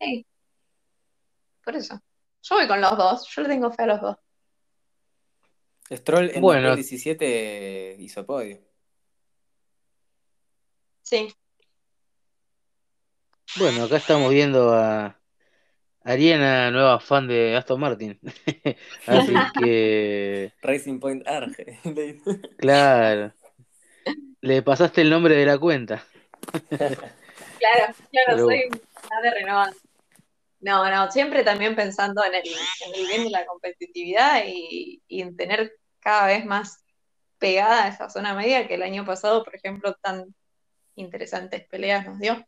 [0.00, 0.26] Sí,
[1.64, 2.00] por eso.
[2.42, 4.16] Yo voy con los dos, yo le tengo fe a los dos.
[5.90, 6.68] Stroll en Bueno.
[6.70, 8.58] 2017 hizo podio.
[11.02, 11.28] Sí,
[13.58, 15.20] Bueno, acá estamos viendo a
[16.02, 18.18] Ariana, nueva fan de Aston Martin.
[19.06, 21.78] Así que, Racing Point Arge.
[22.58, 23.32] claro,
[24.40, 26.04] le pasaste el nombre de la cuenta.
[26.78, 28.68] claro, yo no Pero- soy
[29.10, 29.72] nada de renovar.
[30.64, 36.82] No, no, siempre también pensando en el, la competitividad y, en tener cada vez más
[37.38, 40.34] pegada esa zona media que el año pasado, por ejemplo, tan
[40.94, 42.46] interesantes peleas nos dio.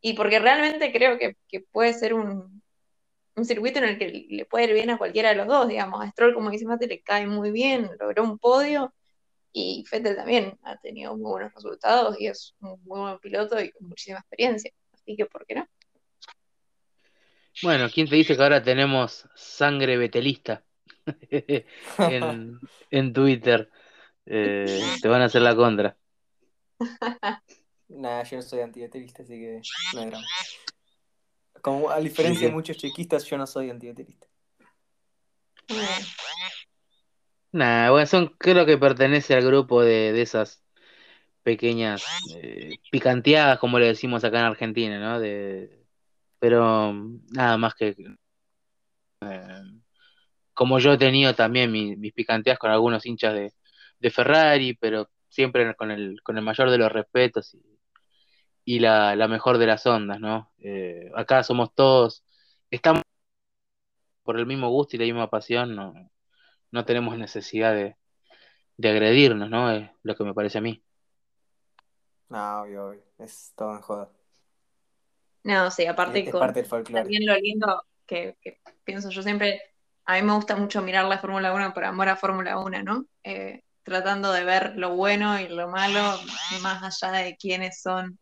[0.00, 1.36] Y porque realmente creo que,
[1.72, 2.62] puede ser un,
[3.42, 6.02] circuito en el que le puede ir bien a cualquiera de los dos, digamos.
[6.04, 8.94] A Stroll, como dice Mate, le cae muy bien, logró un podio,
[9.52, 13.72] y Vettel también ha tenido muy buenos resultados y es un muy buen piloto y
[13.72, 14.72] con muchísima experiencia.
[14.92, 15.66] Así que, ¿por qué no?
[17.62, 20.62] Bueno, ¿quién te dice que ahora tenemos sangre betelista
[21.30, 22.58] en,
[22.90, 23.70] en Twitter?
[24.26, 25.96] Eh, te van a hacer la contra.
[27.92, 29.60] Nah, yo no soy antibetelista, así que
[29.94, 30.24] no hay drama.
[31.60, 34.28] Como, a diferencia de muchos chiquistas, yo no soy antibetelista.
[37.50, 40.62] Nah, bueno, son, creo que pertenece al grupo de, de esas
[41.42, 42.04] pequeñas
[42.36, 45.18] eh, picanteadas, como le decimos acá en Argentina, ¿no?
[45.18, 45.79] De,
[46.40, 47.96] pero mm, nada más que
[49.20, 49.62] eh,
[50.54, 53.54] como yo he tenido también mi- mis picanteadas con algunos hinchas de,
[54.12, 57.56] Ferrari, pero siempre con el, con el mayor de los respetos
[58.64, 60.52] y, la, la mejor de las ondas, ¿no?
[60.58, 62.24] Eh, acá somos todos,
[62.70, 63.02] estamos
[64.22, 65.94] por el mismo gusto y la misma pasión, no,
[66.72, 67.96] no tenemos necesidad de,
[68.78, 69.72] de agredirnos, ¿no?
[69.72, 70.84] Es lo que me parece a mí.
[72.30, 73.02] No, obvio, obvio.
[73.18, 74.10] Es todo en joda.
[75.44, 77.02] No, sí, aparte Es, es con, parte del folclore.
[77.02, 79.60] también lo lindo que, que pienso yo siempre,
[80.04, 83.06] a mí me gusta mucho mirar la Fórmula 1 por amor a Fórmula 1, ¿no?
[83.24, 86.00] Eh, tratando de ver lo bueno y lo malo,
[86.62, 88.18] más allá de quiénes son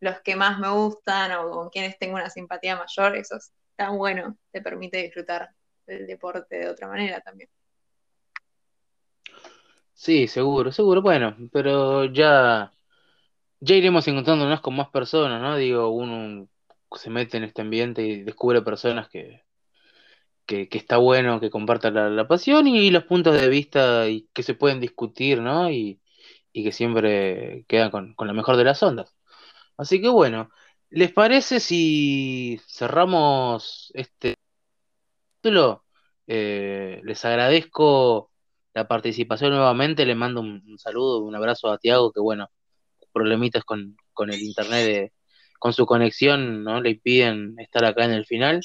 [0.00, 4.36] los que más me gustan o con quienes tengo una simpatía mayor, eso está bueno,
[4.52, 5.50] te permite disfrutar
[5.86, 7.48] del deporte de otra manera también.
[9.94, 11.00] Sí, seguro, seguro.
[11.00, 12.70] Bueno, pero ya,
[13.60, 15.56] ya iremos encontrándonos con más personas, ¿no?
[15.56, 16.48] Digo, uno
[16.96, 19.44] se mete en este ambiente y descubre personas que,
[20.46, 24.54] que, está bueno que compartan la, pasión y los puntos de vista y que se
[24.54, 25.70] pueden discutir, ¿no?
[25.70, 26.00] Y,
[26.52, 29.14] y que siempre quedan con, con la mejor de las ondas.
[29.76, 30.50] Así que bueno,
[30.90, 34.36] ¿les parece si cerramos este
[35.40, 35.84] título?
[36.26, 38.30] Eh, les agradezco
[38.74, 42.50] la participación nuevamente, le mando un, saludo, un abrazo a Tiago, que bueno,
[43.16, 45.12] problemitas con, con el internet,
[45.58, 46.82] con su conexión, ¿no?
[46.82, 48.60] Le impiden estar acá en el final.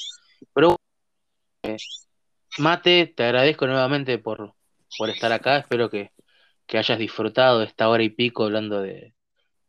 [0.52, 0.76] Pero
[1.62, 1.76] eh,
[2.58, 4.54] Mate, te agradezco nuevamente por,
[4.98, 6.10] por estar acá, espero que,
[6.66, 9.14] que hayas disfrutado esta hora y pico hablando de,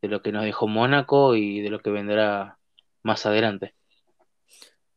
[0.01, 2.59] de lo que nos dejó Mónaco y de lo que vendrá
[3.03, 3.73] más adelante.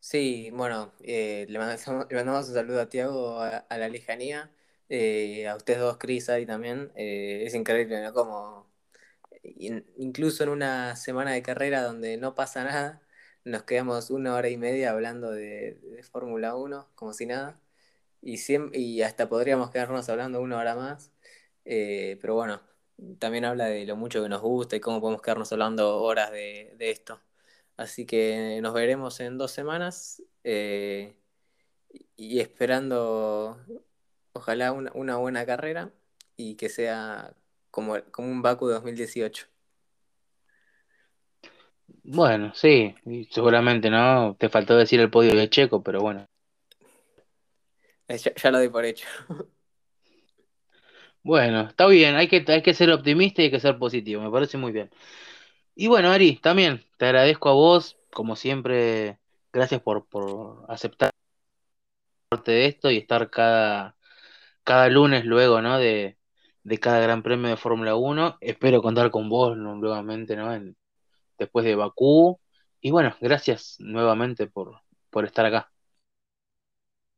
[0.01, 4.51] Sí, bueno, eh, le, mandamos, un saludo a Tiago a, la lejanía,
[4.89, 6.93] eh, a ustedes dos, Cris, ahí también.
[6.97, 8.13] Eh, es increíble, ¿no?
[8.13, 8.67] Como
[9.99, 13.03] incluso en una semana de carrera donde no pasa nada,
[13.45, 15.79] nos quedamos una hora y media hablando de,
[16.11, 17.61] Fórmula 1, como si nada,
[18.23, 18.39] y,
[18.75, 21.13] y hasta podríamos quedarnos hablando una hora más,
[21.65, 22.61] pero bueno,
[23.19, 26.75] también habla de lo mucho que nos gusta y cómo podemos quedarnos hablando horas de,
[26.79, 27.21] esto.
[27.77, 31.17] Así que nos veremos en dos semanas eh,
[32.17, 33.59] y esperando,
[34.33, 35.93] ojalá, una, buena carrera
[36.37, 37.37] y que sea
[37.77, 39.49] como, como un Baku 2018.
[42.05, 42.95] Bueno, sí,
[43.31, 44.35] seguramente no.
[44.39, 46.27] Te faltó decir el podio de Checo, pero bueno.
[48.09, 49.07] Eh, ya lo di por hecho.
[51.23, 54.31] Bueno, está bien, hay que, hay que ser optimista y hay que ser positivo, me
[54.31, 54.93] parece muy bien.
[55.75, 59.19] Y bueno, Ari, también te agradezco a vos, como siempre,
[59.53, 61.11] gracias por, por aceptar
[62.29, 63.97] parte de esto y estar cada,
[64.63, 65.79] cada lunes luego, ¿no?
[65.79, 66.17] De,
[66.67, 68.39] de cada Gran Premio de Fórmula 1.
[68.41, 70.51] Espero contar con vos nuevamente, ¿no?
[71.39, 72.41] después de Bakú.
[72.81, 75.71] Y bueno, gracias nuevamente por, por estar acá.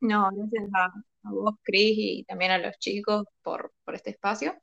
[0.01, 0.85] No, gracias a,
[1.29, 4.55] a vos, Cris, y también a los chicos por, este espacio.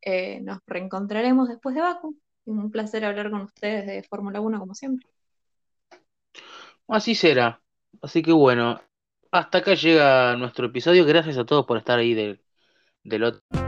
[0.00, 2.18] Eh, nos reencontraremos después de Baku.
[2.46, 5.06] Un placer hablar con ustedes de Fórmula 1 como siempre.
[6.88, 7.60] Así será.
[8.00, 8.80] Así que bueno,
[9.30, 11.04] hasta acá llega nuestro episodio.
[11.04, 12.42] Gracias a todos por estar ahí del,
[13.02, 13.63] del otro.